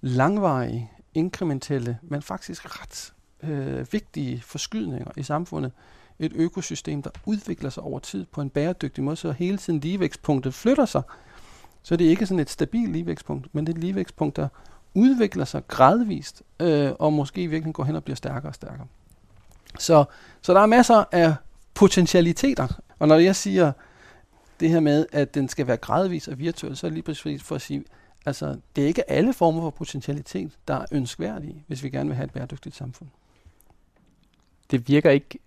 langvarige, 0.00 0.90
inkrementelle, 1.14 1.98
men 2.02 2.22
faktisk 2.22 2.82
ret 2.82 3.12
øh, 3.42 3.92
vigtige 3.92 4.42
forskydninger 4.42 5.10
i 5.16 5.22
samfundet. 5.22 5.72
Et 6.18 6.32
økosystem, 6.34 7.02
der 7.02 7.10
udvikler 7.24 7.70
sig 7.70 7.82
over 7.82 7.98
tid 7.98 8.26
på 8.32 8.40
en 8.40 8.50
bæredygtig 8.50 9.04
måde, 9.04 9.16
så 9.16 9.32
hele 9.32 9.58
tiden 9.58 9.80
ligevækstpunktet 9.80 10.54
flytter 10.54 10.84
sig. 10.84 11.02
Så 11.82 11.96
det 11.96 12.06
er 12.06 12.10
ikke 12.10 12.26
sådan 12.26 12.40
et 12.40 12.50
stabilt 12.50 12.92
ligevækstpunkt, 12.92 13.54
men 13.54 13.66
det 13.66 13.72
er 13.72 13.76
et 13.76 13.80
ligevækstpunkt, 13.80 14.36
der 14.36 14.48
udvikler 14.94 15.44
sig 15.44 15.68
gradvist, 15.68 16.42
øh, 16.60 16.92
og 16.98 17.12
måske 17.12 17.46
virkelig 17.46 17.74
går 17.74 17.84
hen 17.84 17.96
og 17.96 18.04
bliver 18.04 18.16
stærkere 18.16 18.50
og 18.50 18.54
stærkere. 18.54 18.86
Så, 19.78 20.04
så 20.42 20.54
der 20.54 20.60
er 20.60 20.66
masser 20.66 21.04
af 21.12 21.34
potentialiteter. 21.74 22.80
Og 22.98 23.08
når 23.08 23.16
jeg 23.16 23.36
siger 23.36 23.72
det 24.60 24.70
her 24.70 24.80
med, 24.80 25.06
at 25.12 25.34
den 25.34 25.48
skal 25.48 25.66
være 25.66 25.76
gradvis 25.76 26.28
og 26.28 26.38
virtuel, 26.38 26.76
så 26.76 26.86
er 26.86 26.88
det 26.88 26.94
lige 26.94 27.04
præcis 27.04 27.42
for 27.42 27.54
at 27.54 27.62
sige, 27.62 27.84
altså 28.26 28.56
det 28.76 28.84
er 28.84 28.88
ikke 28.88 29.10
alle 29.10 29.32
former 29.32 29.60
for 29.60 29.70
potentialitet, 29.70 30.58
der 30.68 30.74
er 30.74 30.86
ønskværdige, 30.92 31.64
hvis 31.66 31.82
vi 31.82 31.90
gerne 31.90 32.08
vil 32.08 32.16
have 32.16 32.24
et 32.24 32.32
bæredygtigt 32.32 32.74
samfund. 32.74 33.08
Det 34.70 34.88
virker 34.88 35.10
ikke 35.10 35.38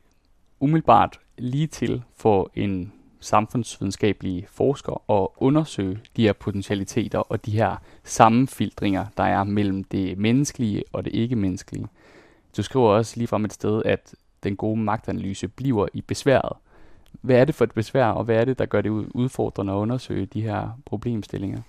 umiddelbart 0.60 1.20
lige 1.38 1.68
til 1.68 2.04
for 2.16 2.52
en 2.56 2.94
samfundsvidenskabelige 3.20 4.48
forsker 4.50 5.12
at 5.12 5.28
undersøge 5.38 6.00
de 6.16 6.22
her 6.22 6.34
potentialiteter 6.34 7.20
og 7.20 7.46
de 7.46 7.52
her 7.52 7.76
sammenfiltringer, 8.04 9.06
der 9.18 9.24
er 9.24 9.44
mellem 9.44 9.84
det 9.84 10.18
menneskelige 10.18 10.84
og 10.94 11.06
det 11.06 11.14
ikke-menneskelige. 11.14 11.88
Du 12.58 12.64
skriver 12.64 12.90
også 12.90 13.18
lige 13.18 13.28
frem 13.28 13.46
et 13.46 13.54
sted, 13.54 13.82
at 13.86 14.16
den 14.44 14.56
gode 14.56 14.80
magtanalyse 14.80 15.48
bliver 15.48 15.88
i 15.94 16.02
besværet. 16.02 16.58
Hvad 17.22 17.36
er 17.36 17.46
det 17.46 17.56
for 17.56 17.64
et 17.64 17.72
besvær, 17.72 18.06
og 18.06 18.24
hvad 18.24 18.36
er 18.36 18.46
det, 18.46 18.60
der 18.60 18.66
gør 18.66 18.82
det 18.82 18.90
udfordrende 18.90 19.74
at 19.74 19.78
undersøge 19.78 20.26
de 20.26 20.42
her 20.42 20.80
problemstillinger? 20.86 21.62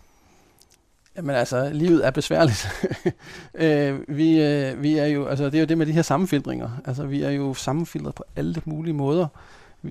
Jamen 1.19 1.37
altså, 1.37 1.71
livet 1.73 2.07
er 2.07 2.11
besværligt. 2.11 2.69
øh, 3.55 4.01
vi, 4.09 4.41
øh, 4.43 4.83
vi 4.83 4.99
er 4.99 5.07
jo, 5.07 5.27
altså 5.27 5.45
det 5.45 5.55
er 5.55 5.61
jo 5.61 5.67
det 5.67 5.79
med 5.79 5.87
de 5.87 5.93
her 5.93 6.03
sammenfiltringer. 6.03 6.71
Altså 6.85 7.07
vi 7.07 7.23
er 7.23 7.31
jo 7.31 7.55
sammenfiltret 7.55 8.15
på 8.15 8.25
alle 8.37 8.63
mulige 8.65 8.95
måder. 8.95 9.27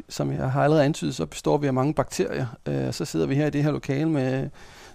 Som 0.09 0.31
jeg 0.31 0.51
har 0.51 0.63
allerede 0.63 0.85
antydet, 0.85 1.15
så 1.15 1.25
består 1.25 1.57
vi 1.57 1.67
af 1.67 1.73
mange 1.73 1.93
bakterier. 1.93 2.45
Øh, 2.65 2.93
så 2.93 3.05
sidder 3.05 3.25
vi 3.25 3.35
her 3.35 3.47
i 3.47 3.49
det 3.49 3.63
her 3.63 3.71
lokale 3.71 4.09
med 4.09 4.49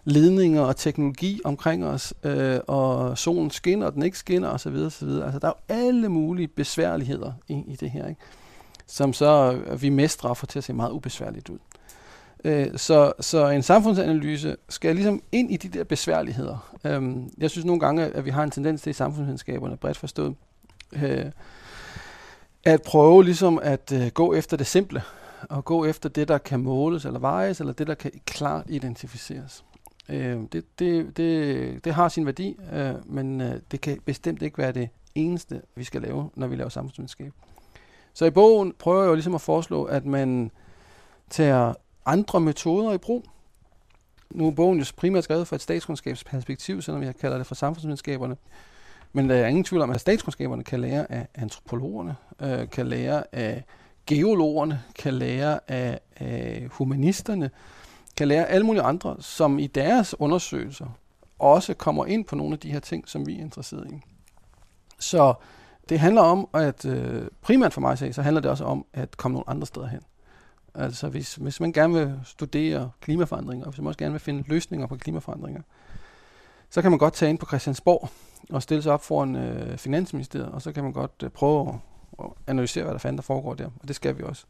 ledninger 0.05 0.61
og 0.61 0.77
teknologi 0.77 1.41
omkring 1.45 1.87
os, 1.87 2.15
øh, 2.25 2.61
og 2.67 3.19
solen 3.19 3.51
skinner, 3.51 3.87
og 3.87 3.95
den 3.95 4.03
ikke 4.03 4.19
skinner 4.19 4.49
osv. 4.49 4.75
osv. 4.75 5.09
Altså, 5.09 5.39
der 5.39 5.49
er 5.49 5.53
jo 5.71 5.75
alle 5.77 6.09
mulige 6.09 6.49
besværligheder 6.49 7.33
i, 7.49 7.55
i 7.67 7.77
det 7.77 7.91
her, 7.91 8.09
ikke? 8.09 8.21
som 8.87 9.13
så 9.13 9.59
vi 9.81 9.89
mestrer 9.89 10.31
og 10.31 10.37
får 10.37 10.47
til 10.47 10.59
at 10.59 10.65
se 10.65 10.73
meget 10.73 10.91
ubesværligt 10.91 11.49
ud. 11.49 11.59
Øh, 12.45 12.67
så, 12.77 13.13
så 13.21 13.49
en 13.49 13.63
samfundsanalyse 13.63 14.57
skal 14.69 14.95
ligesom 14.95 15.23
ind 15.33 15.51
i 15.51 15.57
de 15.57 15.69
der 15.69 15.85
besværligheder. 15.85 16.79
Øh, 16.85 17.17
jeg 17.39 17.51
synes 17.51 17.65
nogle 17.65 17.81
gange, 17.81 18.05
at 18.05 18.25
vi 18.25 18.31
har 18.31 18.43
en 18.43 18.51
tendens 18.51 18.83
til 18.83 18.91
i 18.91 18.93
samfundsvidenskaberne, 18.93 19.77
bredt 19.77 19.97
forstået, 19.97 20.35
øh, 20.93 21.27
at 22.65 22.83
prøve 22.83 23.25
ligesom 23.25 23.59
at 23.63 23.93
øh, 23.93 24.07
gå 24.07 24.35
efter 24.35 24.57
det 24.57 24.67
simple, 24.67 25.03
og 25.51 25.65
gå 25.65 25.85
efter 25.85 26.09
det, 26.09 26.29
der 26.29 26.39
kan 26.39 26.61
måles 26.61 27.05
eller 27.05 27.19
vejes, 27.19 27.61
eller 27.61 27.73
det, 27.73 27.87
der 27.87 27.95
kan 27.95 28.11
klart 28.27 28.65
identificeres. 28.69 29.65
Øh, 30.09 30.39
det, 30.53 30.65
det, 30.79 31.17
det, 31.17 31.85
det 31.85 31.95
har 31.95 32.09
sin 32.09 32.27
værdi, 32.27 32.57
øh, 32.73 32.95
men 33.05 33.41
øh, 33.41 33.55
det 33.71 33.81
kan 33.81 33.99
bestemt 34.05 34.43
ikke 34.43 34.59
være 34.59 34.73
det 34.73 34.89
eneste, 35.15 35.63
vi 35.75 35.85
skal 35.85 36.03
lave, 36.03 36.31
når 36.35 36.47
vi 36.47 36.57
laver 36.57 36.69
samfundsvidenskab. 36.69 37.33
Så 38.15 38.25
i 38.25 38.31
bogen 38.31 38.73
prøver 38.79 39.03
jeg 39.03 39.09
jo 39.09 39.15
ligesom 39.15 39.35
at 39.35 39.41
foreslå, 39.41 39.85
at 39.85 40.07
man 40.07 40.51
tager 41.31 41.75
andre 42.07 42.41
metoder 42.41 42.93
i 42.93 42.99
brug. 42.99 43.25
Nu 44.31 44.47
er 44.47 44.51
bogen 44.51 44.79
jo 44.79 44.85
primært 44.97 45.25
skrevet 45.25 45.49
fra 45.49 45.57
et 45.57 45.63
statskundskabsperspektiv, 45.63 46.83
selvom 46.83 47.03
jeg 47.03 47.17
kalder 47.17 47.39
det 47.39 47.47
for 47.47 47.55
samfundsvidenskaberne. 47.55 48.37
Men 49.13 49.31
der 49.31 49.37
er 49.37 49.47
ingen 49.47 49.65
tvivl 49.65 49.83
om, 49.83 49.91
at 49.91 50.01
statskundskaberne 50.01 50.65
kan 50.65 50.81
lære 50.81 51.13
af 51.13 51.27
antropologerne, 51.35 52.17
øh, 52.41 52.69
kan 52.69 52.87
lære 52.87 53.25
af 53.33 53.65
geologerne, 54.07 54.83
kan 54.99 55.15
lære 55.15 55.61
af, 55.69 56.01
af 56.17 56.69
humanisterne, 56.71 57.51
kan 58.17 58.29
lære 58.29 58.47
alle 58.47 58.67
mulige 58.67 58.83
andre, 58.83 59.17
som 59.21 59.59
i 59.59 59.67
deres 59.67 60.15
undersøgelser 60.21 60.87
også 61.39 61.75
kommer 61.75 62.07
ind 62.07 62.25
på 62.25 62.37
nogle 62.37 62.53
af 62.53 62.59
de 62.59 62.73
her 62.73 62.81
ting, 62.81 63.09
som 63.09 63.27
vi 63.27 63.37
er 63.37 63.41
interesseret 63.41 63.91
i. 63.91 64.01
Så 64.99 65.35
det 65.89 66.01
handler 66.01 66.23
om, 66.23 66.49
at 66.55 66.85
øh, 66.85 67.29
primært 67.43 67.73
for 67.73 67.81
mig 67.81 68.15
så 68.15 68.23
handler 68.23 68.41
det 68.41 68.51
også 68.51 68.65
om 68.65 68.87
at 68.93 69.17
komme 69.17 69.33
nogle 69.33 69.49
andre 69.49 69.67
steder 69.67 69.87
hen. 69.87 70.01
Altså 70.75 71.09
hvis, 71.09 71.35
hvis 71.35 71.61
man 71.61 71.73
gerne 71.73 71.95
vil 71.95 72.21
studere 72.25 72.91
klimaforandringer, 73.01 73.67
og 73.67 73.73
hvis 73.73 73.81
man 73.81 73.87
også 73.87 73.99
gerne 73.99 74.13
vil 74.13 74.21
finde 74.21 74.45
løsninger 74.47 74.87
på 74.87 74.97
klimaforandringer, 74.97 75.63
så 76.71 76.83
kan 76.83 76.91
man 76.91 76.99
godt 76.99 77.15
tage 77.15 77.31
ind 77.31 77.39
på 77.39 77.47
Christiansborg 77.47 78.09
og 78.51 78.63
stille 78.63 78.83
sig 78.83 78.93
op 78.93 79.05
foran 79.05 79.37
øh, 79.37 79.79
Finansministeriet, 79.79 80.49
og 80.49 80.63
så 80.63 80.73
kan 80.73 80.85
man 80.85 80.93
godt 80.93 81.23
øh, 81.25 81.31
prøve 81.31 81.69
at, 81.69 81.75
at 82.19 82.31
analysere, 82.47 82.85
hvad 82.85 82.93
der 82.93 82.99
fanden 82.99 83.17
der 83.17 83.23
foregår 83.23 83.55
der, 83.55 83.67
og 83.81 83.89
det 83.89 83.97
skal 83.97 84.19
vi 84.19 84.23
også. 84.23 84.45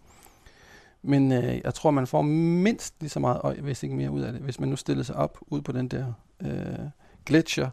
Men 1.02 1.32
øh, 1.32 1.60
jeg 1.64 1.74
tror, 1.74 1.90
man 1.90 2.06
får 2.06 2.22
mindst 2.22 2.94
lige 3.00 3.10
så 3.10 3.20
meget, 3.20 3.40
og 3.40 3.54
hvis 3.54 3.82
ikke 3.82 3.94
mere 3.94 4.10
ud 4.10 4.20
af 4.20 4.32
det, 4.32 4.40
hvis 4.40 4.60
man 4.60 4.68
nu 4.68 4.76
stiller 4.76 5.04
sig 5.04 5.16
op 5.16 5.38
ud 5.46 5.60
på 5.60 5.72
den 5.72 5.88
der 5.88 6.12
øh, 6.40 6.88
gletscher, 7.26 7.70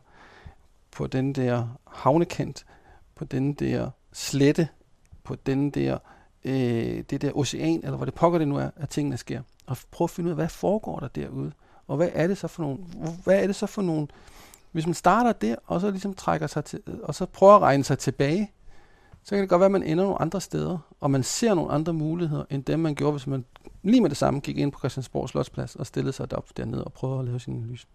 på 0.92 1.08
den 1.08 1.34
der 1.34 1.68
havnekant, 1.88 2.66
på 3.16 3.26
den 3.26 3.54
der 3.54 3.90
slette, 4.14 4.68
på 5.24 5.36
den 5.36 5.70
der, 5.72 5.98
øh, 6.46 7.04
det 7.10 7.22
der 7.22 7.32
ocean, 7.36 7.80
eller 7.84 7.96
hvor 7.96 8.06
det 8.06 8.14
pokker 8.14 8.40
det 8.40 8.48
nu 8.48 8.58
er, 8.58 8.70
at 8.76 8.90
tingene 8.90 9.18
sker. 9.18 9.42
Og 9.68 9.78
prøv 9.92 10.06
at 10.06 10.10
finde 10.10 10.28
ud 10.28 10.32
af, 10.32 10.36
hvad 10.36 10.50
foregår 10.50 11.00
der 11.00 11.08
derude? 11.08 11.52
Og 11.88 11.98
hvad 11.98 12.10
er 12.14 12.28
det 12.28 12.38
så 12.38 12.48
for 12.48 12.64
nogle, 12.64 12.78
hvad 13.24 13.44
er 13.44 13.48
det 13.48 13.56
så 13.56 13.66
for 13.66 13.82
nogle, 13.82 14.08
hvis 14.72 14.86
man 14.86 14.94
starter 14.94 15.32
der, 15.32 15.56
og 15.68 15.82
så 15.82 15.92
ligesom 15.92 16.14
trækker 16.14 16.48
sig 16.48 16.66
til, 16.66 16.82
og 17.04 17.16
så 17.16 17.26
prøver 17.26 17.54
at 17.54 17.62
regne 17.62 17.84
sig 17.84 18.00
tilbage, 18.00 18.52
så 19.24 19.30
kan 19.30 19.42
det 19.42 19.50
godt 19.50 19.60
være, 19.60 19.66
at 19.66 19.72
man 19.72 19.84
ender 19.84 20.04
nogle 20.04 20.22
andre 20.22 20.42
steder, 20.42 20.78
og 21.00 21.12
man 21.12 21.24
ser 21.24 21.54
nogle 21.54 21.72
andre 21.72 21.94
muligheder, 21.94 22.44
end 22.50 22.64
dem 22.64 22.80
man 22.80 22.96
gjorde, 22.96 23.12
hvis 23.12 23.28
man 23.28 23.46
lige 23.84 24.02
med 24.02 24.10
det 24.10 24.18
samme 24.18 24.40
gik 24.40 24.58
ind 24.58 24.72
på 24.72 24.80
Christiansborg 24.80 25.30
Slotsplads 25.30 25.76
og 25.76 25.86
stillede 25.86 26.14
sig 26.14 26.34
op 26.34 26.58
dernede 26.58 26.84
og 26.84 26.94
prøvede 26.94 27.20
at 27.20 27.26
lave 27.26 27.40
sin 27.40 27.56
analyse. 27.56 27.88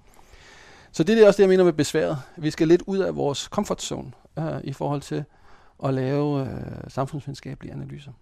Så 0.93 1.05
det 1.05 1.23
er 1.23 1.27
også 1.27 1.37
det, 1.37 1.43
jeg 1.43 1.49
mener 1.49 1.65
med 1.65 1.73
besværet. 1.73 2.19
Vi 2.37 2.51
skal 2.51 2.69
lidt 2.69 2.83
ud 2.87 2.99
af 2.99 3.17
vores 3.17 3.39
comfort 3.39 3.83
zone 3.83 4.13
øh, 4.39 4.61
i 4.65 4.73
forhold 4.73 5.01
til 5.01 5.25
at 5.85 5.95
lave 5.95 6.41
øh, 6.41 6.91
samfundsvidenskabelige 6.91 7.73
analyser. 7.73 8.13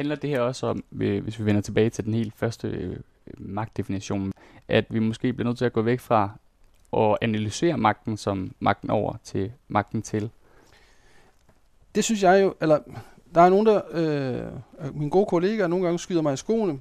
Handler 0.00 0.16
det 0.16 0.30
her 0.30 0.40
også 0.40 0.66
om, 0.66 0.84
øh, 1.00 1.22
hvis 1.22 1.38
vi 1.38 1.44
vender 1.44 1.60
tilbage 1.60 1.90
til 1.90 2.04
den 2.04 2.14
helt 2.14 2.34
første 2.36 2.68
øh, 2.68 2.96
magtdefinition, 3.38 4.32
at 4.68 4.84
vi 4.90 4.98
måske 4.98 5.32
bliver 5.32 5.48
nødt 5.48 5.58
til 5.58 5.64
at 5.64 5.72
gå 5.72 5.82
væk 5.82 6.00
fra 6.00 6.30
at 6.96 7.18
analysere 7.20 7.76
magten 7.76 8.16
som 8.16 8.54
magten 8.60 8.90
over 8.90 9.14
til 9.24 9.52
magten 9.68 10.02
til? 10.02 10.30
Det 11.94 12.04
synes 12.04 12.22
jeg 12.22 12.42
jo, 12.42 12.54
eller 12.60 12.78
der 13.34 13.40
er 13.40 13.48
nogen, 13.48 13.66
der, 13.66 13.80
øh, 13.90 14.94
mine 14.94 15.10
gode 15.10 15.26
kollegaer 15.26 15.66
nogle 15.66 15.84
gange 15.84 15.98
skyder 15.98 16.22
mig 16.22 16.34
i 16.34 16.36
skoene, 16.36 16.78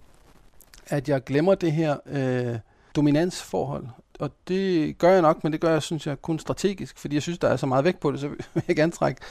at 0.87 1.09
jeg 1.09 1.23
glemmer 1.23 1.55
det 1.55 1.71
her 1.71 1.97
øh, 2.05 2.59
dominansforhold. 2.95 3.85
Og 4.19 4.31
det 4.47 4.97
gør 4.97 5.11
jeg 5.11 5.21
nok, 5.21 5.43
men 5.43 5.53
det 5.53 5.61
gør 5.61 5.71
jeg, 5.71 5.83
synes 5.83 6.07
jeg, 6.07 6.21
kun 6.21 6.39
strategisk, 6.39 6.97
fordi 6.97 7.15
jeg 7.15 7.21
synes, 7.21 7.39
der 7.39 7.47
er 7.47 7.55
så 7.55 7.65
meget 7.65 7.85
vægt 7.85 7.99
på 7.99 8.11
det, 8.11 8.19
så 8.19 8.27
vil 8.27 8.63
jeg 8.67 8.75
gerne 8.75 8.91
trække 8.91 9.21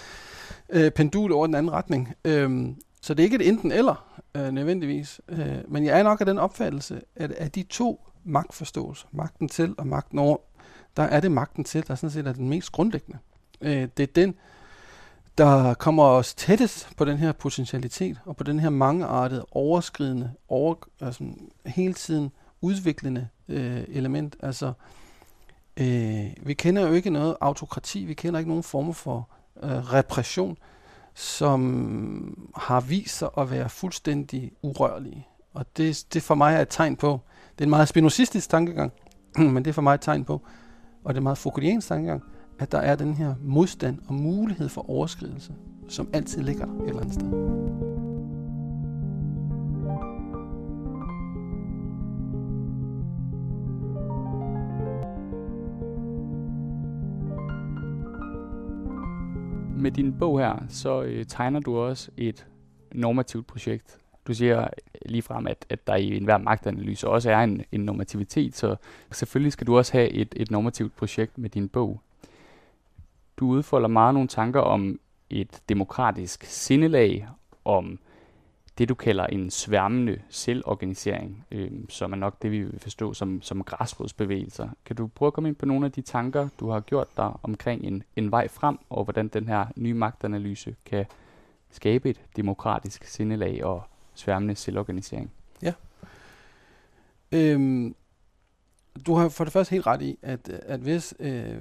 øh, 0.71 0.91
pendul 0.91 1.33
over 1.33 1.47
den 1.47 1.55
anden 1.55 1.73
retning. 1.73 2.15
Øhm, 2.25 2.77
så 3.01 3.15
det 3.15 3.23
er 3.23 3.25
ikke 3.25 3.37
et 3.37 3.49
enten 3.49 3.73
eller, 3.73 4.21
øh, 4.35 4.51
nødvendigvis. 4.51 5.21
Øh, 5.29 5.59
men 5.69 5.85
jeg 5.85 5.99
er 5.99 6.03
nok 6.03 6.21
af 6.21 6.27
den 6.27 6.39
opfattelse, 6.39 7.01
at 7.17 7.33
af 7.33 7.51
de 7.51 7.63
to 7.63 8.09
magtforståelser, 8.25 9.07
magten 9.13 9.49
til 9.49 9.75
og 9.79 9.87
magten 9.87 10.19
over, 10.19 10.37
der 10.97 11.03
er 11.03 11.21
det 11.21 11.33
magten 11.33 11.65
til, 11.65 11.87
der 11.89 11.95
sådan 11.95 12.11
set 12.11 12.27
er 12.27 12.33
den 12.33 12.49
mest 12.49 12.73
grundlæggende. 12.73 13.19
Øh, 13.61 13.89
det 13.97 14.03
er 14.03 14.13
den, 14.15 14.35
der 15.39 15.75
kommer 15.75 16.05
os 16.05 16.35
tættest 16.35 16.97
på 16.97 17.05
den 17.05 17.17
her 17.17 17.33
potentialitet, 17.33 18.21
og 18.25 18.37
på 18.37 18.45
den 18.45 18.61
her 18.61 18.71
mangeartede, 18.71 19.47
overskridende, 19.51 20.33
over, 20.49 20.75
altså 21.01 21.25
hele 21.67 21.95
tiden 21.95 22.31
udviklende 22.61 23.29
øh, 23.49 23.85
element. 23.89 24.37
Altså, 24.41 24.73
øh, 25.77 26.27
vi 26.43 26.55
kender 26.55 26.87
jo 26.87 26.93
ikke 26.93 27.11
noget 27.11 27.37
autokrati, 27.41 28.05
vi 28.05 28.15
kender 28.15 28.39
ikke 28.39 28.51
nogen 28.51 28.63
former 28.63 28.93
for 28.93 29.29
øh, 29.63 29.93
repression, 29.93 30.59
som 31.19 32.51
har 32.57 32.81
vist 32.81 33.19
sig 33.19 33.29
at 33.39 33.51
være 33.51 33.69
fuldstændig 33.69 34.53
urørlige. 34.63 35.27
Og 35.55 35.67
det, 35.77 36.07
det 36.13 36.23
for 36.23 36.35
mig 36.35 36.55
er 36.55 36.61
et 36.61 36.69
tegn 36.71 36.97
på, 36.97 37.21
det 37.53 37.61
er 37.61 37.67
en 37.67 37.71
meget 37.71 37.89
spinozistisk 37.89 38.51
tankegang, 38.51 38.93
men 39.37 39.57
det 39.57 39.67
er 39.67 39.73
for 39.73 39.83
mig 39.83 39.95
et 39.95 40.01
tegn 40.01 40.25
på, 40.25 40.43
og 41.05 41.15
det 41.15 41.19
er 41.19 41.23
meget 41.23 41.39
Foucaultiansk 41.39 41.89
tankegang, 41.89 42.23
at 42.59 42.73
der 42.73 42.79
er 42.79 42.97
den 42.97 43.15
her 43.15 43.35
modstand 43.43 43.99
og 44.09 44.15
mulighed 44.15 44.69
for 44.69 44.91
overskridelse, 44.91 45.55
som 45.89 46.09
altid 46.13 46.43
ligger 46.43 46.65
et 46.65 46.89
eller 46.89 47.01
andet 47.01 47.15
sted. 47.15 47.98
Med 59.81 59.91
din 59.91 60.19
bog 60.19 60.39
her, 60.39 60.57
så 60.69 61.03
øh, 61.03 61.27
tegner 61.27 61.61
du 61.61 61.79
også 61.79 62.11
et 62.17 62.47
normativt 62.93 63.47
projekt. 63.47 63.99
Du 64.27 64.35
siger 64.35 64.69
lige 65.07 65.23
frem, 65.23 65.47
at, 65.47 65.67
at 65.69 65.87
der 65.87 65.97
i 65.97 66.17
enhver 66.17 66.39
magtanalyse 66.39 67.09
også 67.09 67.31
er 67.31 67.39
en, 67.39 67.65
en 67.73 67.81
normativitet, 67.81 68.57
så 68.57 68.77
selvfølgelig 69.13 69.53
skal 69.53 69.67
du 69.67 69.77
også 69.77 69.93
have 69.93 70.11
et, 70.11 70.35
et 70.37 70.51
normativt 70.51 70.97
projekt 70.97 71.39
med 71.39 71.51
din 71.51 71.69
bog. 71.69 72.01
Du 73.37 73.49
udfolder 73.49 73.89
meget 73.89 74.15
nogle 74.15 74.29
tanker 74.29 74.61
om 74.61 75.01
et 75.31 75.63
demokratisk 75.69 76.45
sindelag, 76.45 77.29
om 77.65 77.99
det, 78.79 78.89
du 78.89 78.95
kalder 78.95 79.27
en 79.27 79.51
sværmende 79.51 80.23
selvorganisering, 80.29 81.47
øh, 81.51 81.71
som 81.89 82.13
er 82.13 82.17
nok 82.17 82.43
det, 82.43 82.51
vi 82.51 82.63
vil 82.63 82.81
forstå 82.81 83.15
som, 83.15 83.43
som 83.43 83.65
græsrodsbevægelser. 83.65 84.69
Kan 84.85 84.97
du 84.97 85.07
prøve 85.07 85.27
at 85.27 85.33
komme 85.33 85.49
ind 85.49 85.57
på 85.57 85.67
nogle 85.67 85.87
af 85.87 85.93
de 85.93 86.03
tanker, 86.03 86.49
du 86.61 86.71
har 86.71 86.81
gjort 86.81 87.09
dig 87.17 87.33
omkring 87.43 87.85
en, 87.85 88.03
en 88.17 88.31
vej 88.31 88.49
frem, 88.49 88.79
og 88.91 89.05
hvordan 89.05 89.29
den 89.29 89.49
her 89.49 89.67
nye 89.77 89.95
magtanalyse 89.95 90.77
kan 90.85 91.07
skabe 91.71 92.11
et 92.11 92.21
demokratisk 92.37 93.05
sindelag 93.05 93.65
og 93.65 93.83
sværmende 94.15 94.55
selvorganisering? 94.55 95.31
Ja. 95.63 95.73
Øhm, 97.33 97.95
du 99.07 99.15
har 99.15 99.29
for 99.29 99.45
det 99.45 99.53
første 99.53 99.73
helt 99.73 99.87
ret 99.87 100.03
i, 100.03 100.19
at, 100.23 100.49
at 100.49 100.81
hvis 100.81 101.15
øh, 101.21 101.59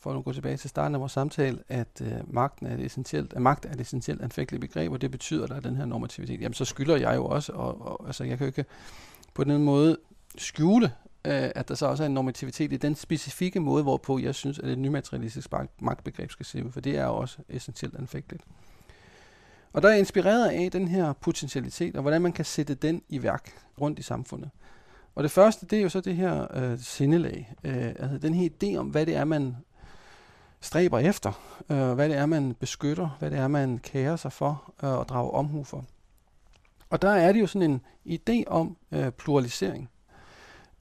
for 0.00 0.18
at 0.18 0.24
gå 0.24 0.32
tilbage 0.32 0.56
til 0.56 0.70
starten 0.70 0.94
af 0.94 1.00
vores 1.00 1.12
samtale, 1.12 1.58
at 1.68 2.02
øh, 2.02 2.34
magten 2.34 2.66
er 2.66 2.74
et 2.74 2.84
essentielt, 2.84 3.32
at 3.32 3.42
magt 3.42 3.66
er 3.66 3.72
et 3.72 3.80
essentielt 3.80 4.22
anfægteligt 4.22 4.60
begreb, 4.60 4.92
og 4.92 5.00
det 5.00 5.10
betyder, 5.10 5.44
at 5.44 5.50
der 5.50 5.56
er 5.56 5.60
den 5.60 5.76
her 5.76 5.84
normativitet. 5.84 6.40
Jamen, 6.40 6.54
så 6.54 6.64
skylder 6.64 6.96
jeg 6.96 7.16
jo 7.16 7.26
også, 7.26 7.52
og, 7.52 7.86
og 7.86 8.06
altså, 8.06 8.24
jeg 8.24 8.38
kan 8.38 8.44
jo 8.44 8.48
ikke 8.48 8.64
på 9.34 9.44
den 9.44 9.64
måde 9.64 9.96
skjule, 10.38 10.92
øh, 11.24 11.50
at 11.54 11.68
der 11.68 11.74
så 11.74 11.86
også 11.86 12.02
er 12.02 12.06
en 12.06 12.14
normativitet 12.14 12.72
i 12.72 12.76
den 12.76 12.94
specifikke 12.94 13.60
måde, 13.60 13.82
hvorpå 13.82 14.18
jeg 14.18 14.34
synes, 14.34 14.58
at 14.58 14.68
et 14.68 14.78
nymaterialistisk 14.78 15.50
magtbegreb 15.80 16.30
skal 16.30 16.46
se 16.46 16.64
ud, 16.64 16.72
for 16.72 16.80
det 16.80 16.96
er 16.96 17.04
jo 17.04 17.16
også 17.16 17.38
essentielt 17.48 17.96
anfægteligt. 17.96 18.44
Og 19.72 19.82
der 19.82 19.88
er 19.88 19.92
jeg 19.92 20.00
inspireret 20.00 20.48
af 20.48 20.70
den 20.70 20.88
her 20.88 21.12
potentialitet, 21.12 21.96
og 21.96 22.02
hvordan 22.02 22.22
man 22.22 22.32
kan 22.32 22.44
sætte 22.44 22.74
den 22.74 23.02
i 23.08 23.22
værk 23.22 23.52
rundt 23.80 23.98
i 23.98 24.02
samfundet. 24.02 24.50
Og 25.14 25.22
det 25.22 25.30
første, 25.30 25.66
det 25.66 25.78
er 25.78 25.82
jo 25.82 25.88
så 25.88 26.00
det 26.00 26.16
her 26.16 26.56
øh, 26.56 26.78
sindelag, 26.78 27.54
øh, 27.64 27.86
altså 27.98 28.18
den 28.18 28.34
her 28.34 28.48
idé 28.48 28.76
om, 28.76 28.86
hvad 28.86 29.06
det 29.06 29.16
er, 29.16 29.24
man 29.24 29.56
stræber 30.60 30.98
efter, 30.98 31.32
øh, 31.70 31.92
hvad 31.92 32.08
det 32.08 32.16
er, 32.16 32.26
man 32.26 32.54
beskytter, 32.54 33.16
hvad 33.18 33.30
det 33.30 33.38
er, 33.38 33.48
man 33.48 33.78
kærer 33.78 34.16
sig 34.16 34.32
for 34.32 34.74
øh, 34.82 34.90
og 34.90 35.08
drager 35.08 35.30
omhu 35.30 35.64
for. 35.64 35.84
Og 36.90 37.02
der 37.02 37.10
er 37.10 37.32
det 37.32 37.40
jo 37.40 37.46
sådan 37.46 37.70
en 37.70 37.80
idé 38.20 38.44
om 38.46 38.76
øh, 38.92 39.10
pluralisering. 39.10 39.90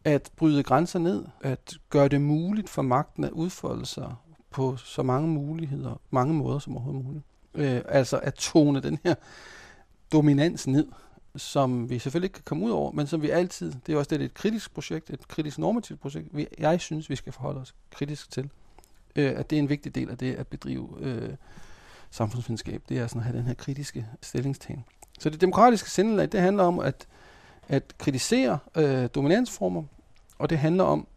At 0.03 0.32
bryde 0.36 0.63
grænser 0.63 0.99
ned, 0.99 1.25
at 1.41 1.78
gøre 1.89 2.07
det 2.07 2.21
muligt 2.21 2.69
for 2.69 2.82
magten 2.82 3.23
at 3.23 3.32
udfolde 3.32 3.86
sig 3.86 4.15
på 4.51 4.78
så 4.78 5.03
mange 5.03 5.28
muligheder, 5.28 6.01
mange 6.09 6.34
måder 6.34 6.59
som 6.59 6.73
overhovedet 6.73 7.05
muligt. 7.05 7.25
Øh, 7.53 7.82
altså 7.88 8.19
at 8.23 8.34
tone 8.34 8.80
den 8.80 8.99
her 9.03 9.15
dominans 10.11 10.67
ned, 10.67 10.88
som 11.36 11.89
vi 11.89 11.99
selvfølgelig 11.99 12.25
ikke 12.25 12.34
kan 12.34 12.43
komme 12.43 12.65
ud 12.65 12.71
over, 12.71 12.91
men 12.91 13.07
som 13.07 13.21
vi 13.21 13.30
altid, 13.30 13.73
det 13.86 13.93
er 13.93 13.97
også 13.97 14.09
det, 14.09 14.19
det 14.19 14.25
er 14.25 14.30
et 14.30 14.34
kritisk 14.34 14.73
projekt, 14.73 15.09
et 15.09 15.28
kritisk 15.28 15.57
normativt 15.57 16.01
projekt, 16.01 16.28
vi, 16.32 16.47
jeg 16.57 16.82
synes, 16.82 17.09
vi 17.09 17.15
skal 17.15 17.34
forholde 17.34 17.61
os 17.61 17.75
kritisk 17.91 18.32
til 18.32 18.49
øh, 19.18 19.34
at 19.39 19.49
det 19.49 19.55
er 19.55 19.59
en 19.59 19.70
vigtig 19.70 19.95
del 19.95 20.09
af 20.09 20.18
det 20.18 20.36
at 20.36 20.47
bedrive 20.47 20.89
øh, 20.99 21.30
samfundsvidenskab, 22.11 22.82
det 22.89 22.97
er 22.97 23.07
sådan 23.07 23.20
at 23.20 23.26
have 23.26 23.38
den 23.38 23.45
her 23.47 23.53
kritiske 23.53 24.05
stillingstagen. 24.22 24.86
Så 25.20 25.30
det 25.30 25.41
demokratiske 25.41 25.91
sindelag, 25.91 26.32
det 26.32 26.39
handler 26.39 26.63
om 26.63 26.80
at, 26.80 27.07
at 27.68 27.97
kritisere 27.97 28.59
øh, 28.76 29.09
dominansformer, 29.15 29.84
og 30.39 30.49
det 30.49 30.57
handler 30.57 30.84
om 30.84 31.07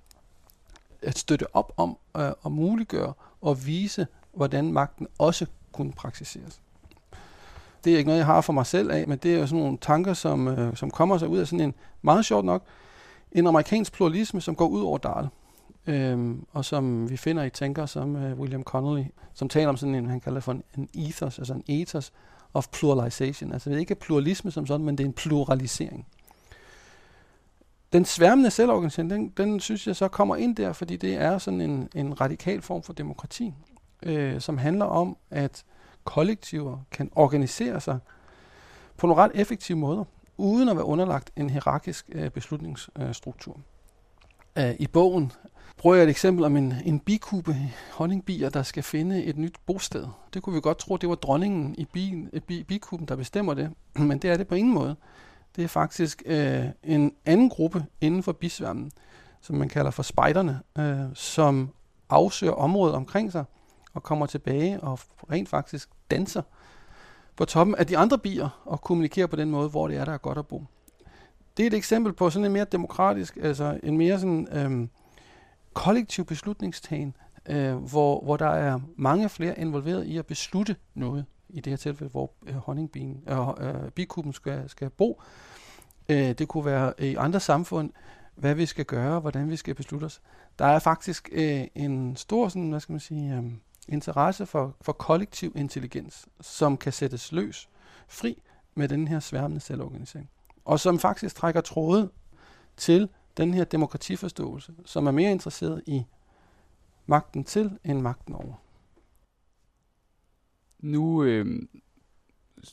at 1.03 1.18
støtte 1.18 1.57
op 1.57 1.72
om 1.76 1.96
øh, 2.16 2.30
og 2.42 2.53
muliggøre 2.53 3.12
og 3.40 3.66
vise, 3.66 4.07
hvordan 4.32 4.72
magten 4.72 5.07
også 5.18 5.46
kunne 5.72 5.92
praksiseres. 5.92 6.61
Det 7.84 7.92
er 7.92 7.98
ikke 7.98 8.09
noget, 8.09 8.18
jeg 8.18 8.26
har 8.26 8.40
for 8.40 8.53
mig 8.53 8.66
selv 8.66 8.90
af, 8.90 9.09
men 9.09 9.18
det 9.18 9.34
er 9.34 9.38
jo 9.38 9.46
sådan 9.46 9.62
nogle 9.62 9.78
tanker, 9.78 10.14
som, 10.14 10.48
øh, 10.48 10.76
som 10.76 10.90
kommer 10.90 11.18
sig 11.18 11.28
ud 11.28 11.38
af 11.38 11.46
sådan 11.46 11.61
en, 11.61 11.74
meget 12.03 12.24
sjovt 12.24 12.44
nok, 12.44 12.62
en 13.32 13.46
amerikansk 13.46 13.92
pluralisme, 13.92 14.40
som 14.40 14.55
går 14.55 14.66
ud 14.68 14.82
over 14.82 14.98
Dahl. 14.98 15.28
Øhm, 15.87 16.47
og 16.53 16.64
som 16.64 17.11
vi 17.11 17.16
finder 17.16 17.43
i 17.43 17.51
tænker 17.51 17.87
som 17.87 18.16
øh, 18.16 18.39
William 18.39 18.62
Connolly, 18.62 19.05
som 19.35 19.49
taler 19.49 19.68
om 19.68 19.76
sådan 19.76 19.95
en, 19.95 20.07
han 20.07 20.20
kalder 20.20 20.41
for 20.41 20.53
en, 20.53 20.62
en 20.78 20.89
ethos, 20.95 21.39
altså 21.39 21.55
en 21.55 21.64
ethos 21.68 22.12
of 22.55 22.68
pluralization. 22.68 23.53
Altså 23.53 23.70
det 23.70 23.76
er 23.76 23.81
ikke 23.81 23.95
pluralisme 23.95 24.51
som 24.51 24.66
sådan, 24.66 24.87
men 24.87 24.99
det 24.99 25.05
er 25.05 25.09
en 25.09 25.12
pluralisering. 25.12 26.07
Den 27.93 28.05
sværmende 28.05 28.51
selvorganisering, 28.51 29.11
den, 29.11 29.28
den 29.37 29.61
synes 29.61 29.87
jeg 29.87 29.97
så 29.97 30.09
kommer 30.09 30.37
ind 30.37 30.57
der, 30.57 30.72
fordi 30.72 30.97
det 30.97 31.14
er 31.14 31.39
sådan 31.39 31.61
en, 31.61 31.89
en 31.95 32.20
radikal 32.20 32.62
form 32.62 32.83
for 32.83 32.93
demokrati, 32.93 33.55
øh, 34.03 34.41
som 34.41 34.59
handler 34.59 34.85
om, 34.85 35.16
at 35.31 35.64
kollektiver 36.05 36.78
kan 36.91 37.11
organisere 37.16 37.81
sig 37.81 37.99
på 38.97 39.07
nogle 39.07 39.22
ret 39.22 39.31
effektive 39.35 39.78
måder, 39.78 40.05
uden 40.37 40.68
at 40.68 40.76
være 40.76 40.85
underlagt 40.85 41.31
en 41.37 41.51
hierarkisk 41.51 42.11
øh, 42.12 42.31
beslutningsstruktur. 42.31 43.53
Øh, 43.53 43.61
Øh, 44.61 44.74
I 44.78 44.86
bogen 44.86 45.32
bruger 45.76 45.96
jeg 45.96 46.04
et 46.04 46.11
eksempel 46.11 46.44
om 46.44 46.56
en, 46.56 46.74
en 46.84 47.00
bikube, 47.00 47.56
honningbier, 47.92 48.48
der 48.48 48.62
skal 48.62 48.82
finde 48.82 49.24
et 49.24 49.38
nyt 49.38 49.54
bosted. 49.66 50.06
Det 50.34 50.42
kunne 50.42 50.54
vi 50.54 50.61
godt 50.61 50.78
tro, 50.78 50.96
det 50.96 51.08
var 51.08 51.14
dronningen 51.14 51.74
i 51.78 51.84
bi, 51.84 52.28
bi, 52.46 52.62
bikuben, 52.62 53.08
der 53.08 53.16
bestemmer 53.16 53.54
det, 53.54 53.70
men 54.08 54.18
det 54.18 54.30
er 54.30 54.36
det 54.36 54.48
på 54.48 54.54
ingen 54.54 54.74
måde. 54.74 54.96
Det 55.56 55.64
er 55.64 55.68
faktisk 55.68 56.22
øh, 56.26 56.64
en 56.82 57.12
anden 57.26 57.48
gruppe 57.48 57.84
inden 58.00 58.22
for 58.22 58.32
bisværmen, 58.32 58.90
som 59.40 59.56
man 59.56 59.68
kalder 59.68 59.90
for 59.90 60.02
spejderne, 60.02 60.61
øh, 60.78 61.00
som 61.14 61.70
afsøger 62.11 62.52
området 62.52 62.94
omkring 62.94 63.32
sig 63.32 63.44
og 63.94 64.02
kommer 64.02 64.26
tilbage 64.26 64.80
og 64.80 64.98
rent 65.32 65.48
faktisk 65.48 65.88
danser 66.11 66.42
på 67.36 67.44
toppen 67.44 67.74
af 67.74 67.86
de 67.86 67.98
andre 67.98 68.18
bier 68.18 68.48
og 68.64 68.80
kommunikerer 68.80 69.26
på 69.26 69.36
den 69.36 69.50
måde, 69.50 69.68
hvor 69.68 69.88
det 69.88 69.96
er, 69.96 70.04
der 70.04 70.12
er 70.12 70.18
godt 70.18 70.38
at 70.38 70.46
bo. 70.46 70.64
Det 71.61 71.66
er 71.66 71.70
et 71.70 71.76
eksempel 71.76 72.12
på 72.12 72.30
sådan 72.30 72.46
en 72.46 72.52
mere 72.52 72.64
demokratisk, 72.64 73.38
altså 73.42 73.80
en 73.82 73.98
mere 73.98 74.20
sådan 74.20 74.48
øhm, 74.52 74.90
kollektiv 75.72 76.24
beslutningstagen, 76.24 77.16
øh, 77.46 77.74
hvor, 77.74 78.24
hvor 78.24 78.36
der 78.36 78.48
er 78.48 78.80
mange 78.96 79.28
flere 79.28 79.58
involveret 79.58 80.04
i 80.04 80.18
at 80.18 80.26
beslutte 80.26 80.76
noget. 80.94 81.24
I 81.48 81.61
det 81.61 81.70
her 81.70 81.76
tilfælde, 81.76 82.11
hvor 82.11 82.32
øh, 82.46 82.54
honningbien, 82.54 83.22
øh, 83.28 83.48
øh, 83.48 83.90
bikuben 83.90 84.32
skal, 84.32 84.68
skal 84.68 84.90
bo. 84.90 85.22
Øh, 86.08 86.32
det 86.32 86.48
kunne 86.48 86.64
være 86.64 86.92
øh, 86.98 87.06
i 87.06 87.14
andre 87.14 87.40
samfund, 87.40 87.90
hvad 88.34 88.54
vi 88.54 88.66
skal 88.66 88.84
gøre, 88.84 89.20
hvordan 89.20 89.50
vi 89.50 89.56
skal 89.56 89.74
beslutte 89.74 90.04
os. 90.04 90.20
Der 90.58 90.64
er 90.66 90.78
faktisk 90.78 91.28
øh, 91.32 91.64
en 91.74 92.16
stor 92.16 92.48
sådan, 92.48 92.70
hvad 92.70 92.80
skal 92.80 92.92
man 92.92 93.00
sige, 93.00 93.34
øh, 93.34 93.44
interesse 93.88 94.46
for, 94.46 94.76
for 94.80 94.92
kollektiv 94.92 95.52
intelligens, 95.56 96.26
som 96.40 96.76
kan 96.76 96.92
sættes 96.92 97.32
løs, 97.32 97.68
fri 98.08 98.42
med 98.74 98.88
den 98.88 99.08
her 99.08 99.20
sværmende 99.20 99.61
selvorganisering. 99.61 100.30
Og 100.64 100.80
som 100.80 100.98
faktisk 100.98 101.36
trækker 101.36 101.61
tråde 101.61 102.11
til 102.76 103.08
den 103.36 103.54
her 103.54 103.64
demokratiforståelse, 103.64 104.72
som 104.84 105.06
er 105.06 105.11
mere 105.11 105.30
interesseret 105.30 105.82
i 105.86 106.04
magten 107.06 107.44
til 107.44 107.78
end 107.84 108.00
magten 108.00 108.34
over. 108.34 108.54
Nu 110.78 111.24
øh, 111.24 111.62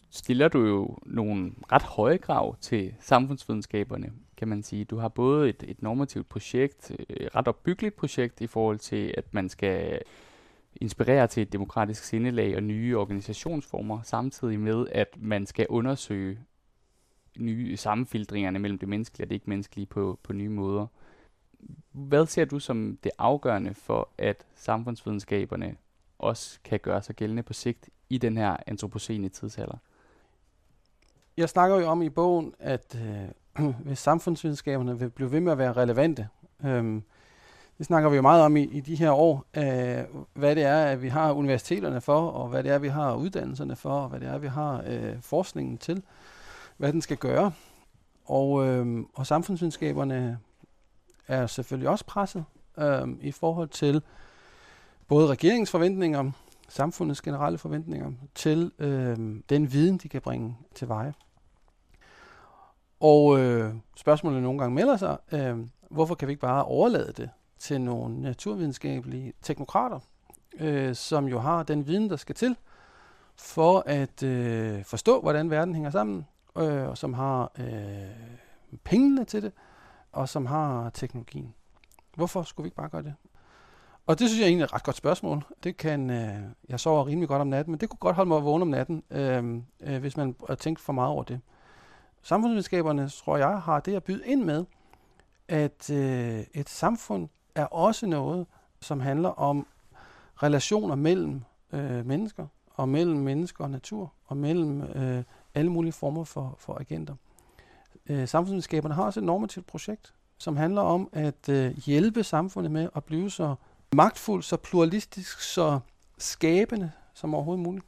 stiller 0.09 0.47
du 0.47 0.65
jo 0.65 0.97
nogle 1.05 1.51
ret 1.71 1.83
høje 1.83 2.17
krav 2.17 2.55
til 2.61 2.93
samfundsvidenskaberne, 2.99 4.13
kan 4.37 4.47
man 4.47 4.63
sige. 4.63 4.85
Du 4.85 4.97
har 4.97 5.07
både 5.07 5.49
et, 5.49 5.63
et 5.67 5.81
normativt 5.81 6.29
projekt, 6.29 6.91
øh, 6.91 7.05
et 7.09 7.35
ret 7.35 7.47
opbyggeligt 7.47 7.95
projekt 7.95 8.41
i 8.41 8.47
forhold 8.47 8.79
til, 8.79 9.13
at 9.17 9.33
man 9.33 9.49
skal 9.49 10.01
inspirere 10.75 11.27
til 11.27 11.41
et 11.41 11.53
demokratisk 11.53 12.03
sindelag 12.03 12.55
og 12.55 12.63
nye 12.63 12.97
organisationsformer, 12.97 14.01
samtidig 14.01 14.59
med, 14.59 14.87
at 14.91 15.07
man 15.17 15.45
skal 15.45 15.65
undersøge 15.69 16.39
nye 17.39 17.77
sammenfiltringerne 17.77 18.59
mellem 18.59 18.79
det 18.79 18.89
menneskelige 18.89 19.25
og 19.25 19.29
det 19.29 19.35
ikke 19.35 19.49
menneskelige 19.49 19.85
på, 19.85 20.19
på 20.23 20.33
nye 20.33 20.49
måder. 20.49 20.87
Hvad 21.91 22.25
ser 22.25 22.45
du 22.45 22.59
som 22.59 22.97
det 23.03 23.11
afgørende 23.17 23.73
for, 23.73 24.09
at 24.17 24.45
samfundsvidenskaberne 24.55 25.75
også 26.19 26.59
kan 26.63 26.79
gøre 26.79 27.01
sig 27.01 27.15
gældende 27.15 27.43
på 27.43 27.53
sigt 27.53 27.89
i 28.09 28.17
den 28.17 28.37
her 28.37 28.57
antropocene 28.67 29.29
tidsalder? 29.29 29.77
Jeg 31.37 31.49
snakker 31.49 31.79
jo 31.79 31.87
om 31.87 32.01
i 32.01 32.09
bogen, 32.09 32.53
at 32.59 32.99
øh, 33.57 33.65
hvis 33.85 33.99
samfundsvidenskaberne 33.99 34.99
vil 34.99 35.09
blive 35.09 35.31
ved 35.31 35.39
med 35.39 35.51
at 35.51 35.57
være 35.57 35.73
relevante, 35.73 36.27
øh, 36.65 37.01
det 37.77 37.85
snakker 37.85 38.09
vi 38.09 38.15
jo 38.15 38.21
meget 38.21 38.43
om 38.43 38.57
i, 38.57 38.63
i 38.63 38.79
de 38.79 38.95
her 38.95 39.11
år, 39.11 39.45
øh, 39.57 40.03
hvad 40.33 40.55
det 40.55 40.63
er, 40.63 40.85
at 40.85 41.01
vi 41.01 41.07
har 41.07 41.31
universiteterne 41.31 42.01
for, 42.01 42.29
og 42.29 42.47
hvad 42.47 42.63
det 42.63 42.71
er, 42.71 42.77
vi 42.77 42.87
har 42.87 43.15
uddannelserne 43.15 43.75
for, 43.75 43.89
og 43.89 44.09
hvad 44.09 44.19
det 44.19 44.27
er, 44.27 44.37
vi 44.37 44.47
har 44.47 44.83
øh, 44.87 45.21
forskningen 45.21 45.77
til, 45.77 46.03
hvad 46.77 46.93
den 46.93 47.01
skal 47.01 47.17
gøre. 47.17 47.51
Og, 48.25 48.67
øh, 48.67 49.05
og 49.13 49.27
samfundsvidenskaberne 49.27 50.39
er 51.27 51.47
selvfølgelig 51.47 51.89
også 51.89 52.05
presset 52.05 52.45
øh, 52.77 53.07
i 53.21 53.31
forhold 53.31 53.69
til 53.69 54.01
både 55.07 55.27
regeringens 55.27 55.71
forventninger, 55.71 56.31
samfundets 56.69 57.21
generelle 57.21 57.57
forventninger, 57.57 58.11
til 58.35 58.71
øh, 58.79 59.17
den 59.49 59.73
viden, 59.73 59.97
de 59.97 60.09
kan 60.09 60.21
bringe 60.21 60.57
til 60.75 60.87
veje. 60.87 61.13
Og 62.99 63.39
øh, 63.39 63.73
spørgsmålet 63.95 64.41
nogle 64.43 64.59
gange 64.59 64.75
melder 64.75 64.97
sig, 64.97 65.17
øh, 65.31 65.57
hvorfor 65.89 66.15
kan 66.15 66.27
vi 66.27 66.31
ikke 66.31 66.41
bare 66.41 66.65
overlade 66.65 67.13
det 67.17 67.29
til 67.59 67.81
nogle 67.81 68.21
naturvidenskabelige 68.21 69.33
teknokrater, 69.41 69.99
øh, 70.59 70.95
som 70.95 71.27
jo 71.27 71.39
har 71.39 71.63
den 71.63 71.87
viden, 71.87 72.09
der 72.09 72.15
skal 72.15 72.35
til 72.35 72.55
for 73.35 73.83
at 73.85 74.23
øh, 74.23 74.83
forstå, 74.83 75.21
hvordan 75.21 75.49
verden 75.49 75.73
hænger 75.73 75.89
sammen, 75.89 76.25
øh, 76.59 76.89
og 76.89 76.97
som 76.97 77.13
har 77.13 77.51
øh, 77.59 78.77
pengene 78.83 79.25
til 79.25 79.43
det, 79.43 79.51
og 80.11 80.29
som 80.29 80.45
har 80.45 80.89
teknologien. 80.89 81.53
Hvorfor 82.15 82.43
skulle 82.43 82.63
vi 82.63 82.67
ikke 82.67 82.75
bare 82.77 82.89
gøre 82.89 83.03
det? 83.03 83.13
Og 84.07 84.19
det 84.19 84.29
synes 84.29 84.41
jeg 84.41 84.47
egentlig 84.47 84.61
er 84.61 84.67
et 84.67 84.73
ret 84.73 84.83
godt 84.83 84.95
spørgsmål. 84.95 85.43
Det 85.63 85.77
kan, 85.77 86.09
øh, 86.09 86.35
jeg 86.69 86.79
sover 86.79 87.07
rimelig 87.07 87.27
godt 87.27 87.41
om 87.41 87.47
natten, 87.47 87.71
men 87.71 87.79
det 87.79 87.89
kunne 87.89 87.97
godt 87.99 88.15
holde 88.15 88.27
mig 88.27 88.43
vågen 88.43 88.61
om 88.61 88.67
natten, 88.67 89.03
øh, 89.11 89.61
øh, 89.79 89.99
hvis 89.99 90.17
man 90.17 90.35
har 90.47 90.55
tænkt 90.55 90.79
for 90.79 90.93
meget 90.93 91.11
over 91.11 91.23
det. 91.23 91.39
Samfundsvidenskaberne, 92.21 93.09
tror 93.09 93.37
jeg, 93.37 93.61
har 93.61 93.79
det 93.79 93.95
at 93.95 94.03
byde 94.03 94.25
ind 94.25 94.43
med, 94.43 94.65
at 95.47 95.89
øh, 95.89 96.43
et 96.53 96.69
samfund 96.69 97.29
er 97.55 97.65
også 97.65 98.05
noget, 98.05 98.47
som 98.81 98.99
handler 98.99 99.29
om 99.29 99.67
relationer 100.43 100.95
mellem 100.95 101.43
øh, 101.71 102.05
mennesker, 102.05 102.47
og 102.69 102.89
mellem 102.89 103.19
mennesker 103.19 103.63
og 103.63 103.69
natur, 103.69 104.13
og 104.25 104.37
mellem 104.37 104.81
øh, 104.81 105.23
alle 105.55 105.71
mulige 105.71 105.93
former 105.93 106.23
for, 106.23 106.55
for 106.59 106.73
agenter. 106.79 107.15
Øh, 108.09 108.27
samfundsvidenskaberne 108.27 108.95
har 108.95 109.03
også 109.03 109.19
et 109.19 109.23
normativt 109.23 109.65
projekt, 109.67 110.13
som 110.37 110.57
handler 110.57 110.81
om 110.81 111.09
at 111.13 111.49
øh, 111.49 111.77
hjælpe 111.77 112.23
samfundet 112.23 112.71
med 112.71 112.89
at 112.95 113.03
blive 113.03 113.31
så 113.31 113.55
magtfuld, 113.95 114.43
så 114.43 114.57
pluralistisk, 114.57 115.41
så 115.41 115.79
skabende 116.17 116.91
som 117.13 117.33
overhovedet 117.33 117.63
muligt. 117.63 117.85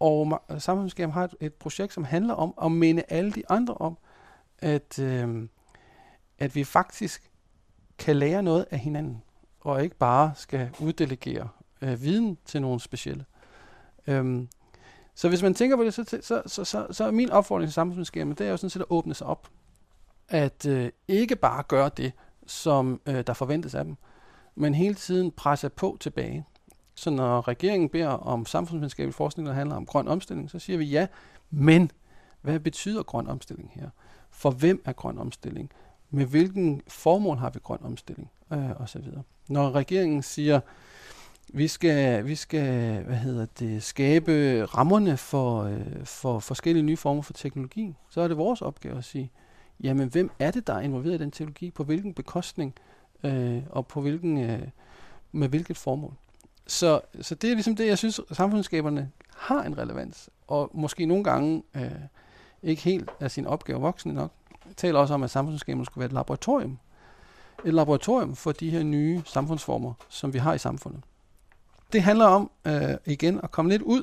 Og 0.00 0.40
samfundsvidenskaben 0.48 1.12
har 1.12 1.24
et, 1.24 1.34
et 1.40 1.54
projekt, 1.54 1.92
som 1.92 2.04
handler 2.04 2.34
om 2.34 2.54
at 2.62 2.72
minde 2.72 3.02
alle 3.08 3.32
de 3.32 3.42
andre 3.48 3.74
om, 3.74 3.98
at, 4.58 4.98
øh, 4.98 5.48
at 6.38 6.54
vi 6.54 6.64
faktisk 6.64 7.30
kan 7.98 8.16
lære 8.16 8.42
noget 8.42 8.66
af 8.70 8.78
hinanden, 8.78 9.22
og 9.60 9.84
ikke 9.84 9.96
bare 9.96 10.32
skal 10.36 10.70
uddelegere 10.80 11.48
øh, 11.82 12.02
viden 12.02 12.38
til 12.44 12.62
nogen 12.62 12.80
specielle. 12.80 13.24
Øhm, 14.06 14.48
så 15.18 15.28
hvis 15.28 15.42
man 15.42 15.54
tænker 15.54 15.76
på 15.76 15.84
det, 15.84 15.94
så, 15.94 16.04
så, 16.04 16.42
så, 16.46 16.64
så, 16.64 16.86
så 16.90 17.04
er 17.04 17.10
min 17.10 17.30
opfordring 17.30 17.68
til 17.68 17.74
samfundsvidenskaben, 17.74 18.34
det 18.34 18.46
er 18.46 18.50
jo 18.50 18.56
sådan 18.56 18.70
set 18.70 18.80
at 18.80 18.86
åbne 18.90 19.14
sig 19.14 19.26
op. 19.26 19.48
At 20.28 20.66
øh, 20.66 20.90
ikke 21.08 21.36
bare 21.36 21.62
gøre 21.62 21.90
det, 21.96 22.12
som 22.46 23.00
øh, 23.06 23.24
der 23.26 23.32
forventes 23.32 23.74
af 23.74 23.84
dem, 23.84 23.96
men 24.54 24.74
hele 24.74 24.94
tiden 24.94 25.30
presse 25.30 25.68
på 25.68 25.96
tilbage. 26.00 26.44
Så 26.94 27.10
når 27.10 27.48
regeringen 27.48 27.88
beder 27.88 28.08
om 28.08 28.46
samfundsvidenskabelig 28.46 29.14
forskning, 29.14 29.48
der 29.48 29.54
handler 29.54 29.76
om 29.76 29.86
grøn 29.86 30.08
omstilling, 30.08 30.50
så 30.50 30.58
siger 30.58 30.76
vi 30.76 30.84
ja, 30.84 31.06
men 31.50 31.90
hvad 32.40 32.60
betyder 32.60 33.02
grøn 33.02 33.26
omstilling 33.26 33.70
her? 33.74 33.88
For 34.30 34.50
hvem 34.50 34.82
er 34.84 34.92
grøn 34.92 35.18
omstilling? 35.18 35.70
Med 36.10 36.26
hvilken 36.26 36.82
formål 36.88 37.36
har 37.36 37.50
vi 37.50 37.58
grøn 37.62 37.80
omstilling? 37.82 38.30
Øh, 38.52 38.70
og 38.76 38.88
så 38.88 38.98
videre. 38.98 39.22
Når 39.48 39.70
regeringen 39.70 40.22
siger, 40.22 40.60
vi 41.52 41.68
skal, 41.68 42.26
vi 42.26 42.34
skal 42.34 43.02
hvad 43.02 43.16
hedder 43.16 43.46
det, 43.58 43.82
skabe 43.82 44.64
rammerne 44.64 45.16
for, 45.16 45.62
øh, 45.62 46.04
for 46.04 46.38
forskellige 46.38 46.82
nye 46.82 46.96
former 46.96 47.22
for 47.22 47.32
teknologi, 47.32 47.94
så 48.10 48.20
er 48.20 48.28
det 48.28 48.36
vores 48.36 48.62
opgave 48.62 48.98
at 48.98 49.04
sige, 49.04 49.30
jamen 49.80 50.08
hvem 50.08 50.30
er 50.38 50.50
det, 50.50 50.66
der 50.66 50.74
er 50.74 50.80
involveret 50.80 51.14
i 51.14 51.18
den 51.18 51.30
teknologi, 51.30 51.70
på 51.70 51.84
hvilken 51.84 52.14
bekostning, 52.14 52.74
øh, 53.24 53.62
og 53.70 53.86
på 53.86 54.00
hvilken, 54.00 54.38
øh, 54.38 54.62
med 55.32 55.48
hvilket 55.48 55.76
formål. 55.76 56.14
Så, 56.66 57.00
så 57.20 57.34
det 57.34 57.50
er 57.50 57.54
ligesom 57.54 57.76
det, 57.76 57.86
jeg 57.86 57.98
synes, 57.98 58.20
samfundsskaberne 58.32 59.10
har 59.36 59.62
en 59.62 59.78
relevans, 59.78 60.30
og 60.46 60.70
måske 60.74 61.06
nogle 61.06 61.24
gange 61.24 61.62
øh, 61.74 61.90
ikke 62.62 62.82
helt 62.82 63.10
er 63.20 63.28
sin 63.28 63.46
opgave 63.46 63.80
voksne 63.80 64.14
nok. 64.14 64.32
Jeg 64.66 64.76
taler 64.76 64.98
også 64.98 65.14
om, 65.14 65.22
at 65.22 65.30
samfundsskaberne 65.30 65.86
skulle 65.86 66.00
være 66.00 66.06
et 66.06 66.12
laboratorium. 66.12 66.78
Et 67.64 67.74
laboratorium 67.74 68.36
for 68.36 68.52
de 68.52 68.70
her 68.70 68.82
nye 68.82 69.22
samfundsformer, 69.24 69.92
som 70.08 70.32
vi 70.32 70.38
har 70.38 70.54
i 70.54 70.58
samfundet. 70.58 71.02
Det 71.92 72.02
handler 72.02 72.24
om 72.24 72.50
øh, 72.66 72.72
igen 73.06 73.40
at 73.42 73.50
komme 73.50 73.70
lidt 73.70 73.82
ud, 73.82 74.02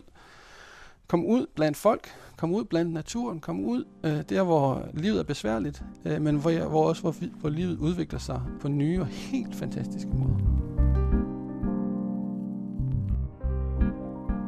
komme 1.07 1.25
ud 1.25 1.45
blandt 1.55 1.77
folk, 1.77 2.07
komme 2.37 2.55
ud 2.55 2.63
blandt 2.63 2.93
naturen, 2.93 3.39
komme 3.39 3.65
ud 3.65 3.85
øh, 4.03 4.21
der, 4.29 4.43
hvor 4.43 4.85
livet 4.93 5.19
er 5.19 5.23
besværligt, 5.23 5.83
øh, 6.05 6.21
men 6.21 6.35
hvor, 6.35 6.69
hvor 6.69 6.87
også 6.87 7.01
hvor, 7.01 7.15
hvor 7.39 7.49
livet 7.49 7.77
udvikler 7.77 8.19
sig 8.19 8.41
på 8.61 8.67
nye 8.67 9.01
og 9.01 9.05
helt 9.07 9.55
fantastiske 9.55 10.09
måder. 10.09 10.35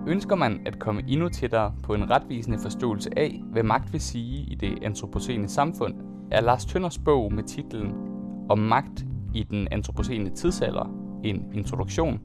Ønsker 0.07 0.35
man 0.35 0.61
at 0.65 0.79
komme 0.79 1.03
endnu 1.07 1.29
tættere 1.29 1.73
på 1.83 1.93
en 1.93 2.09
retvisende 2.09 2.59
forståelse 2.59 3.09
af, 3.17 3.43
hvad 3.51 3.63
magt 3.63 3.93
vil 3.93 4.01
sige 4.01 4.43
i 4.51 4.55
det 4.55 4.83
antropocene 4.83 5.49
samfund, 5.49 5.95
er 6.31 6.41
Lars 6.41 6.65
Tønders 6.65 6.97
bog 6.97 7.33
med 7.33 7.43
titlen 7.43 7.93
Om 8.49 8.59
magt 8.59 9.05
i 9.33 9.43
den 9.43 9.67
antropocene 9.71 10.29
tidsalder, 10.29 11.19
en 11.23 11.51
introduktion, 11.53 12.19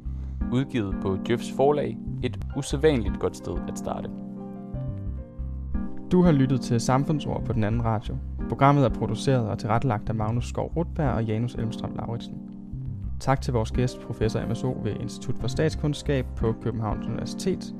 udgivet 0.52 0.96
på 1.02 1.18
Djøfs 1.26 1.52
forlag, 1.56 1.98
et 2.22 2.38
usædvanligt 2.56 3.20
godt 3.20 3.36
sted 3.36 3.56
at 3.68 3.78
starte. 3.78 4.10
Du 6.12 6.22
har 6.22 6.32
lyttet 6.32 6.60
til 6.60 6.80
Samfundsord 6.80 7.44
på 7.44 7.52
den 7.52 7.64
anden 7.64 7.84
radio. 7.84 8.16
Programmet 8.48 8.84
er 8.84 8.88
produceret 8.88 9.48
og 9.48 9.58
tilrettelagt 9.58 10.08
af 10.08 10.14
Magnus 10.14 10.48
Skov 10.48 10.72
Rutberg 10.76 11.14
og 11.14 11.24
Janus 11.24 11.54
Elmstrøm 11.54 11.94
Lauritsen. 11.96 12.34
Tak 13.20 13.40
til 13.40 13.52
vores 13.52 13.70
gæst, 13.70 14.00
professor 14.00 14.46
MSO 14.46 14.80
ved 14.82 14.92
Institut 15.00 15.34
for 15.38 15.48
Statskundskab 15.48 16.26
på 16.36 16.54
Københavns 16.62 17.06
Universitet, 17.06 17.74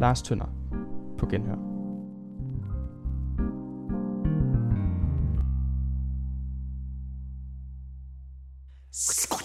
Lars 0.00 0.22
Tønder. 0.22 0.46
På 1.18 1.26
genhør. 1.26 1.56
Squat. 8.92 9.37